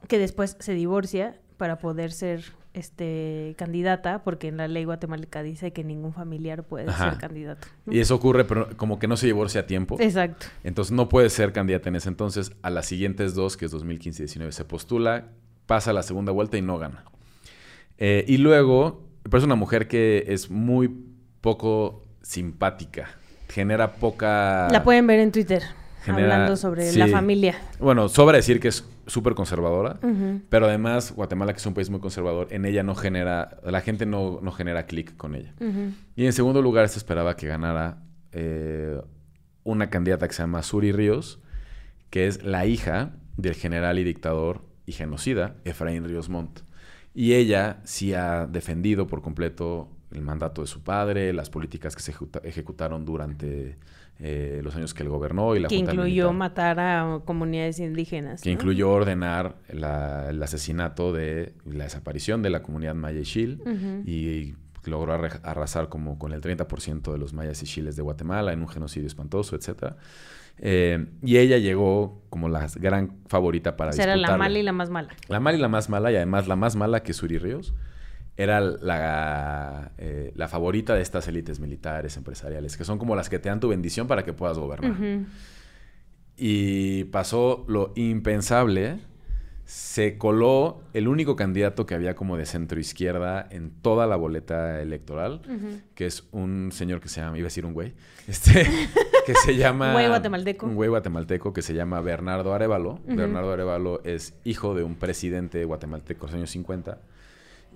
Que 0.08 0.18
después 0.18 0.58
se 0.60 0.74
divorcia 0.74 1.40
para 1.58 1.80
poder 1.80 2.12
ser 2.12 2.44
este 2.74 3.56
candidata, 3.58 4.24
porque 4.24 4.48
en 4.48 4.58
la 4.58 4.68
ley 4.68 4.84
guatemalteca 4.84 5.42
dice 5.42 5.74
que 5.74 5.84
ningún 5.84 6.14
familiar 6.14 6.64
puede 6.64 6.90
Ajá. 6.90 7.12
ser 7.12 7.20
candidato. 7.20 7.68
Y 7.90 8.00
eso 8.00 8.16
ocurre, 8.16 8.46
pero 8.46 8.70
como 8.78 9.00
que 9.00 9.08
no 9.08 9.18
se 9.18 9.26
divorcia 9.26 9.62
a 9.62 9.66
tiempo. 9.66 9.98
Exacto. 10.00 10.46
Entonces 10.64 10.92
no 10.92 11.10
puede 11.10 11.30
ser 11.30 11.54
candidata 11.54 11.90
en 11.90 11.96
ese 11.96 12.10
entonces. 12.10 12.52
A 12.62 12.70
las 12.70 12.86
siguientes 12.86 13.34
dos, 13.34 13.58
que 13.58 13.66
es 13.66 13.72
2015 13.72 14.22
y 14.22 14.26
19, 14.26 14.52
se 14.52 14.66
postula, 14.66 15.30
pasa 15.66 15.90
a 15.90 15.94
la 15.94 16.04
segunda 16.04 16.32
vuelta 16.32 16.58
y 16.58 16.62
no 16.62 16.78
gana. 16.78 17.04
Eh, 17.98 18.26
y 18.28 18.38
luego, 18.38 19.04
pero 19.24 19.40
es 19.40 19.44
una 19.44 19.56
mujer 19.56 19.88
que 19.88 20.26
es 20.28 20.52
muy 20.52 20.90
poco 21.42 22.04
simpática. 22.28 23.08
Genera 23.48 23.94
poca... 23.94 24.68
La 24.70 24.84
pueden 24.84 25.08
ver 25.08 25.22
en 25.22 25.32
Twitter 25.32 25.64
genera- 26.04 26.34
hablando 26.34 26.58
sobre 26.58 26.92
sí. 26.92 27.00
la 27.00 27.08
familia. 27.08 27.56
Bueno, 27.80 28.10
sobra 28.10 28.36
decir 28.36 28.60
que 28.60 28.68
es 28.68 28.86
súper 29.06 29.34
conservadora. 29.34 29.98
Pero 30.50 30.66
además, 30.66 31.14
Guatemala, 31.14 31.54
que 31.54 31.60
es 31.60 31.66
un 31.66 31.74
país 31.74 31.90
muy 31.90 32.02
conservador, 32.02 32.48
en 32.52 32.66
ella 32.66 32.84
no 32.84 32.96
genera... 32.96 33.58
La 33.64 33.80
gente 33.80 34.06
no, 34.06 34.40
no 34.42 34.52
genera 34.52 34.86
clic 34.86 35.16
con 35.16 35.36
ella. 35.36 35.54
Y 36.18 36.26
en 36.26 36.34
segundo 36.34 36.62
lugar 36.62 36.90
se 36.90 36.98
esperaba 36.98 37.38
que 37.38 37.48
ganara 37.48 38.04
eh, 38.34 39.00
una 39.64 39.90
candidata 39.90 40.28
que 40.28 40.34
se 40.34 40.44
llama 40.44 40.64
Suri 40.64 40.92
Ríos, 40.92 41.40
que 42.10 42.28
es 42.28 42.44
la 42.44 42.66
hija 42.66 43.12
del 43.38 43.56
general 43.56 44.00
y 44.00 44.04
dictador 44.04 44.66
y 44.86 44.92
genocida 44.92 45.56
Efraín 45.64 46.04
Ríos 46.04 46.28
Montt. 46.28 46.60
Y 47.14 47.36
ella 47.36 47.80
sí 47.86 48.14
ha 48.14 48.48
defendido 48.48 49.08
por 49.08 49.22
completo 49.22 49.97
el 50.12 50.22
mandato 50.22 50.62
de 50.62 50.68
su 50.68 50.82
padre, 50.84 51.34
las 51.34 51.50
políticas 51.50 51.96
que 51.96 52.02
se 52.02 52.12
ejecuta- 52.12 52.42
ejecutaron 52.44 53.04
durante 53.06 53.78
eh, 54.20 54.62
los 54.64 54.76
años 54.76 54.94
que 54.96 55.04
él 55.04 55.10
gobernó 55.10 55.56
y 55.56 55.60
la 55.60 55.68
Que 55.68 55.76
Junta 55.78 55.92
incluyó 55.92 56.32
Militar 56.34 56.34
matar 56.38 56.80
a 56.80 57.20
comunidades 57.24 57.80
indígenas. 57.80 58.42
que 58.42 58.50
¿no? 58.50 58.54
incluyó 58.54 58.90
ordenar 58.90 59.58
la- 59.72 60.30
el 60.30 60.42
asesinato 60.42 61.14
de 61.14 61.54
la 61.66 61.84
desaparición 61.84 62.42
de 62.42 62.50
la 62.50 62.64
comunidad 62.64 62.96
maya 62.96 63.20
y 63.20 63.54
Ujú. 63.62 64.02
y 64.10 64.56
logró 64.86 65.14
arra- 65.14 65.40
arrasar 65.44 65.90
como 65.90 66.18
con 66.18 66.32
el 66.32 66.42
30% 66.42 67.12
de 67.12 67.18
los 67.20 67.34
mayas 67.34 67.62
y 67.62 67.66
chiles 67.68 67.96
de 67.96 68.02
Guatemala 68.02 68.54
en 68.54 68.62
un 68.62 68.70
genocidio 68.70 69.06
espantoso, 69.06 69.56
etc. 69.56 69.94
y 71.22 71.38
ella 71.38 71.58
llegó 71.58 72.24
como 72.30 72.50
la 72.50 72.68
gran 72.80 73.18
favorita 73.28 73.78
para 73.78 73.92
O 73.92 73.94
sea, 73.94 74.06
era 74.06 74.16
la 74.16 74.36
mala 74.38 74.58
y 74.58 74.64
la 74.64 74.72
más 74.72 74.90
mala. 74.90 75.10
La 75.28 75.40
mala 75.40 75.58
y 75.58 75.62
la 75.62 75.68
más 75.68 75.90
mala, 75.90 76.12
y 76.12 76.16
además 76.16 76.48
la 76.48 76.56
más 76.56 76.76
mala 76.76 77.04
que 77.04 77.14
Suri 77.14 77.38
Ríos, 77.38 77.74
era 78.38 78.62
la, 78.62 79.92
eh, 79.98 80.32
la 80.36 80.48
favorita 80.48 80.94
de 80.94 81.02
estas 81.02 81.28
élites 81.28 81.60
militares, 81.60 82.16
empresariales, 82.18 82.78
que 82.78 82.84
son 82.84 83.00
como 83.00 83.16
las 83.16 83.30
que 83.30 83.40
te 83.40 83.50
dan 83.50 83.60
tu 83.60 83.70
bendición 83.70 84.08
para 84.08 84.24
que 84.24 84.32
puedas 84.32 84.60
gobernar. 84.60 84.96
Y 86.38 87.06
pasó 87.06 87.66
lo 87.68 87.94
impensable. 87.96 89.00
Se 89.66 90.18
coló 90.18 90.84
el 90.94 91.08
único 91.10 91.36
candidato 91.36 91.86
que 91.86 91.96
había 91.96 92.16
como 92.16 92.38
de 92.38 92.46
centro 92.46 92.80
izquierda 92.80 93.46
en 93.50 93.72
toda 93.72 94.06
la 94.06 94.16
boleta 94.16 94.82
electoral, 94.82 95.42
que 95.96 96.06
es 96.06 96.28
un 96.32 96.70
señor 96.72 97.02
que 97.02 97.10
se 97.10 97.20
llama, 97.20 97.38
iba 97.38 97.48
a 97.48 97.50
decir 97.50 97.66
un 97.66 97.74
güey, 97.74 97.94
este, 98.28 98.66
que 99.26 99.34
se 99.34 99.58
llama... 99.58 99.88
Un 99.88 99.94
güey 99.94 100.08
guatemalteco. 100.08 100.66
Un 100.68 100.76
güey 100.76 100.90
guatemalteco 100.90 101.54
que 101.54 101.64
se 101.64 101.74
llama 101.74 102.00
Bernardo 102.02 102.54
Arevalo. 102.54 103.00
Bernardo 103.08 103.52
Arevalo 103.52 104.02
es 104.06 104.36
hijo 104.46 104.76
de 104.76 104.84
un 104.84 104.96
presidente 104.96 105.66
guatemalteco 105.66 106.28
de 106.28 106.32
los 106.32 106.38
años 106.38 106.52
50 106.52 107.00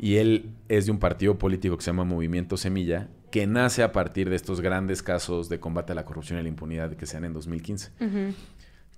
y 0.02 0.16
él 0.16 0.56
es 0.68 0.88
de 0.88 0.92
un 0.92 0.98
partido 0.98 1.38
político 1.38 1.78
que 1.78 1.84
se 1.84 1.92
llama 1.92 2.04
Movimiento 2.04 2.58
Semilla, 2.58 3.08
que 3.30 3.46
nace 3.46 3.84
a 3.84 3.92
partir 3.92 4.32
de 4.32 4.36
estos 4.36 4.60
grandes 4.60 5.04
casos 5.04 5.48
de 5.48 5.60
combate 5.60 5.92
a 5.92 5.96
la 5.96 6.06
corrupción 6.06 6.40
y 6.40 6.42
la 6.42 6.50
impunidad 6.50 6.96
que 6.96 7.06
se 7.06 7.14
dan 7.14 7.26
en 7.26 7.34
2015. 7.34 7.92
Ujú. 8.00 8.34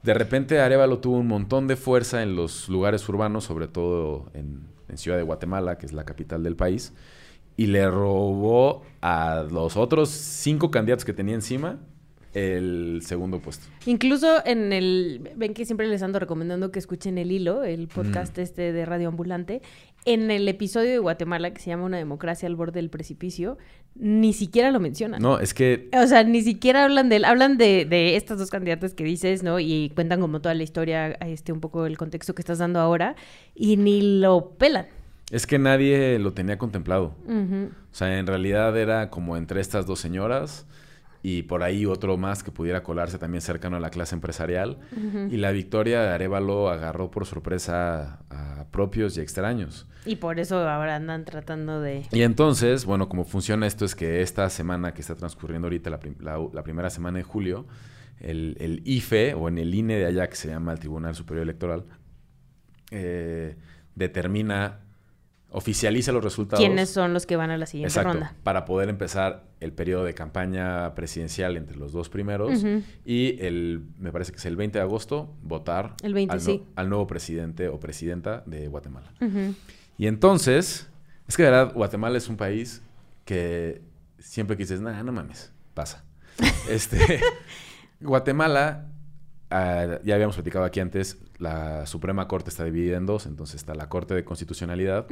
De 0.01 0.13
repente 0.13 0.61
Arevalo 0.61 0.99
tuvo 0.99 1.17
un 1.17 1.27
montón 1.27 1.67
de 1.67 1.75
fuerza 1.75 2.23
en 2.23 2.37
los 2.37 2.69
lugares 2.69 3.07
urbanos, 3.09 3.43
sobre 3.43 3.67
todo 3.67 4.31
en, 4.33 4.61
en 4.87 4.97
Ciudad 4.97 5.17
de 5.17 5.23
Guatemala, 5.23 5.77
que 5.77 5.85
es 5.85 5.91
la 5.91 6.05
capital 6.05 6.41
del 6.41 6.55
país, 6.55 6.93
y 7.57 7.67
le 7.67 7.85
robó 7.91 8.83
a 9.01 9.45
los 9.51 9.75
otros 9.75 10.07
cinco 10.09 10.71
candidatos 10.71 11.03
que 11.03 11.13
tenía 11.13 11.35
encima 11.35 11.79
el 12.33 13.01
segundo 13.03 13.39
puesto. 13.39 13.65
Incluso 13.85 14.45
en 14.45 14.73
el. 14.73 15.31
Ven 15.35 15.53
que 15.53 15.65
siempre 15.65 15.87
les 15.87 16.01
ando 16.03 16.19
recomendando 16.19 16.71
que 16.71 16.79
escuchen 16.79 17.17
el 17.17 17.31
hilo, 17.31 17.63
el 17.63 17.87
podcast 17.87 18.37
este 18.37 18.71
de 18.73 18.85
Radio 18.85 19.07
Ambulante. 19.09 19.61
En 20.05 20.31
el 20.31 20.47
episodio 20.49 20.89
de 20.91 20.97
Guatemala 20.99 21.53
que 21.53 21.61
se 21.61 21.69
llama 21.69 21.85
Una 21.85 21.97
democracia 21.97 22.47
al 22.47 22.55
borde 22.55 22.73
del 22.81 22.89
precipicio, 22.89 23.57
ni 23.95 24.33
siquiera 24.33 24.69
lo 24.71 24.79
mencionan. 24.81 25.21
No, 25.21 25.39
es 25.39 25.53
que 25.53 25.89
O 25.93 26.07
sea, 26.07 26.23
ni 26.25 26.41
siquiera 26.41 26.83
hablan 26.83 27.07
de 27.07 27.17
él. 27.17 27.25
Hablan 27.25 27.57
de, 27.57 27.85
de 27.85 28.17
estas 28.17 28.37
dos 28.37 28.49
candidatas 28.49 28.93
que 28.93 29.03
dices, 29.05 29.43
¿no? 29.43 29.59
Y 29.59 29.91
cuentan 29.95 30.19
como 30.19 30.41
toda 30.41 30.55
la 30.55 30.63
historia, 30.63 31.11
este, 31.21 31.53
un 31.53 31.61
poco 31.61 31.85
el 31.85 31.97
contexto 31.97 32.35
que 32.35 32.41
estás 32.41 32.57
dando 32.57 32.79
ahora. 32.79 33.15
Y 33.55 33.77
ni 33.77 34.19
lo 34.19 34.51
pelan. 34.57 34.87
es 35.31 35.47
que 35.47 35.57
nadie 35.57 36.19
lo 36.19 36.33
tenía 36.33 36.57
contemplado. 36.57 37.15
O 37.27 37.95
sea, 37.95 38.19
en 38.19 38.27
realidad 38.27 38.77
era 38.77 39.09
como 39.09 39.37
entre 39.37 39.61
estas 39.61 39.85
dos 39.85 39.99
señoras 39.99 40.65
y 41.25 41.43
por 41.43 41.63
ahí 41.63 41.85
otro 41.85 42.17
más 42.17 42.43
que 42.43 42.51
pudiera 42.51 42.83
colarse 42.83 43.17
también 43.17 43.41
cercano 43.41 43.77
a 43.77 43.79
la 43.79 43.89
clase 43.89 44.13
empresarial. 44.13 44.77
Y 45.31 45.37
la 45.37 45.51
victoria 45.51 46.01
de 46.01 46.09
Arevalo 46.09 46.69
agarró 46.69 47.09
por 47.09 47.25
sorpresa 47.25 48.19
a 48.29 48.65
propios 48.71 49.17
y 49.17 49.21
extraños. 49.21 49.87
Y 50.05 50.17
por 50.17 50.37
eso 50.39 50.57
ahora 50.67 50.97
andan 50.97 51.23
tratando 51.23 51.79
de. 51.79 52.03
Y 52.11 52.23
entonces, 52.23 52.83
bueno, 52.85 53.07
como 53.07 53.23
funciona 53.23 53.65
esto 53.65 53.85
es 53.85 53.95
que 53.95 54.21
esta 54.21 54.49
semana 54.49 54.93
que 54.93 54.99
está 55.01 55.15
transcurriendo 55.15 55.67
ahorita, 55.67 55.89
la, 55.89 55.99
prim- 55.99 56.17
la- 56.19 56.45
la 56.51 56.61
primera 56.61 56.89
semana 56.89 57.19
de 57.19 57.23
julio, 57.23 57.65
el, 58.19 58.57
el 58.59 58.81
IFE, 58.83 59.33
o 59.33 59.47
en 59.47 59.57
el 59.59 59.73
INE 59.73 59.95
de 59.97 60.05
allá, 60.05 60.27
que 60.27 60.35
se 60.35 60.49
llama 60.49 60.73
el 60.73 60.79
Tribunal 60.79 61.15
Superior 61.15 61.43
Electoral, 61.43 61.85
eh, 62.91 63.55
determina, 63.95 64.81
oficializa 65.53 66.11
los 66.11 66.23
resultados. 66.23 66.63
¿Quiénes 66.63 66.89
son 66.89 67.13
los 67.13 67.25
que 67.25 67.35
van 67.35 67.51
a 67.51 67.57
la 67.57 67.65
siguiente 67.65 67.91
Exacto, 67.91 68.13
ronda? 68.13 68.35
para 68.43 68.65
poder 68.65 68.89
empezar 68.89 69.45
el 69.59 69.71
periodo 69.71 70.03
de 70.03 70.13
campaña 70.13 70.93
presidencial 70.95 71.55
entre 71.57 71.77
los 71.77 71.93
dos 71.93 72.09
primeros 72.09 72.65
y 73.05 73.37
el, 73.39 73.83
me 73.99 74.11
parece 74.11 74.31
que 74.31 74.39
es 74.39 74.45
el 74.45 74.55
20 74.55 74.79
de 74.79 74.83
agosto, 74.83 75.33
votar 75.41 75.95
El 76.03 76.13
20, 76.13 76.33
al, 76.33 76.41
sí. 76.41 76.63
al 76.75 76.89
nuevo 76.89 77.07
presidente 77.07 77.69
o 77.69 77.79
presidenta 77.79 78.43
de 78.45 78.67
Guatemala. 78.67 79.13
Y 79.97 80.07
entonces, 80.07 80.89
es 81.27 81.37
que 81.37 81.43
de 81.43 81.51
verdad 81.51 81.73
Guatemala 81.73 82.17
es 82.17 82.27
un 82.27 82.35
país 82.35 82.81
que 83.23 83.81
siempre 84.19 84.57
que 84.57 84.63
dices, 84.63 84.81
nah, 84.81 85.03
no 85.03 85.11
mames, 85.11 85.51
pasa. 85.73 86.03
este, 86.69 87.21
Guatemala, 88.01 88.87
ah, 89.53 89.99
ya 90.03 90.15
habíamos 90.15 90.35
platicado 90.35 90.65
aquí 90.65 90.79
antes, 90.79 91.17
la 91.37 91.85
Suprema 91.85 92.27
Corte 92.27 92.49
está 92.49 92.63
dividida 92.63 92.97
en 92.97 93.05
dos, 93.05 93.25
entonces 93.25 93.55
está 93.55 93.75
la 93.75 93.89
Corte 93.89 94.13
de 94.13 94.23
Constitucionalidad, 94.23 95.07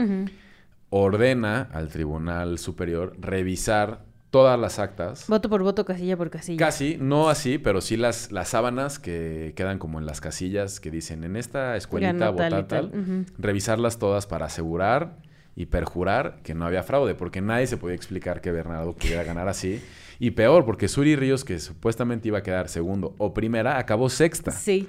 ordena 0.90 1.70
al 1.72 1.90
Tribunal 1.90 2.58
Superior 2.58 3.16
revisar 3.20 4.04
todas 4.32 4.58
las 4.60 4.80
actas. 4.80 5.28
Voto 5.28 5.50
por 5.50 5.62
voto, 5.62 5.86
casilla 5.86 6.18
por 6.18 6.30
casilla. 6.30 6.58
Casi, 6.58 6.98
no 7.00 7.30
así, 7.30 7.58
pero 7.58 7.82
sí 7.82 7.98
las, 7.98 8.32
las 8.32 8.50
sábanas 8.50 8.98
que 8.98 9.54
quedan 9.56 9.78
como 9.78 10.00
en 10.00 10.06
las 10.06 10.22
casillas 10.22 10.80
que 10.80 10.90
dicen 10.90 11.24
en 11.24 11.36
esta 11.36 11.76
escuelita 11.76 12.32
Ganó 12.32 12.66
tal 12.66 13.26
revisarlas 13.38 14.00
todas 14.00 14.26
para 14.26 14.48
asegurar 14.48 15.18
y 15.56 15.66
perjurar 15.66 16.40
que 16.44 16.56
no 16.56 16.66
había 16.66 16.82
fraude, 16.82 17.14
porque 17.14 17.42
nadie 17.42 17.68
se 17.68 17.78
podía 17.78 17.96
explicar 17.96 18.42
que 18.42 18.52
Bernardo 18.52 18.94
pudiera 18.94 19.24
ganar 19.24 19.50
así. 19.50 19.82
Y 20.24 20.32
peor, 20.32 20.66
porque 20.66 20.88
Suri 20.88 21.16
Ríos, 21.16 21.44
que 21.44 21.58
supuestamente 21.60 22.28
iba 22.28 22.38
a 22.38 22.44
quedar 22.44 22.70
segundo 22.70 23.16
o 23.18 23.34
primera, 23.34 23.80
acabó 23.80 24.08
sexta. 24.08 24.52
Sí. 24.52 24.88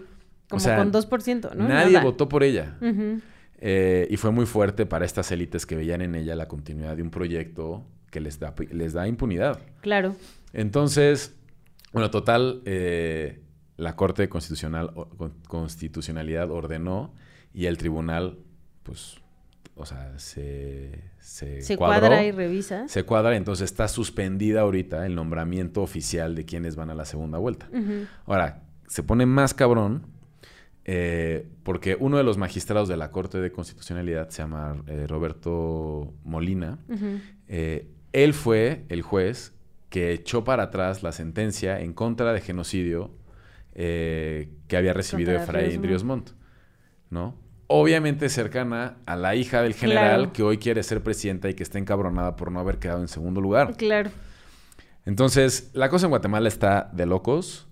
Como 0.51 0.61
sea, 0.61 0.77
con 0.77 0.93
2%, 0.93 1.55
¿no? 1.55 1.67
Nadie 1.69 1.93
Nada. 1.95 2.05
votó 2.05 2.29
por 2.29 2.43
ella. 2.43 2.77
Eh, 3.59 4.07
y 4.11 4.17
fue 4.19 4.31
muy 4.31 4.45
fuerte 4.45 4.85
para 4.85 5.07
estas 5.07 5.33
élites 5.33 5.65
que 5.65 5.75
veían 5.75 6.03
en 6.03 6.15
ella 6.17 6.35
la 6.37 6.49
continuidad 6.49 6.97
de 6.97 7.03
un 7.03 7.09
proyecto 7.11 7.83
que 8.11 8.21
les 8.21 8.39
da, 8.41 8.55
les 8.73 8.93
da 8.93 9.09
impunidad. 9.09 9.59
Claro. 9.81 10.15
Entonces, 10.53 11.35
bueno, 11.95 12.11
total, 12.11 12.61
eh, 12.67 13.41
la 13.79 13.97
Corte 13.97 14.29
Constitucional, 14.29 14.91
o- 14.95 15.09
Constitucionalidad 15.49 16.51
ordenó 16.51 17.15
y 17.55 17.65
el 17.67 17.79
tribunal, 17.79 18.37
pues, 18.83 19.17
o 19.75 19.87
sea, 19.87 20.19
se, 20.19 21.11
se, 21.19 21.63
Se 21.63 21.77
cuadró, 21.77 22.09
cuadra 22.09 22.25
y 22.25 22.31
revisa. 22.31 22.89
Se 22.89 23.05
cuadra, 23.05 23.37
entonces 23.37 23.71
está 23.71 23.89
suspendida 23.89 24.61
ahorita 24.61 25.07
el 25.07 25.15
nombramiento 25.15 25.83
oficial 25.83 26.35
de 26.35 26.45
quienes 26.45 26.77
van 26.77 26.91
a 26.91 26.95
la 26.95 27.05
segunda 27.05 27.39
vuelta. 27.39 27.69
Ahora, 28.27 28.63
se 28.87 29.03
pone 29.03 29.25
más 29.25 29.55
cabrón 29.55 30.07
eh, 30.85 31.49
porque 31.63 31.97
uno 31.99 32.17
de 32.17 32.25
los 32.25 32.39
magistrados 32.39 32.89
de 32.89 32.97
la 32.97 33.11
Corte 33.11 33.39
de 33.39 33.53
Constitucionalidad 33.53 34.31
se 34.31 34.43
llama 34.43 34.83
eh, 34.87 35.07
Roberto 35.07 36.13
Molina. 36.25 36.79
Eh, 37.49 37.89
él 38.13 38.35
fue 38.35 38.85
el 38.89 39.03
juez 39.03 39.55
que 39.91 40.13
echó 40.13 40.45
para 40.45 40.65
atrás 40.65 41.03
la 41.03 41.13
sentencia 41.13 41.81
en 41.81 41.93
contra 41.93 42.33
de 42.33 42.41
genocidio 42.41 43.11
que 43.75 44.77
había 44.77 44.93
recibido 44.93 45.33
Efraín 45.33 45.83
Ríos 45.83 46.05
Montt, 46.05 46.33
¿no? 47.09 47.42
Obviamente 47.75 48.29
cercana 48.29 48.97
a 49.07 49.17
la 49.17 49.35
hija 49.35 49.63
del 49.63 49.73
general 49.73 50.17
Claro. 50.17 50.33
que 50.35 50.43
hoy 50.43 50.59
quiere 50.59 50.83
ser 50.83 51.03
presidenta 51.03 51.49
y 51.49 51.55
que 51.55 51.63
está 51.63 51.79
encabronada 51.79 52.37
por 52.37 52.53
no 52.53 52.61
haber 52.61 52.79
quedado 52.79 53.01
en 53.01 53.09
segundo 53.09 53.41
lugar. 53.41 53.77
Claro. 53.79 54.11
Entonces, 55.07 55.71
la 55.73 55.89
cosa 55.89 56.07
en 56.07 56.11
Guatemala 56.11 56.49
está 56.49 56.91
de 56.93 57.07
locos. 57.07 57.67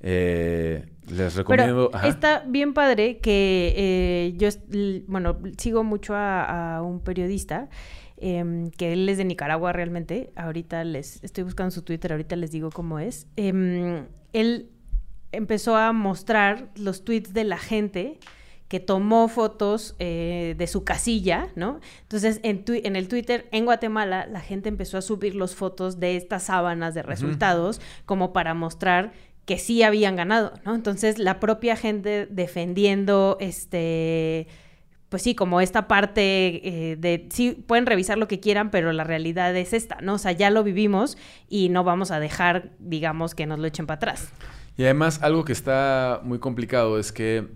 Eh, 0.00 0.84
les 1.08 1.34
recomiendo... 1.36 1.90
está 2.04 2.44
bien 2.46 2.74
padre 2.74 3.18
que 3.18 3.72
eh, 3.76 4.34
yo, 4.36 4.48
bueno, 5.08 5.38
sigo 5.56 5.82
mucho 5.84 6.14
a, 6.14 6.76
a 6.76 6.82
un 6.82 7.00
periodista 7.00 7.70
em, 8.18 8.70
que 8.70 8.92
él 8.92 9.08
es 9.08 9.16
de 9.16 9.24
Nicaragua 9.24 9.72
realmente. 9.72 10.32
Ahorita 10.36 10.84
les 10.84 11.24
estoy 11.24 11.44
buscando 11.44 11.70
su 11.70 11.80
Twitter, 11.80 12.12
ahorita 12.12 12.36
les 12.36 12.50
digo 12.50 12.70
cómo 12.70 12.98
es. 12.98 13.26
Em, 13.36 14.04
él 14.34 14.68
empezó 15.32 15.76
a 15.76 15.92
mostrar 15.92 16.68
los 16.76 17.04
tweets 17.04 17.32
de 17.32 17.44
la 17.44 17.56
gente 17.56 18.18
que 18.68 18.80
tomó 18.80 19.28
fotos 19.28 19.94
eh, 19.98 20.54
de 20.58 20.66
su 20.66 20.84
casilla, 20.84 21.48
¿no? 21.54 21.80
Entonces, 22.02 22.40
en, 22.42 22.64
en 22.66 22.96
el 22.96 23.08
Twitter, 23.08 23.48
en 23.52 23.64
Guatemala, 23.64 24.26
la 24.26 24.40
gente 24.40 24.68
empezó 24.68 24.98
a 24.98 25.02
subir 25.02 25.34
las 25.34 25.54
fotos 25.54 26.00
de 26.00 26.16
estas 26.16 26.44
sábanas 26.44 26.94
de 26.94 27.02
resultados 27.02 27.80
como 28.06 28.32
para 28.32 28.54
mostrar 28.54 29.12
que 29.44 29.58
sí 29.58 29.84
habían 29.84 30.16
ganado, 30.16 30.54
¿no? 30.64 30.74
Entonces, 30.74 31.18
la 31.18 31.38
propia 31.38 31.76
gente 31.76 32.26
defendiendo, 32.28 33.36
este, 33.38 34.48
pues 35.08 35.22
sí, 35.22 35.36
como 35.36 35.60
esta 35.60 35.86
parte 35.86 36.90
eh, 36.90 36.96
de, 36.96 37.28
sí, 37.30 37.52
pueden 37.52 37.86
revisar 37.86 38.18
lo 38.18 38.26
que 38.26 38.40
quieran, 38.40 38.72
pero 38.72 38.92
la 38.92 39.04
realidad 39.04 39.54
es 39.54 39.72
esta, 39.72 39.98
¿no? 40.02 40.14
O 40.14 40.18
sea, 40.18 40.32
ya 40.32 40.50
lo 40.50 40.64
vivimos 40.64 41.16
y 41.48 41.68
no 41.68 41.84
vamos 41.84 42.10
a 42.10 42.18
dejar, 42.18 42.70
digamos, 42.80 43.36
que 43.36 43.46
nos 43.46 43.60
lo 43.60 43.68
echen 43.68 43.86
para 43.86 43.96
atrás. 43.96 44.28
Y 44.76 44.82
además, 44.82 45.22
algo 45.22 45.44
que 45.44 45.52
está 45.52 46.20
muy 46.24 46.40
complicado 46.40 46.98
es 46.98 47.12
que 47.12 47.46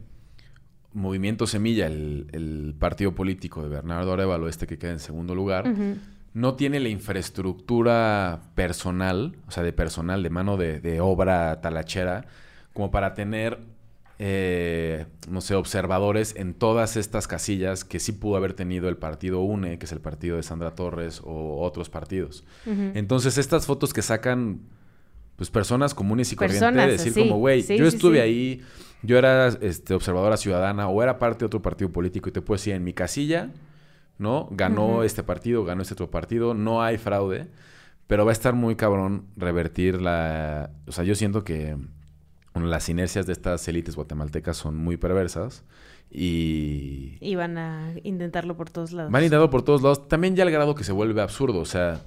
Movimiento 0.92 1.46
Semilla, 1.46 1.86
el, 1.86 2.26
el 2.32 2.74
partido 2.78 3.14
político 3.14 3.62
de 3.62 3.68
Bernardo 3.68 4.12
Arevalo, 4.12 4.48
este 4.48 4.66
que 4.66 4.78
queda 4.78 4.92
en 4.92 4.98
segundo 4.98 5.34
lugar, 5.34 5.72
no 6.32 6.54
tiene 6.54 6.80
la 6.80 6.88
infraestructura 6.88 8.40
personal, 8.54 9.36
o 9.48 9.50
sea, 9.50 9.62
de 9.62 9.72
personal, 9.72 10.22
de 10.22 10.30
mano 10.30 10.56
de, 10.56 10.80
de 10.80 11.00
obra 11.00 11.60
talachera, 11.60 12.26
como 12.72 12.90
para 12.90 13.14
tener 13.14 13.58
eh, 14.22 15.06
no 15.30 15.40
sé, 15.40 15.54
observadores 15.54 16.34
en 16.36 16.52
todas 16.52 16.98
estas 16.98 17.26
casillas 17.26 17.84
que 17.84 17.98
sí 17.98 18.12
pudo 18.12 18.36
haber 18.36 18.52
tenido 18.52 18.90
el 18.90 18.98
partido 18.98 19.40
UNE, 19.40 19.78
que 19.78 19.86
es 19.86 19.92
el 19.92 20.00
partido 20.00 20.36
de 20.36 20.42
Sandra 20.42 20.74
Torres, 20.74 21.22
o 21.24 21.62
otros 21.62 21.88
partidos. 21.88 22.44
Entonces, 22.66 23.38
estas 23.38 23.64
fotos 23.64 23.94
que 23.94 24.02
sacan 24.02 24.60
pues 25.36 25.48
personas 25.48 25.94
comunes 25.94 26.30
y 26.32 26.36
corrientes, 26.36 26.60
Personas, 26.60 26.90
decir 26.90 27.14
sí. 27.14 27.20
como, 27.20 27.38
güey, 27.38 27.62
Sí, 27.62 27.78
yo 27.78 27.90
sí, 27.90 27.96
estuve 27.96 28.20
ahí, 28.20 28.60
yo 29.02 29.18
era 29.18 29.48
este, 29.48 29.94
observadora 29.94 30.36
ciudadana 30.36 30.88
o 30.88 31.02
era 31.02 31.18
parte 31.18 31.40
de 31.40 31.46
otro 31.46 31.62
partido 31.62 31.90
político 31.90 32.28
y 32.28 32.32
te 32.32 32.42
puedo 32.42 32.58
decir, 32.58 32.74
en 32.74 32.84
mi 32.84 32.92
casilla, 32.92 33.50
¿no? 34.18 34.48
Ganó 34.50 35.02
este 35.02 35.22
partido, 35.22 35.64
ganó 35.64 35.82
este 35.82 35.94
otro 35.94 36.10
partido, 36.10 36.54
no 36.54 36.82
hay 36.82 36.98
fraude, 36.98 37.48
pero 38.06 38.24
va 38.24 38.30
a 38.30 38.34
estar 38.34 38.54
muy 38.54 38.76
cabrón 38.76 39.26
revertir 39.36 40.00
la... 40.00 40.70
O 40.86 40.92
sea, 40.92 41.04
yo 41.04 41.14
siento 41.14 41.44
que 41.44 41.76
bueno, 42.52 42.68
las 42.68 42.88
inercias 42.88 43.26
de 43.26 43.32
estas 43.32 43.66
élites 43.68 43.94
guatemaltecas 43.94 44.56
son 44.56 44.76
muy 44.76 44.96
perversas 44.96 45.64
y... 46.10 47.16
Y 47.20 47.36
van 47.36 47.56
a 47.58 47.94
intentarlo 48.02 48.56
por 48.56 48.70
todos 48.70 48.92
lados. 48.92 49.12
Van 49.12 49.22
intentando 49.22 49.50
por 49.50 49.62
todos 49.62 49.82
lados, 49.82 50.08
también 50.08 50.34
ya 50.34 50.42
al 50.42 50.50
grado 50.50 50.74
que 50.74 50.84
se 50.84 50.92
vuelve 50.92 51.22
absurdo, 51.22 51.60
o 51.60 51.64
sea, 51.64 52.02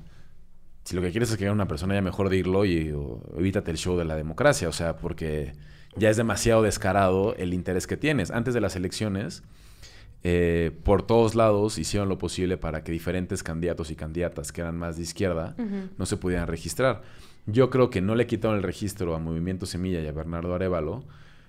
si 0.83 0.95
lo 0.95 1.01
que 1.01 1.11
quieres 1.11 1.31
es 1.31 1.37
que 1.37 1.45
gane 1.45 1.53
una 1.53 1.67
persona, 1.67 1.95
ya 1.95 2.01
mejor 2.01 2.29
dilo 2.29 2.65
y 2.65 2.91
o, 2.91 3.21
evítate 3.37 3.71
el 3.71 3.77
show 3.77 3.97
de 3.97 4.03
la 4.03 4.15
democracia, 4.15 4.67
o 4.67 4.73
sea, 4.73 4.97
porque 4.97 5.53
ya 5.95 6.09
es 6.09 6.17
demasiado 6.17 6.61
descarado 6.61 7.35
el 7.35 7.53
interés 7.53 7.87
que 7.87 7.97
tienes. 7.97 8.31
Antes 8.31 8.53
de 8.53 8.61
las 8.61 8.75
elecciones, 8.75 9.43
eh, 10.23 10.71
por 10.83 11.05
todos 11.05 11.35
lados 11.35 11.77
hicieron 11.77 12.07
lo 12.07 12.17
posible 12.17 12.57
para 12.57 12.83
que 12.83 12.91
diferentes 12.91 13.43
candidatos 13.43 13.91
y 13.91 13.95
candidatas 13.95 14.51
que 14.51 14.61
eran 14.61 14.77
más 14.77 14.95
de 14.95 15.03
izquierda 15.03 15.55
no 15.97 16.05
se 16.05 16.17
pudieran 16.17 16.47
registrar. 16.47 17.01
Yo 17.45 17.69
creo 17.69 17.89
que 17.89 18.01
no 18.01 18.15
le 18.15 18.25
quitaron 18.25 18.57
el 18.57 18.63
registro 18.63 19.15
a 19.15 19.19
Movimiento 19.19 19.65
Semilla 19.65 19.99
y 19.99 20.07
a 20.07 20.11
Bernardo 20.13 20.55
Arevalo. 20.55 21.03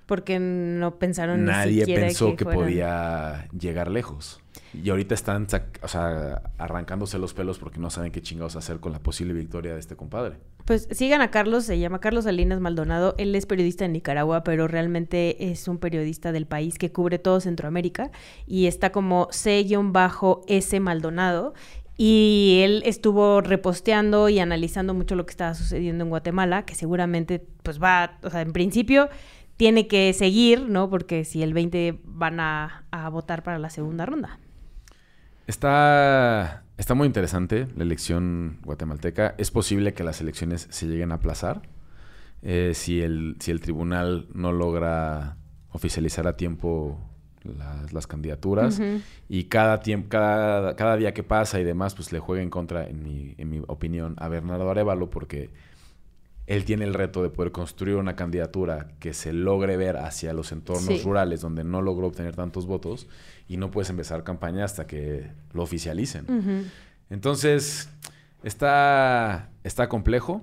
Porque 0.07 0.39
no 0.39 0.99
pensaron 0.99 1.45
ni 1.45 1.51
Nadie 1.51 1.81
siquiera 1.81 2.03
pensó 2.03 2.37
que, 2.37 2.45
podía 2.45 3.49
llegar 3.59 3.91
lejos. 3.91 4.41
Y 4.75 4.91
ahorita 4.91 5.15
están 5.15 5.47
o 5.83 5.89
sea, 5.89 6.43
arrancándose 6.59 7.19
los 7.19 7.33
pelos 7.33 7.59
porque 7.59 7.79
no 7.79 7.91
saben 7.91 8.11
qué 8.13 8.21
chingados 8.21 8.57
hacer 8.57 8.81
con 8.81 8.93
la 8.93 8.99
posible 8.99 9.33
victoria 9.33 9.73
de 9.73 9.81
este 9.81 9.97
compadre. 9.97 10.37
Pues 10.65 10.89
sigan 10.91 11.21
a 11.21 11.31
Carlos, 11.31 11.65
se 11.65 11.79
llama 11.79 12.01
Carlos 12.01 12.25
Salinas 12.25 12.61
Maldonado. 12.61 13.15
Él 13.19 13.35
es 13.35 13.47
periodista 13.47 13.85
en 13.85 13.93
Nicaragua, 13.93 14.45
pero 14.45 14.67
realmente 14.67 15.51
es 15.51 15.69
un 15.69 15.79
periodista 15.79 16.33
del 16.33 16.47
país 16.47 16.79
que 16.79 16.91
cubre 16.91 17.19
todo 17.19 17.41
Centroamérica 17.41 18.11
y 18.47 18.67
está 18.67 18.91
como 18.91 19.29
C-S 19.31 20.81
Maldonado. 20.81 21.55
Y 21.97 22.61
él 22.65 22.83
estuvo 22.85 23.41
reposteando 23.41 24.29
y 24.29 24.41
analizando 24.41 24.95
mucho 24.95 25.15
lo 25.15 25.27
que 25.27 25.31
estaba 25.31 25.55
sucediendo 25.55 26.03
en 26.03 26.11
Guatemala, 26.11 26.65
que 26.65 26.75
seguramente, 26.75 27.47
pues 27.63 27.81
va, 27.81 28.19
o 28.25 28.31
sea, 28.31 28.41
en 28.41 28.53
principio 28.53 29.09
tiene 29.57 29.87
que 29.87 30.13
seguir, 30.13 30.69
¿no? 30.69 30.91
Porque 30.91 31.25
si 31.25 31.43
el 31.43 31.55
20 31.55 32.01
van 32.05 32.41
a, 32.41 32.85
a 32.91 33.09
votar 33.09 33.43
para 33.43 33.59
la 33.59 33.71
segunda 33.71 34.07
ronda. 34.07 34.39
Está, 35.47 36.65
está 36.79 36.95
muy 36.95 37.07
interesante 37.07 37.67
la 37.77 37.85
elección 37.85 38.59
guatemalteca. 38.65 39.35
Es 39.39 39.51
posible 39.51 39.95
que 39.95 40.05
las 40.05 40.21
elecciones 40.21 40.67
se 40.71 40.87
lleguen 40.87 41.13
a 41.13 41.17
aplazar 41.17 41.63
eh, 42.47 42.73
si, 42.75 43.01
el, 43.01 43.37
si 43.41 43.51
el 43.51 43.61
tribunal 43.61 44.29
no 44.35 44.53
logra 44.53 45.39
oficializar 45.73 46.27
a 46.27 46.37
tiempo 46.37 47.01
las, 47.43 47.93
las 47.93 48.07
candidaturas 48.07 48.81
y 49.29 49.45
cada, 49.45 49.81
tiempo, 49.81 50.09
cada, 50.11 50.77
cada 50.77 50.97
día 50.97 51.15
que 51.15 51.23
pasa 51.23 51.59
y 51.59 51.65
demás, 51.65 51.95
pues 51.95 52.13
le 52.13 52.19
juega 52.19 52.43
en 52.43 52.51
contra, 52.51 52.87
en 52.87 53.03
mi, 53.03 53.35
en 53.39 53.49
mi 53.49 53.63
opinión, 53.67 54.15
a 54.19 54.29
Bernardo 54.29 54.71
Arevalo 54.71 55.09
porque 55.09 55.51
él 56.47 56.65
tiene 56.65 56.85
el 56.85 56.93
reto 56.95 57.23
de 57.23 57.31
poder 57.31 57.53
construir 57.53 57.97
una 57.97 58.17
candidatura 58.17 58.89
que 59.01 59.15
se 59.15 59.33
logre 59.33 59.77
ver 59.79 59.97
hacia 59.97 60.33
los 60.35 60.53
entornos 60.53 60.85
Sí. 60.85 61.03
rurales 61.03 61.41
donde 61.41 61.65
no 61.65 61.81
logró 61.81 62.07
obtener 62.09 62.37
tantos 62.37 62.67
votos 62.67 63.07
y 63.49 63.57
no 63.57 63.71
puedes 63.71 63.89
empezar 63.91 64.25
campaña 64.25 64.65
hasta 64.65 64.87
que 64.87 65.31
lo 65.53 65.63
oficialicen. 65.63 66.27
Entonces, 67.11 67.89
está, 68.43 69.51
está 69.63 69.89
complejo, 69.89 70.43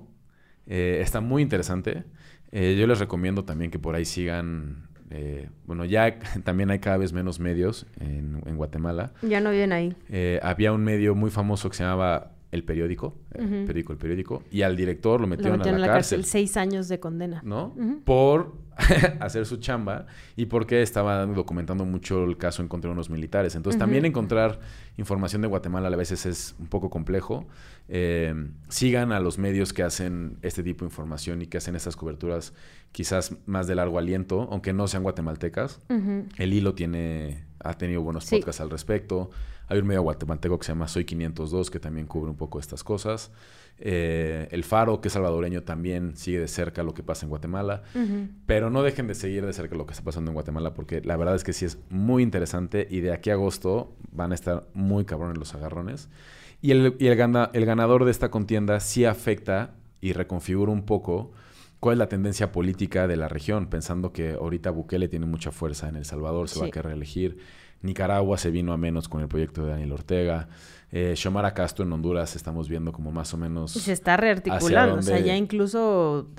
eh, 0.67 0.99
está 1.01 1.21
muy 1.21 1.41
interesante. 1.41 2.03
Eh, 2.51 2.75
yo 2.79 2.87
les 2.87 2.99
recomiendo 2.99 3.45
también 3.45 3.71
que 3.71 3.79
por 3.79 3.95
ahí 3.95 4.05
sigan, 4.05 4.87
eh, 5.09 5.49
bueno, 5.65 5.85
ya 5.85 6.17
también 6.43 6.69
hay 6.71 6.79
cada 6.79 6.97
vez 6.97 7.13
menos 7.13 7.39
medios 7.39 7.85
en, 7.99 8.41
en 8.45 8.57
Guatemala. 8.57 9.13
Ya 9.21 9.39
no 9.39 9.51
viven 9.51 9.71
ahí. 9.71 9.95
Había 10.41 10.71
un 10.73 10.83
medio 10.83 11.15
muy 11.15 11.29
famoso 11.31 11.69
que 11.69 11.77
se 11.77 11.83
llamaba 11.83 12.31
El 12.51 12.63
Periódico, 12.65 13.15
eh, 13.33 13.39
Ujú. 13.43 13.49
Periódico 13.67 13.93
El 13.93 13.99
Periódico, 13.99 14.43
y 14.51 14.61
al 14.63 14.75
director 14.75 15.21
lo 15.21 15.25
Lo 15.25 15.27
metieron, 15.27 15.57
metieron 15.59 15.75
a 15.75 15.77
en 15.77 15.81
la, 15.81 15.87
la 15.87 15.93
cárcel. 15.93 16.19
cárcel. 16.19 16.29
Seis 16.31 16.57
años 16.57 16.87
de 16.89 16.99
condena. 16.99 17.41
¿no? 17.45 17.73
Por 18.03 18.55
hacer 19.19 19.45
su 19.45 19.57
chamba 19.57 20.05
y 20.35 20.45
porque 20.47 20.81
estaba 20.81 21.25
documentando 21.25 21.85
mucho 21.85 22.23
el 22.23 22.37
caso 22.37 22.61
en 22.61 22.67
contra 22.67 22.89
de 22.89 22.93
unos 22.93 23.09
militares. 23.09 23.55
Entonces, 23.55 23.77
también 23.79 24.05
encontrar 24.05 24.59
información 24.97 25.41
de 25.41 25.47
Guatemala 25.47 25.87
a 25.87 25.95
veces 25.95 26.25
es 26.25 26.55
un 26.59 26.67
poco 26.67 26.89
complejo. 26.89 27.47
Eh, 27.87 28.33
sigan 28.69 29.11
a 29.11 29.19
los 29.19 29.37
medios 29.37 29.71
que 29.73 29.83
hacen 29.83 30.37
este 30.41 30.63
tipo 30.63 30.83
de 30.85 30.89
información 30.89 31.41
y 31.41 31.47
que 31.47 31.57
hacen 31.57 31.75
estas 31.75 31.95
coberturas 31.95 32.53
quizás 32.91 33.35
más 33.45 33.67
de 33.67 33.75
largo 33.75 33.97
aliento, 33.99 34.47
aunque 34.51 34.73
no 34.73 34.87
sean 34.87 35.03
guatemaltecas. 35.03 35.79
El 36.37 36.53
Hilo 36.53 36.73
tiene, 36.73 37.45
ha 37.59 37.73
tenido 37.75 38.01
buenos 38.01 38.25
Sí. 38.25 38.37
podcasts 38.37 38.61
al 38.61 38.69
respecto. 38.69 39.29
Hay 39.71 39.79
un 39.79 39.87
medio 39.87 40.01
guatemalteco 40.01 40.59
que 40.59 40.65
se 40.65 40.71
llama 40.73 40.87
Soy 40.87 41.05
502 41.05 41.71
que 41.71 41.79
también 41.79 42.05
cubre 42.07 42.29
un 42.29 42.35
poco 42.37 42.59
estas 42.59 42.83
cosas. 42.83 43.31
Eh, 43.79 44.47
el 44.51 44.63
Faro, 44.63 45.01
que 45.01 45.07
es 45.07 45.13
salvadoreño, 45.13 45.63
también 45.63 46.15
sigue 46.15 46.39
de 46.39 46.47
cerca 46.47 46.83
lo 46.83 46.93
que 46.93 47.03
pasa 47.03 47.25
en 47.25 47.29
Guatemala. 47.29 47.83
Pero 48.45 48.69
no 48.69 48.83
dejen 48.83 49.07
de 49.07 49.15
seguir 49.15 49.45
de 49.45 49.53
cerca 49.53 49.75
lo 49.75 49.85
que 49.85 49.93
está 49.93 50.03
pasando 50.03 50.29
en 50.31 50.33
Guatemala 50.35 50.73
porque 50.73 51.01
la 51.01 51.15
verdad 51.17 51.35
es 51.35 51.43
que 51.43 51.53
sí 51.53 51.65
es 51.65 51.77
muy 51.89 52.21
interesante 52.21 52.87
y 52.89 52.99
de 52.99 53.13
aquí 53.13 53.29
a 53.29 53.33
agosto 53.33 53.95
van 54.11 54.31
a 54.31 54.35
estar 54.35 54.67
muy 54.73 55.05
cabrones 55.05 55.37
los 55.37 55.55
agarrones. 55.55 56.09
Y 56.61 56.71
el, 56.71 56.95
y 56.99 57.07
el, 57.07 57.15
gana- 57.15 57.49
el 57.53 57.65
ganador 57.65 58.05
de 58.05 58.11
esta 58.11 58.29
contienda 58.29 58.79
sí 58.81 59.05
afecta 59.05 59.73
y 60.01 60.13
reconfigura 60.13 60.71
un 60.71 60.83
poco 60.85 61.31
cuál 61.79 61.93
es 61.93 61.99
la 61.99 62.09
tendencia 62.09 62.51
política 62.51 63.07
de 63.07 63.15
la 63.15 63.27
región, 63.27 63.67
pensando 63.67 64.13
que 64.13 64.33
ahorita 64.33 64.69
Bukele 64.69 65.07
tiene 65.07 65.25
mucha 65.25 65.51
fuerza 65.51 65.89
en 65.89 65.95
El 65.95 66.05
Salvador, 66.05 66.49
se 66.49 66.59
va 66.59 66.65
a 66.67 66.71
querer 66.71 66.85
reelegir. 66.87 67.39
Nicaragua 67.81 68.37
se 68.37 68.51
vino 68.51 68.73
a 68.73 68.77
menos 68.77 69.07
con 69.09 69.21
el 69.21 69.27
proyecto 69.27 69.63
de 69.63 69.71
Daniel 69.71 69.91
Ortega. 69.93 70.49
Eh, 70.91 71.13
Xiomara 71.15 71.53
Castro 71.53 71.85
en 71.85 71.93
Honduras 71.93 72.35
estamos 72.35 72.67
viendo 72.67 72.91
como 72.91 73.11
más 73.11 73.33
o 73.33 73.37
menos... 73.37 73.75
Y 73.75 73.79
se 73.79 73.93
está 73.93 74.17
rearticulando, 74.17 74.97
o 74.97 75.01
sea, 75.01 75.19
ya 75.19 75.35
incluso 75.35 76.29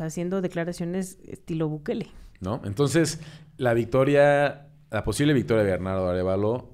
haciendo 0.00 0.40
declaraciones 0.40 1.18
estilo 1.26 1.68
Bukele. 1.68 2.08
¿no? 2.40 2.60
Entonces, 2.64 3.20
la 3.56 3.74
victoria, 3.74 4.66
la 4.90 5.04
posible 5.04 5.32
victoria 5.32 5.62
de 5.62 5.70
Bernardo 5.70 6.08
Arevalo, 6.08 6.70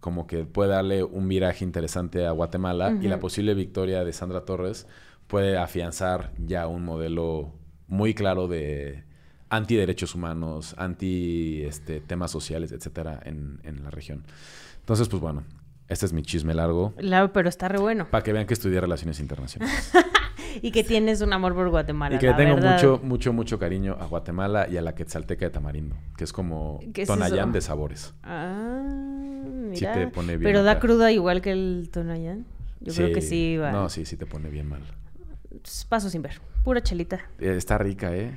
como 0.00 0.26
que 0.26 0.44
puede 0.44 0.70
darle 0.70 1.04
un 1.04 1.28
viraje 1.28 1.64
interesante 1.64 2.26
a 2.26 2.30
Guatemala 2.30 2.98
y 3.02 3.08
la 3.08 3.20
posible 3.20 3.54
victoria 3.54 4.02
de 4.02 4.12
Sandra 4.12 4.46
Torres 4.46 4.86
puede 5.26 5.58
afianzar 5.58 6.32
ya 6.38 6.66
un 6.66 6.84
modelo 6.84 7.52
muy 7.86 8.14
claro 8.14 8.48
de 8.48 9.04
antiderechos 9.50 10.14
humanos, 10.14 10.74
anti 10.78 11.62
este, 11.64 12.00
temas 12.00 12.30
sociales, 12.30 12.72
etcétera, 12.72 13.20
en, 13.24 13.60
en 13.64 13.82
la 13.84 13.90
región. 13.90 14.22
Entonces, 14.80 15.08
pues 15.08 15.20
bueno, 15.20 15.44
este 15.88 16.06
es 16.06 16.12
mi 16.12 16.22
chisme 16.22 16.54
largo. 16.54 16.94
Claro, 16.96 17.32
pero 17.32 17.48
está 17.48 17.68
re 17.68 17.78
bueno. 17.78 18.08
Para 18.10 18.22
que 18.24 18.32
vean 18.32 18.46
que 18.46 18.54
estudié 18.54 18.80
relaciones 18.80 19.20
internacionales. 19.20 19.92
Y 20.62 20.72
que 20.72 20.82
tienes 20.82 21.20
un 21.20 21.32
amor 21.32 21.54
por 21.54 21.68
Guatemala. 21.70 22.16
y 22.16 22.18
que 22.18 22.26
le 22.26 22.34
tengo 22.34 22.56
verdad. 22.56 22.74
mucho, 22.74 23.00
mucho, 23.04 23.32
mucho 23.32 23.58
cariño 23.60 23.96
a 24.00 24.06
Guatemala 24.06 24.66
y 24.68 24.78
a 24.78 24.82
la 24.82 24.96
Quetzalteca 24.96 25.44
de 25.44 25.50
Tamarindo, 25.52 25.94
que 26.16 26.24
es 26.24 26.32
como 26.32 26.80
¿Qué 26.92 27.02
es 27.02 27.08
Tonayán 27.08 27.52
de 27.52 27.60
sabores. 27.60 28.14
Ah, 28.24 28.82
Sí 29.72 29.82
mira. 29.86 29.92
te 29.92 30.08
pone 30.08 30.36
bien 30.36 30.42
Pero 30.42 30.64
da 30.64 30.80
cruda 30.80 31.12
igual 31.12 31.40
que 31.40 31.52
el 31.52 31.88
Tonayán. 31.92 32.46
Yo 32.80 32.92
creo 32.92 33.12
que 33.14 33.22
sí 33.22 33.58
va. 33.58 33.70
No, 33.70 33.88
sí, 33.88 34.04
sí 34.04 34.16
te 34.16 34.26
pone 34.26 34.50
bien 34.50 34.68
mal. 34.68 34.82
Paso 35.88 36.10
sin 36.10 36.20
ver. 36.22 36.40
Pura 36.64 36.82
chelita. 36.82 37.20
Eh, 37.38 37.54
está 37.56 37.78
rica, 37.78 38.14
¿eh? 38.16 38.32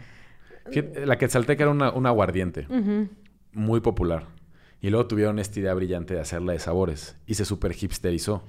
La 1.05 1.17
Quetzalteca 1.17 1.63
era 1.63 1.71
una, 1.71 1.91
un 1.91 2.05
aguardiente 2.05 2.67
muy 3.51 3.81
popular. 3.81 4.25
Y 4.81 4.89
luego 4.89 5.07
tuvieron 5.07 5.39
esta 5.39 5.59
idea 5.59 5.73
brillante 5.73 6.13
de 6.13 6.19
hacerla 6.19 6.53
de 6.53 6.59
sabores. 6.59 7.15
Y 7.25 7.35
se 7.35 7.45
super 7.45 7.71
hipsterizó. 7.79 8.43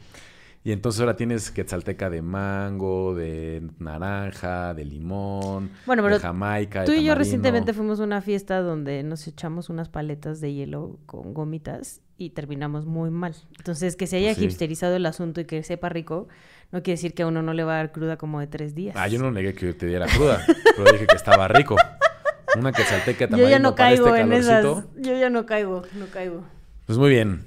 Y 0.65 0.73
entonces 0.73 1.01
ahora 1.01 1.15
tienes 1.15 1.51
Quetzalteca 1.51 2.09
de 2.09 2.23
mango, 2.23 3.15
de 3.15 3.69
naranja, 3.79 4.73
de 4.73 4.87
limón, 4.87 5.71
Bueno, 5.85 6.03
pero 6.03 6.15
de 6.15 6.21
jamaica, 6.23 6.81
de 6.81 6.87
Tú 6.87 6.93
y 6.93 7.05
yo 7.05 7.15
recientemente 7.15 7.75
fuimos 7.75 8.01
a 8.01 8.05
una 8.05 8.23
fiesta 8.23 8.61
donde 8.63 9.03
nos 9.03 9.27
echamos 9.29 9.69
unas 9.69 9.91
paletas 9.91 10.41
de 10.41 10.55
hielo 10.55 10.99
con 11.05 11.35
gomitas 11.35 12.01
y 12.17 12.31
terminamos 12.31 12.87
muy 12.87 13.11
mal. 13.11 13.35
Entonces, 13.59 13.95
que 13.95 14.07
se 14.07 14.17
haya 14.17 14.29
Pues 14.29 14.39
sí. 14.39 14.45
hipsterizado 14.47 14.97
el 14.97 15.05
asunto 15.05 15.43
y 15.43 15.45
que 15.45 15.63
sepa 15.63 15.91
rico, 15.91 16.29
no 16.73 16.83
quiere 16.83 16.97
decir 16.97 17.13
que 17.13 17.25
a 17.25 17.27
uno 17.27 17.43
no 17.43 17.53
le 17.53 17.63
va 17.63 17.75
a 17.75 17.77
dar 17.77 17.93
cruda 17.93 18.17
como 18.17 18.41
de 18.41 18.47
tres 18.47 18.75
días. 18.75 18.97
Ah, 18.99 19.07
yo 19.07 19.19
no 19.21 19.31
negué 19.31 19.53
que 19.53 19.75
te 19.75 19.85
diera 19.87 20.07
cruda, 20.07 20.41
pero 20.77 20.91
dije 20.93 21.07
que 21.07 21.17
estaba 21.17 21.47
rico. 21.47 21.77
Una 22.57 22.73
Quetzalteca 22.73 23.27
de 23.27 23.37
Yo 23.37 23.49
ya 23.49 23.57
tamarindo 23.57 23.71
no 23.71 23.75
para 23.75 23.89
caigo 23.89 24.09
este 24.09 24.21
en 24.21 24.33
esas. 24.33 24.65
Yo 24.97 25.17
ya 25.17 25.31
no 25.31 25.47
caigo, 25.47 25.83
no 25.95 26.07
caigo. 26.07 26.45
Pues 26.87 26.99
muy 26.99 27.11
bien. 27.11 27.45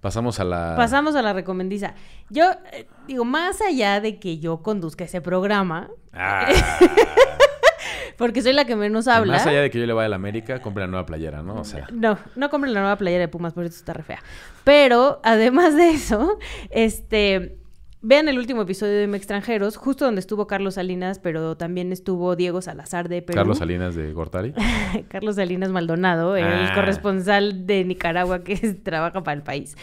Pasamos 0.00 0.40
a 0.40 0.44
la... 0.44 0.74
Pasamos 0.76 1.14
a 1.14 1.22
la 1.22 1.32
recomendiza. 1.32 1.94
Yo 2.28 2.50
eh, 2.72 2.88
digo, 3.06 3.24
más 3.24 3.60
allá 3.60 4.00
de 4.00 4.18
que 4.18 4.38
yo 4.38 4.60
conduzca 4.62 5.04
ese 5.04 5.20
programa, 5.20 5.90
Ah, 6.12 6.48
Porque 8.18 8.42
soy 8.42 8.52
la 8.52 8.64
que 8.64 8.76
menos 8.76 9.08
habla. 9.08 9.34
Más 9.34 9.46
allá 9.46 9.62
de 9.62 9.70
que 9.70 9.80
yo 9.80 9.86
le 9.86 9.92
vaya 9.92 10.06
a 10.06 10.10
la 10.10 10.16
América, 10.16 10.60
compre 10.60 10.84
la 10.84 10.88
nueva 10.88 11.06
playera, 11.06 11.42
¿no? 11.42 11.54
O 11.56 11.64
sea, 11.64 11.86
No, 11.92 12.18
no 12.36 12.50
compren 12.50 12.74
la 12.74 12.80
nueva 12.80 12.96
playera 12.96 13.22
de 13.22 13.28
Pumas, 13.28 13.52
por 13.52 13.64
eso 13.64 13.76
está 13.76 13.94
re 13.94 14.02
fea. 14.02 14.22
Pero, 14.64 15.20
además 15.24 15.74
de 15.76 15.90
eso, 15.90 16.38
este... 16.70 17.58
Vean 18.04 18.28
el 18.28 18.36
último 18.36 18.62
episodio 18.62 18.94
de 18.98 19.06
Me 19.06 19.16
Extranjeros, 19.16 19.76
justo 19.76 20.04
donde 20.04 20.18
estuvo 20.20 20.48
Carlos 20.48 20.74
Salinas, 20.74 21.20
pero 21.20 21.56
también 21.56 21.92
estuvo 21.92 22.34
Diego 22.34 22.60
Salazar 22.60 23.08
de 23.08 23.22
Perú. 23.22 23.36
Carlos 23.36 23.58
Salinas 23.58 23.94
de 23.94 24.12
Gortari. 24.12 24.52
Carlos 25.08 25.36
Salinas 25.36 25.70
Maldonado, 25.70 26.34
el 26.34 26.42
Ah. 26.44 26.72
corresponsal 26.74 27.64
de 27.64 27.84
Nicaragua 27.84 28.42
que 28.42 28.56
trabaja 28.82 29.22
para 29.22 29.36
el 29.36 29.42
país. 29.44 29.76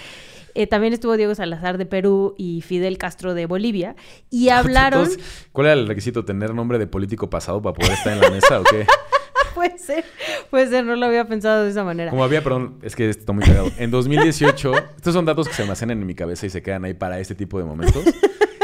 Eh, 0.54 0.68
también 0.68 0.92
estuvo 0.92 1.16
Diego 1.16 1.34
Salazar 1.34 1.78
de 1.78 1.86
Perú 1.86 2.36
y 2.38 2.62
Fidel 2.62 2.98
Castro 2.98 3.34
de 3.36 3.46
Bolivia. 3.46 3.96
Y 4.30 4.50
hablaron... 4.50 5.04
Entonces, 5.04 5.48
¿Cuál 5.54 5.68
era 5.68 5.74
el 5.76 5.88
requisito? 5.88 6.26
¿Tener 6.26 6.54
nombre 6.54 6.78
de 6.78 6.88
político 6.88 7.30
pasado 7.30 7.62
para 7.62 7.74
poder 7.76 7.94
estar 7.94 8.12
en 8.12 8.20
la 8.20 8.30
mesa 8.32 8.60
o 8.60 8.64
qué? 8.64 8.86
puede 9.60 9.78
ser, 9.78 10.06
puede 10.50 10.68
ser, 10.68 10.86
no 10.86 10.96
lo 10.96 11.06
había 11.06 11.26
pensado 11.26 11.66
de 11.66 11.72
esa 11.72 11.84
manera. 11.84 12.12
Como 12.12 12.24
había, 12.24 12.42
perdón, 12.42 12.80
es 12.82 12.96
que 12.96 13.10
está 13.10 13.34
muy 13.34 13.44
cagado. 13.44 13.70
En 13.78 13.92
2018, 13.92 14.72
estos 14.96 15.14
son 15.14 15.26
datos 15.26 15.50
que 15.50 15.54
se 15.54 15.64
almacenan 15.64 16.00
en 16.00 16.08
mi 16.08 16.16
cabeza 16.16 16.46
y 16.46 16.50
se 16.50 16.62
quedan 16.62 16.86
ahí 16.86 16.94
para 16.94 17.20
este 17.20 17.36
tipo 17.36 17.60
de 17.60 17.66
momentos. 17.66 18.02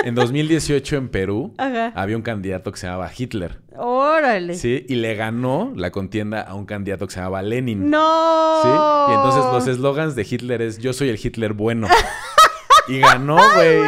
En 0.06 0.16
2018 0.16 0.96
en 0.96 1.10
Perú 1.10 1.54
Ajá. 1.58 1.92
había 1.96 2.16
un 2.16 2.22
candidato 2.22 2.72
que 2.72 2.78
se 2.78 2.88
llamaba 2.88 3.12
Hitler. 3.18 3.60
Órale. 3.76 4.54
Sí, 4.54 4.86
y 4.88 4.96
le 4.96 5.16
ganó 5.16 5.74
la 5.76 5.92
contienda 5.92 6.42
a 6.42 6.54
un 6.54 6.66
candidato 6.66 7.08
que 7.08 7.14
se 7.14 7.20
llamaba 7.20 7.42
Lenin. 7.42 7.90
No. 7.90 8.62
Sí, 8.62 8.70
y 8.70 9.16
entonces 9.16 9.44
los 9.52 9.68
eslogans 9.68 10.16
de 10.16 10.26
Hitler 10.30 10.62
es 10.62 10.78
yo 10.78 10.94
soy 10.94 11.10
el 11.10 11.20
Hitler 11.22 11.52
bueno. 11.52 11.88
Y 12.96 13.00
ganó, 13.00 13.38
güey. 13.56 13.80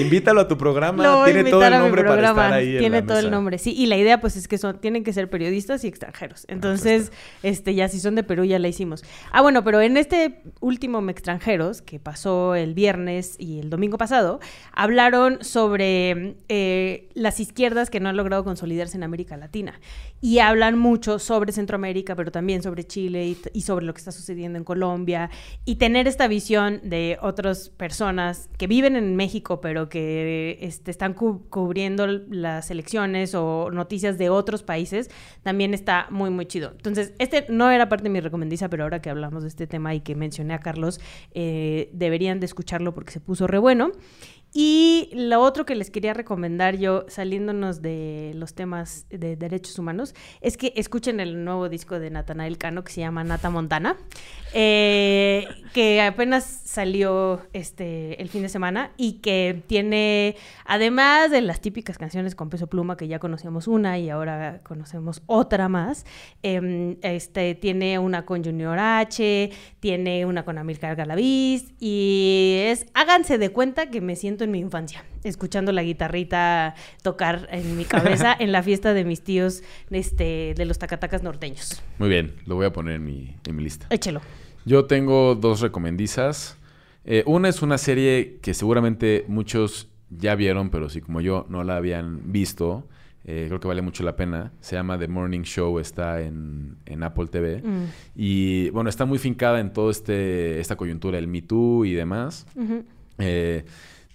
Invítalo 0.00 0.40
a 0.42 0.48
tu 0.48 0.56
programa. 0.56 1.02
Lo 1.02 1.18
voy 1.18 1.32
Tiene 1.32 1.50
todo 1.50 1.64
el 1.64 1.72
nombre 1.78 2.04
para 2.04 2.28
estar 2.28 2.52
ahí 2.52 2.74
en 2.74 2.78
Tiene 2.78 3.00
la 3.00 3.06
todo 3.06 3.18
el 3.18 3.24
mesa. 3.24 3.34
nombre. 3.36 3.58
Sí, 3.58 3.74
y 3.76 3.86
la 3.86 3.96
idea 3.96 4.20
pues 4.20 4.36
es 4.36 4.46
que 4.46 4.58
son 4.58 4.78
tienen 4.80 5.02
que 5.02 5.12
ser 5.12 5.28
periodistas 5.28 5.82
y 5.84 5.88
extranjeros. 5.88 6.44
Entonces, 6.48 7.10
este 7.42 7.74
ya 7.74 7.88
si 7.88 7.98
son 7.98 8.14
de 8.14 8.22
Perú 8.22 8.44
ya 8.44 8.58
la 8.58 8.68
hicimos. 8.68 9.04
Ah, 9.32 9.42
bueno, 9.42 9.64
pero 9.64 9.80
en 9.80 9.96
este 9.96 10.42
último 10.60 10.98
extranjeros 11.08 11.82
que 11.82 11.98
pasó 11.98 12.54
el 12.54 12.74
viernes 12.74 13.34
y 13.38 13.58
el 13.60 13.70
domingo 13.70 13.98
pasado, 13.98 14.40
hablaron 14.72 15.42
sobre 15.42 16.36
eh, 16.48 17.08
las 17.14 17.40
izquierdas 17.40 17.90
que 17.90 17.98
no 17.98 18.08
han 18.08 18.16
logrado 18.16 18.44
consolidarse 18.44 18.96
en 18.96 19.02
América 19.02 19.36
Latina 19.36 19.80
y 20.20 20.38
hablan 20.40 20.78
mucho 20.78 21.18
sobre 21.18 21.52
Centroamérica, 21.52 22.14
pero 22.14 22.30
también 22.30 22.62
sobre 22.62 22.84
Chile 22.84 23.26
y, 23.26 23.38
y 23.52 23.62
sobre 23.62 23.84
lo 23.84 23.94
que 23.94 23.98
está 23.98 24.12
sucediendo 24.12 24.58
en 24.58 24.64
Colombia 24.64 25.30
y 25.64 25.76
tener 25.76 26.06
esta 26.06 26.28
visión 26.28 26.80
de 26.82 27.18
otras 27.20 27.68
personas 27.70 28.27
que 28.56 28.66
viven 28.66 28.96
en 28.96 29.16
México, 29.16 29.60
pero 29.60 29.88
que 29.88 30.58
este, 30.60 30.90
están 30.90 31.14
cu- 31.14 31.42
cubriendo 31.50 32.06
las 32.06 32.70
elecciones 32.70 33.34
o 33.34 33.70
noticias 33.70 34.18
de 34.18 34.30
otros 34.30 34.62
países, 34.62 35.10
también 35.42 35.74
está 35.74 36.06
muy, 36.10 36.30
muy 36.30 36.46
chido. 36.46 36.72
Entonces, 36.76 37.14
este 37.18 37.46
no 37.48 37.70
era 37.70 37.88
parte 37.88 38.04
de 38.04 38.10
mi 38.10 38.20
recomendiza, 38.20 38.68
pero 38.68 38.84
ahora 38.84 39.00
que 39.02 39.10
hablamos 39.10 39.42
de 39.42 39.48
este 39.48 39.66
tema 39.66 39.94
y 39.94 40.00
que 40.00 40.14
mencioné 40.14 40.54
a 40.54 40.60
Carlos, 40.60 41.00
eh, 41.32 41.90
deberían 41.92 42.40
de 42.40 42.46
escucharlo 42.46 42.94
porque 42.94 43.12
se 43.12 43.20
puso 43.20 43.46
re 43.46 43.58
bueno. 43.58 43.92
Y 44.60 45.10
lo 45.12 45.40
otro 45.40 45.64
que 45.64 45.76
les 45.76 45.88
quería 45.88 46.14
recomendar 46.14 46.76
yo, 46.76 47.04
saliéndonos 47.06 47.80
de 47.80 48.32
los 48.34 48.54
temas 48.54 49.06
de 49.08 49.36
derechos 49.36 49.78
humanos, 49.78 50.16
es 50.40 50.56
que 50.56 50.72
escuchen 50.74 51.20
el 51.20 51.44
nuevo 51.44 51.68
disco 51.68 52.00
de 52.00 52.10
Natanael 52.10 52.58
Cano 52.58 52.82
que 52.82 52.90
se 52.90 53.02
llama 53.02 53.22
Nata 53.22 53.50
Montana, 53.50 53.96
eh, 54.52 55.46
que 55.72 56.02
apenas 56.02 56.42
salió 56.42 57.40
este 57.52 58.20
el 58.20 58.30
fin 58.30 58.42
de 58.42 58.48
semana 58.48 58.90
y 58.96 59.20
que 59.20 59.62
tiene, 59.68 60.34
además 60.64 61.30
de 61.30 61.40
las 61.40 61.60
típicas 61.60 61.96
canciones 61.96 62.34
con 62.34 62.50
peso 62.50 62.66
pluma, 62.66 62.96
que 62.96 63.06
ya 63.06 63.20
conocíamos 63.20 63.68
una 63.68 64.00
y 64.00 64.10
ahora 64.10 64.58
conocemos 64.64 65.22
otra 65.26 65.68
más, 65.68 66.04
em, 66.42 66.96
este, 67.02 67.54
tiene 67.54 68.00
una 68.00 68.26
con 68.26 68.42
Junior 68.42 68.76
H, 68.76 69.50
tiene 69.78 70.26
una 70.26 70.44
con 70.44 70.58
Amilcar 70.58 70.96
Galaviz 70.96 71.74
y 71.78 72.56
es, 72.58 72.86
háganse 72.94 73.38
de 73.38 73.50
cuenta 73.50 73.88
que 73.88 74.00
me 74.00 74.16
siento 74.16 74.47
en 74.48 74.52
mi 74.52 74.58
infancia, 74.58 75.04
escuchando 75.24 75.72
la 75.72 75.82
guitarrita 75.82 76.74
tocar 77.02 77.48
en 77.52 77.76
mi 77.76 77.84
cabeza 77.84 78.34
en 78.38 78.50
la 78.50 78.62
fiesta 78.62 78.94
de 78.94 79.04
mis 79.04 79.22
tíos 79.22 79.62
este, 79.90 80.54
de 80.56 80.64
los 80.64 80.78
tacatacas 80.78 81.22
norteños. 81.22 81.82
Muy 81.98 82.08
bien, 82.08 82.34
lo 82.46 82.56
voy 82.56 82.66
a 82.66 82.72
poner 82.72 82.94
en 82.94 83.04
mi, 83.04 83.36
en 83.46 83.56
mi 83.56 83.62
lista. 83.62 83.86
Échelo. 83.90 84.20
Yo 84.64 84.86
tengo 84.86 85.34
dos 85.34 85.60
recomendizas. 85.60 86.56
Eh, 87.04 87.22
una 87.26 87.48
es 87.48 87.62
una 87.62 87.78
serie 87.78 88.38
que 88.42 88.54
seguramente 88.54 89.24
muchos 89.28 89.88
ya 90.10 90.34
vieron, 90.34 90.70
pero 90.70 90.88
si 90.88 91.00
como 91.00 91.20
yo 91.20 91.46
no 91.48 91.64
la 91.64 91.76
habían 91.76 92.32
visto, 92.32 92.86
eh, 93.24 93.44
creo 93.48 93.60
que 93.60 93.68
vale 93.68 93.82
mucho 93.82 94.04
la 94.04 94.16
pena. 94.16 94.52
Se 94.60 94.76
llama 94.76 94.98
The 94.98 95.08
Morning 95.08 95.42
Show, 95.42 95.78
está 95.78 96.20
en, 96.22 96.76
en 96.86 97.02
Apple 97.02 97.26
TV. 97.26 97.62
Mm. 97.62 97.84
Y 98.16 98.70
bueno, 98.70 98.90
está 98.90 99.04
muy 99.04 99.18
fincada 99.18 99.60
en 99.60 99.72
todo 99.72 99.90
este 99.90 100.60
esta 100.60 100.76
coyuntura, 100.76 101.18
el 101.18 101.28
Me 101.28 101.42
Too 101.42 101.84
y 101.84 101.92
demás. 101.94 102.46
Eh, 103.18 103.64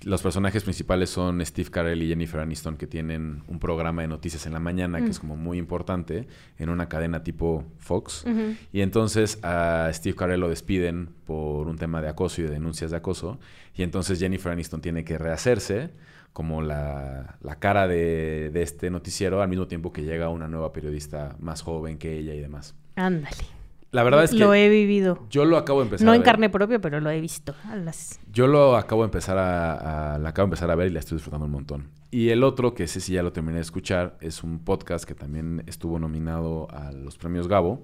los 0.06 0.22
personajes 0.22 0.64
principales 0.64 1.10
son 1.10 1.46
Steve 1.46 1.70
Carell 1.70 2.02
y 2.02 2.10
Jennifer 2.10 2.40
Aniston, 2.40 2.78
que 2.78 2.88
tienen 2.88 3.44
un 3.48 3.60
programa 3.60 4.02
de 4.02 4.08
noticias 4.08 4.46
en 4.46 4.54
la 4.54 4.60
mañana 4.60 5.02
que 5.02 5.10
es 5.10 5.20
como 5.20 5.36
muy 5.36 5.58
importante 5.58 6.28
en 6.58 6.70
una 6.70 6.90
cadena 6.90 7.24
tipo 7.24 7.66
Fox. 7.80 8.26
Y 8.72 8.82
entonces 8.82 9.40
a 9.44 9.90
Steve 9.94 10.16
Carell 10.16 10.40
lo 10.40 10.50
despiden 10.50 11.10
por 11.26 11.68
un 11.68 11.78
tema 11.78 12.02
de 12.02 12.10
acoso 12.10 12.42
y 12.42 12.46
de 12.46 12.52
denuncias 12.52 12.92
de 12.92 12.98
acoso. 12.98 13.40
Y 13.76 13.84
entonces 13.84 14.20
Jennifer 14.20 14.52
Aniston 14.52 14.82
tiene 14.82 15.04
que 15.04 15.18
rehacerse 15.18 15.92
como 16.34 16.62
la, 16.62 17.38
la 17.42 17.60
cara 17.60 17.88
de, 17.88 18.50
de 18.52 18.62
este 18.64 18.90
noticiero 18.90 19.42
al 19.42 19.50
mismo 19.50 19.68
tiempo 19.68 19.94
que 19.94 20.04
llega 20.04 20.30
una 20.30 20.48
nueva 20.48 20.74
periodista 20.74 21.36
más 21.40 21.62
joven 21.62 21.98
que 21.98 22.18
ella 22.18 22.34
y 22.34 22.40
demás. 22.40 22.76
Ándale. 22.96 23.63
La 23.94 24.04
verdad 24.04 24.24
es 24.26 24.32
que 24.32 24.38
Lo 24.40 24.54
he 24.54 24.68
vivido. 24.70 25.20
yo 25.30 25.46
lo 25.46 25.56
acabo 25.56 25.80
de 25.80 25.86
empezar 25.86 26.06
No 26.06 26.12
a 26.12 26.16
en 26.16 26.22
ver. 26.22 26.26
carne 26.26 26.50
propia, 26.50 26.80
pero 26.80 27.00
lo 27.00 27.10
he 27.12 27.22
visto. 27.22 27.54
Las- 27.86 28.20
Yo 28.34 28.48
lo 28.48 28.76
acabo 28.76 29.04
de 29.04 29.06
empezar 29.06 29.38
a, 29.38 30.16
a- 30.16 30.18
la 30.18 30.30
acabo 30.30 30.48
de 30.48 30.50
empezar 30.50 30.70
a 30.72 30.76
ver 30.76 30.88
y 30.88 30.90
la 30.90 31.00
estoy 31.00 31.18
disfrutando 31.18 31.46
un 31.46 31.52
montón. 31.52 31.88
Y 32.10 32.30
el 32.30 32.44
otro, 32.44 32.74
que 32.74 32.84
ese 32.84 33.00
sí 33.00 33.14
ya 33.14 33.24
lo 33.24 33.32
terminé 33.34 33.56
de 33.56 33.62
escuchar, 33.62 34.18
es 34.20 34.44
un 34.44 34.60
podcast 34.60 35.06
que 35.06 35.16
también 35.16 35.64
estuvo 35.68 35.98
nominado 36.00 36.68
a 36.72 36.92
los 36.92 37.18
premios 37.18 37.48
Gabo. 37.48 37.82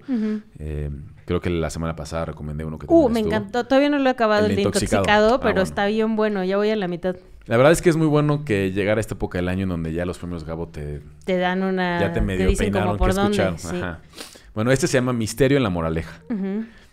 Eh, 0.58 0.90
creo 1.26 1.40
que 1.40 1.50
la 1.50 1.70
semana 1.70 1.96
pasada 1.96 2.26
recomendé 2.26 2.64
uno 2.64 2.78
que 2.78 2.86
Uh, 2.88 3.08
me 3.08 3.20
estuvo. 3.20 3.34
encantó. 3.34 3.64
Todavía 3.64 3.90
no 3.90 3.98
lo 3.98 4.06
he 4.08 4.12
acabado 4.12 4.44
El 4.46 4.50
el 4.52 4.56
de 4.56 4.62
Intoxicado. 4.62 5.04
Ah, 5.08 5.38
pero 5.40 5.52
bueno. 5.54 5.62
está 5.62 5.86
bien 5.86 6.16
bueno. 6.16 6.42
Ya 6.44 6.56
voy 6.56 6.70
a 6.70 6.76
la 6.76 6.88
mitad. 6.88 7.16
La 7.46 7.56
verdad 7.56 7.72
es 7.72 7.82
que 7.82 7.88
es 7.90 7.96
muy 7.96 8.06
bueno 8.06 8.44
que 8.44 8.70
llegar 8.72 8.98
a 8.98 9.00
esta 9.00 9.14
época 9.14 9.38
del 9.38 9.48
año 9.48 9.62
en 9.64 9.68
donde 9.70 9.92
ya 9.92 10.04
los 10.06 10.18
premios 10.18 10.44
Gabo 10.44 10.68
te, 10.68 11.02
Te 11.24 11.36
dan 11.36 11.62
una. 11.62 12.00
ya 12.00 12.12
te 12.12 12.20
medio 12.20 12.46
dicen 12.48 12.66
peinaron 12.66 12.96
como 12.96 12.98
por 12.98 13.14
que 13.14 13.20
escuchar. 13.20 13.58
sí. 13.58 13.76
Ajá. 13.76 14.00
Bueno, 14.60 14.72
este 14.72 14.88
se 14.88 14.98
llama 14.98 15.14
Misterio 15.14 15.56
en 15.56 15.62
la 15.62 15.70
Moraleja. 15.70 16.20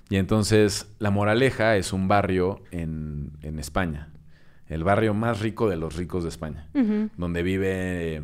Y 0.09 0.15
entonces, 0.15 0.89
La 0.99 1.11
Moraleja 1.11 1.75
es 1.75 1.91
un 1.91 2.07
barrio 2.07 2.63
en, 2.71 3.33
en 3.41 3.59
España. 3.59 4.07
El 4.67 4.85
barrio 4.85 5.13
más 5.13 5.41
rico 5.41 5.67
de 5.67 5.75
los 5.75 5.97
ricos 5.97 6.23
de 6.23 6.29
España. 6.29 6.69
Donde 7.17 7.43
vive 7.43 8.15
eh, 8.15 8.23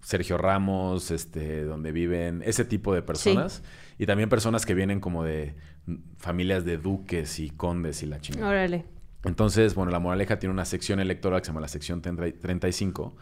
Sergio 0.00 0.38
Ramos, 0.38 1.10
este, 1.10 1.64
donde 1.64 1.90
viven 1.90 2.40
ese 2.46 2.64
tipo 2.64 2.94
de 2.94 3.02
personas. 3.02 3.64
Y 3.98 4.06
también 4.06 4.28
personas 4.28 4.64
que 4.64 4.74
vienen 4.74 5.00
como 5.00 5.24
de 5.24 5.56
mm, 5.86 5.94
familias 6.16 6.64
de 6.64 6.78
duques 6.78 7.40
y 7.40 7.50
condes 7.50 8.04
y 8.04 8.06
la 8.06 8.20
chingada. 8.20 8.48
Órale. 8.48 8.84
Entonces, 9.24 9.74
bueno, 9.74 9.90
La 9.90 9.98
Moraleja 9.98 10.38
tiene 10.38 10.52
una 10.52 10.66
sección 10.66 11.00
electoral 11.00 11.40
que 11.40 11.46
se 11.46 11.50
llama 11.50 11.62
la 11.62 11.68
sección 11.68 12.00
30 12.00 12.38
35. 12.40 13.16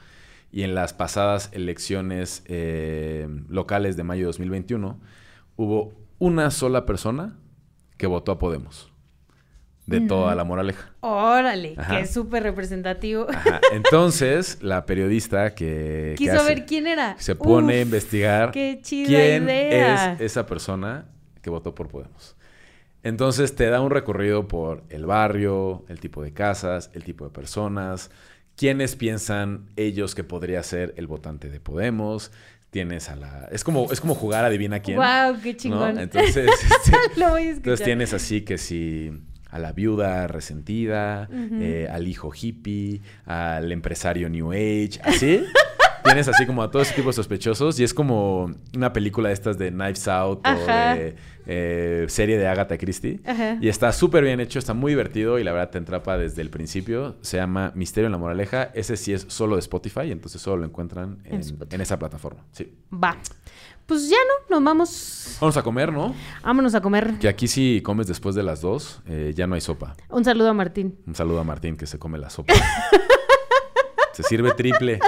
Y 0.57 0.62
en 0.62 0.76
las 0.76 0.92
pasadas 0.92 1.48
elecciones 1.52 2.44
eh, 2.46 3.26
locales 3.48 3.96
de 3.96 4.05
mayo 4.05 4.20
de 4.20 4.26
2021 4.26 5.00
hubo 5.57 5.92
una 6.20 6.52
sola 6.52 6.86
persona 6.86 7.36
que 7.96 8.07
votó 8.07 8.30
a 8.30 8.38
Podemos. 8.38 8.92
De 9.86 10.00
toda 10.00 10.34
La 10.36 10.44
Moraleja. 10.44 10.92
Órale, 11.00 11.74
Ajá. 11.76 11.96
que 11.96 12.02
es 12.02 12.11
súper 12.14 12.44
representativo. 12.44 13.26
Ajá. 13.28 13.61
Entonces, 13.72 14.62
la 14.62 14.86
periodista 14.86 15.57
que... 15.57 16.14
que 16.16 16.24
Quiso 16.24 16.34
hace- 16.36 16.55
ver 16.55 16.66
quién 16.66 16.86
era. 16.86 17.16
se 17.18 17.34
pone 17.34 17.74
a 17.74 17.80
investigar 17.82 18.52
qué 18.52 18.78
chida 18.80 19.09
quién 19.09 19.42
idea. 19.42 20.12
es 20.14 20.20
esa 20.20 20.46
persona 20.46 21.07
que 21.42 21.50
votó 21.50 21.74
por 21.74 21.88
Podemos. 21.88 22.36
Entonces 23.02 23.57
te 23.57 23.68
da 23.70 23.80
un 23.80 23.90
recorrido 23.90 24.46
por 24.46 24.84
el 24.88 25.05
barrio, 25.05 25.84
el 25.88 25.98
tipo 25.98 26.22
de 26.22 26.32
casas, 26.32 26.90
el 26.94 27.02
tipo 27.02 27.24
de 27.24 27.30
personas, 27.32 28.11
quiénes 28.57 28.96
piensan 28.96 29.66
ellos 29.76 30.14
que 30.14 30.24
podría 30.24 30.62
ser 30.62 30.94
el 30.96 31.07
votante 31.07 31.50
de 31.50 31.61
Podemos. 31.61 32.32
Tienes 32.70 33.09
a 33.09 33.16
la... 33.16 33.48
Es 33.52 33.62
como, 33.62 33.92
es 33.92 34.00
como 34.00 34.14
jugar 34.14 34.44
adivina 34.44 34.80
quién. 34.80 34.96
Guau, 34.96 35.40
qué 35.40 35.52
¿no? 35.52 35.59
chingón. 35.59 35.98
Entonces, 35.98 36.48
este, 36.84 36.98
Lo 37.20 37.30
voy 37.30 37.42
a 37.42 37.50
entonces 37.50 37.84
tienes 37.84 38.12
así 38.12 38.42
que 38.42 38.59
si 38.59 39.12
a 39.50 39.61
la 39.61 39.72
viuda 39.72 40.26
resentida, 40.26 41.28
eh, 41.30 41.86
al 41.88 42.09
hijo 42.09 42.32
hippie, 42.34 43.00
al 43.24 43.70
empresario 43.70 44.28
New 44.28 44.50
Age, 44.50 44.98
así. 45.05 45.44
tienes 46.05 46.28
así 46.28 46.46
como 46.46 46.62
a 46.62 46.70
todo 46.70 46.82
ese 46.82 46.94
tipo 46.94 47.09
de 47.09 47.14
sospechosos 47.14 47.78
y 47.80 47.84
es 47.84 47.92
como 47.94 48.50
una 48.74 48.92
película 48.92 49.28
de 49.28 49.34
estas 49.34 49.59
de 49.59 49.70
Knives 49.70 50.07
Out 50.07 50.40
Ajá. 50.44 50.92
o 50.92 50.96
de 50.96 51.16
eh, 51.46 52.05
serie 52.09 52.38
de 52.38 52.46
Agatha 52.46 52.78
Christie. 52.78 53.20
Ajá. 53.24 53.59
Y 53.61 53.68
está 53.68 53.92
súper 53.92 54.24
bien 54.24 54.40
hecho, 54.40 54.59
está 54.59 54.74
muy 54.74 54.92
divertido 54.92 55.38
y 55.38 55.44
la 55.44 55.52
verdad 55.52 55.70
te 55.70 55.78
entrapa 55.78 56.16
desde 56.18 56.42
el 56.42 56.50
principio. 56.50 57.16
Se 57.22 57.38
llama 57.38 57.72
Misterio 57.74 58.07
en 58.07 58.12
la 58.12 58.18
Moraleja. 58.18 58.70
Ese 58.74 58.96
sí 58.96 59.12
es 59.12 59.26
solo 59.28 59.57
de 59.57 59.61
Spotify, 59.61 60.11
entonces 60.12 60.40
solo 60.40 60.59
lo 60.59 60.64
encuentran 60.66 61.18
En 61.24 61.34
en, 61.34 61.40
Spotify. 61.40 61.74
en 61.74 61.80
esa 61.80 61.98
plataforma. 61.98 62.44
Sí. 62.52 62.72
Va. 62.92 63.16
Pues 63.86 64.09
ya 64.09 64.16
no, 64.16 64.57
nos 64.57 64.64
vamos. 64.64 65.36
Vamos 65.42 65.57
a 65.59 65.62
comer, 65.62 65.92
¿no? 65.92 66.14
Vámonos 66.42 66.74
a 66.74 66.80
comer. 66.80 67.18
Que 67.20 67.28
aquí 67.28 67.46
si 67.48 67.82
comes 67.82 68.07
después 68.07 68.34
de 68.34 68.42
las 68.42 68.62
dos, 68.62 69.02
eh, 69.07 69.32
ya 69.36 69.46
no 69.46 69.57
hay 69.57 69.61
sopa. 69.61 69.94
Un 70.09 70.24
saludo 70.24 70.48
a 70.48 70.55
Martín. 70.55 70.96
Un 71.07 71.14
saludo 71.14 71.40
a 71.40 71.44
Martín 71.44 71.76
que 71.76 71.86
se 71.86 71.98
come 71.98 72.16
la 72.18 72.30
sopa. 72.30 72.55
se 74.15 74.23
sirve 74.23 74.53
triple. 74.53 74.99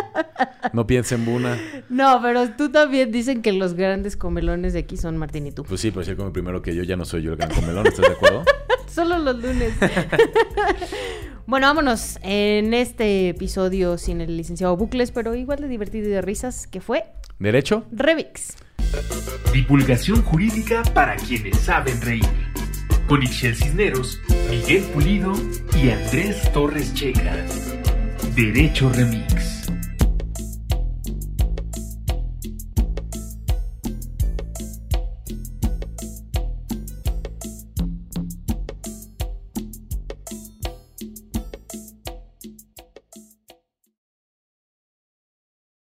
No 0.72 0.86
piensa 0.86 1.14
en 1.14 1.24
Buna. 1.24 1.58
No, 1.88 2.20
pero 2.22 2.50
tú 2.50 2.70
también 2.70 3.12
dicen 3.12 3.42
que 3.42 3.52
los 3.52 3.74
grandes 3.74 4.16
comelones 4.16 4.72
de 4.72 4.80
aquí 4.80 4.96
son 4.96 5.16
Martín 5.16 5.46
y 5.46 5.52
tú. 5.52 5.64
Pues 5.64 5.80
sí, 5.80 5.90
pero 5.90 6.04
si 6.04 6.10
él 6.10 6.16
come 6.16 6.30
primero 6.30 6.60
que 6.60 6.74
yo, 6.74 6.82
ya 6.82 6.96
no 6.96 7.04
soy 7.04 7.22
yo 7.22 7.32
el 7.32 7.36
gran 7.36 7.50
comelón, 7.50 7.86
¿estás 7.86 8.06
de 8.06 8.14
acuerdo? 8.14 8.44
Solo 8.88 9.18
los 9.18 9.36
lunes. 9.36 9.74
bueno, 11.46 11.66
vámonos 11.66 12.18
en 12.22 12.74
este 12.74 13.28
episodio 13.28 13.98
sin 13.98 14.20
el 14.20 14.36
licenciado 14.36 14.76
Bucles, 14.76 15.10
pero 15.10 15.34
igual 15.34 15.60
de 15.60 15.68
divertido 15.68 16.08
y 16.08 16.12
de 16.12 16.22
risas, 16.22 16.66
que 16.66 16.80
fue 16.80 17.04
¿Derecho? 17.38 17.84
Revix. 17.92 18.56
Divulgación 19.52 20.22
jurídica 20.22 20.82
para 20.94 21.16
quienes 21.16 21.58
saben 21.58 22.00
reír. 22.00 22.24
Con 23.08 23.22
Ixel 23.22 23.54
Cisneros, 23.54 24.20
Miguel 24.50 24.82
Pulido 24.84 25.32
y 25.80 25.90
Andrés 25.90 26.50
Torres 26.52 26.94
Checa. 26.94 27.44
Derecho 28.36 28.90
Remix. 28.90 29.55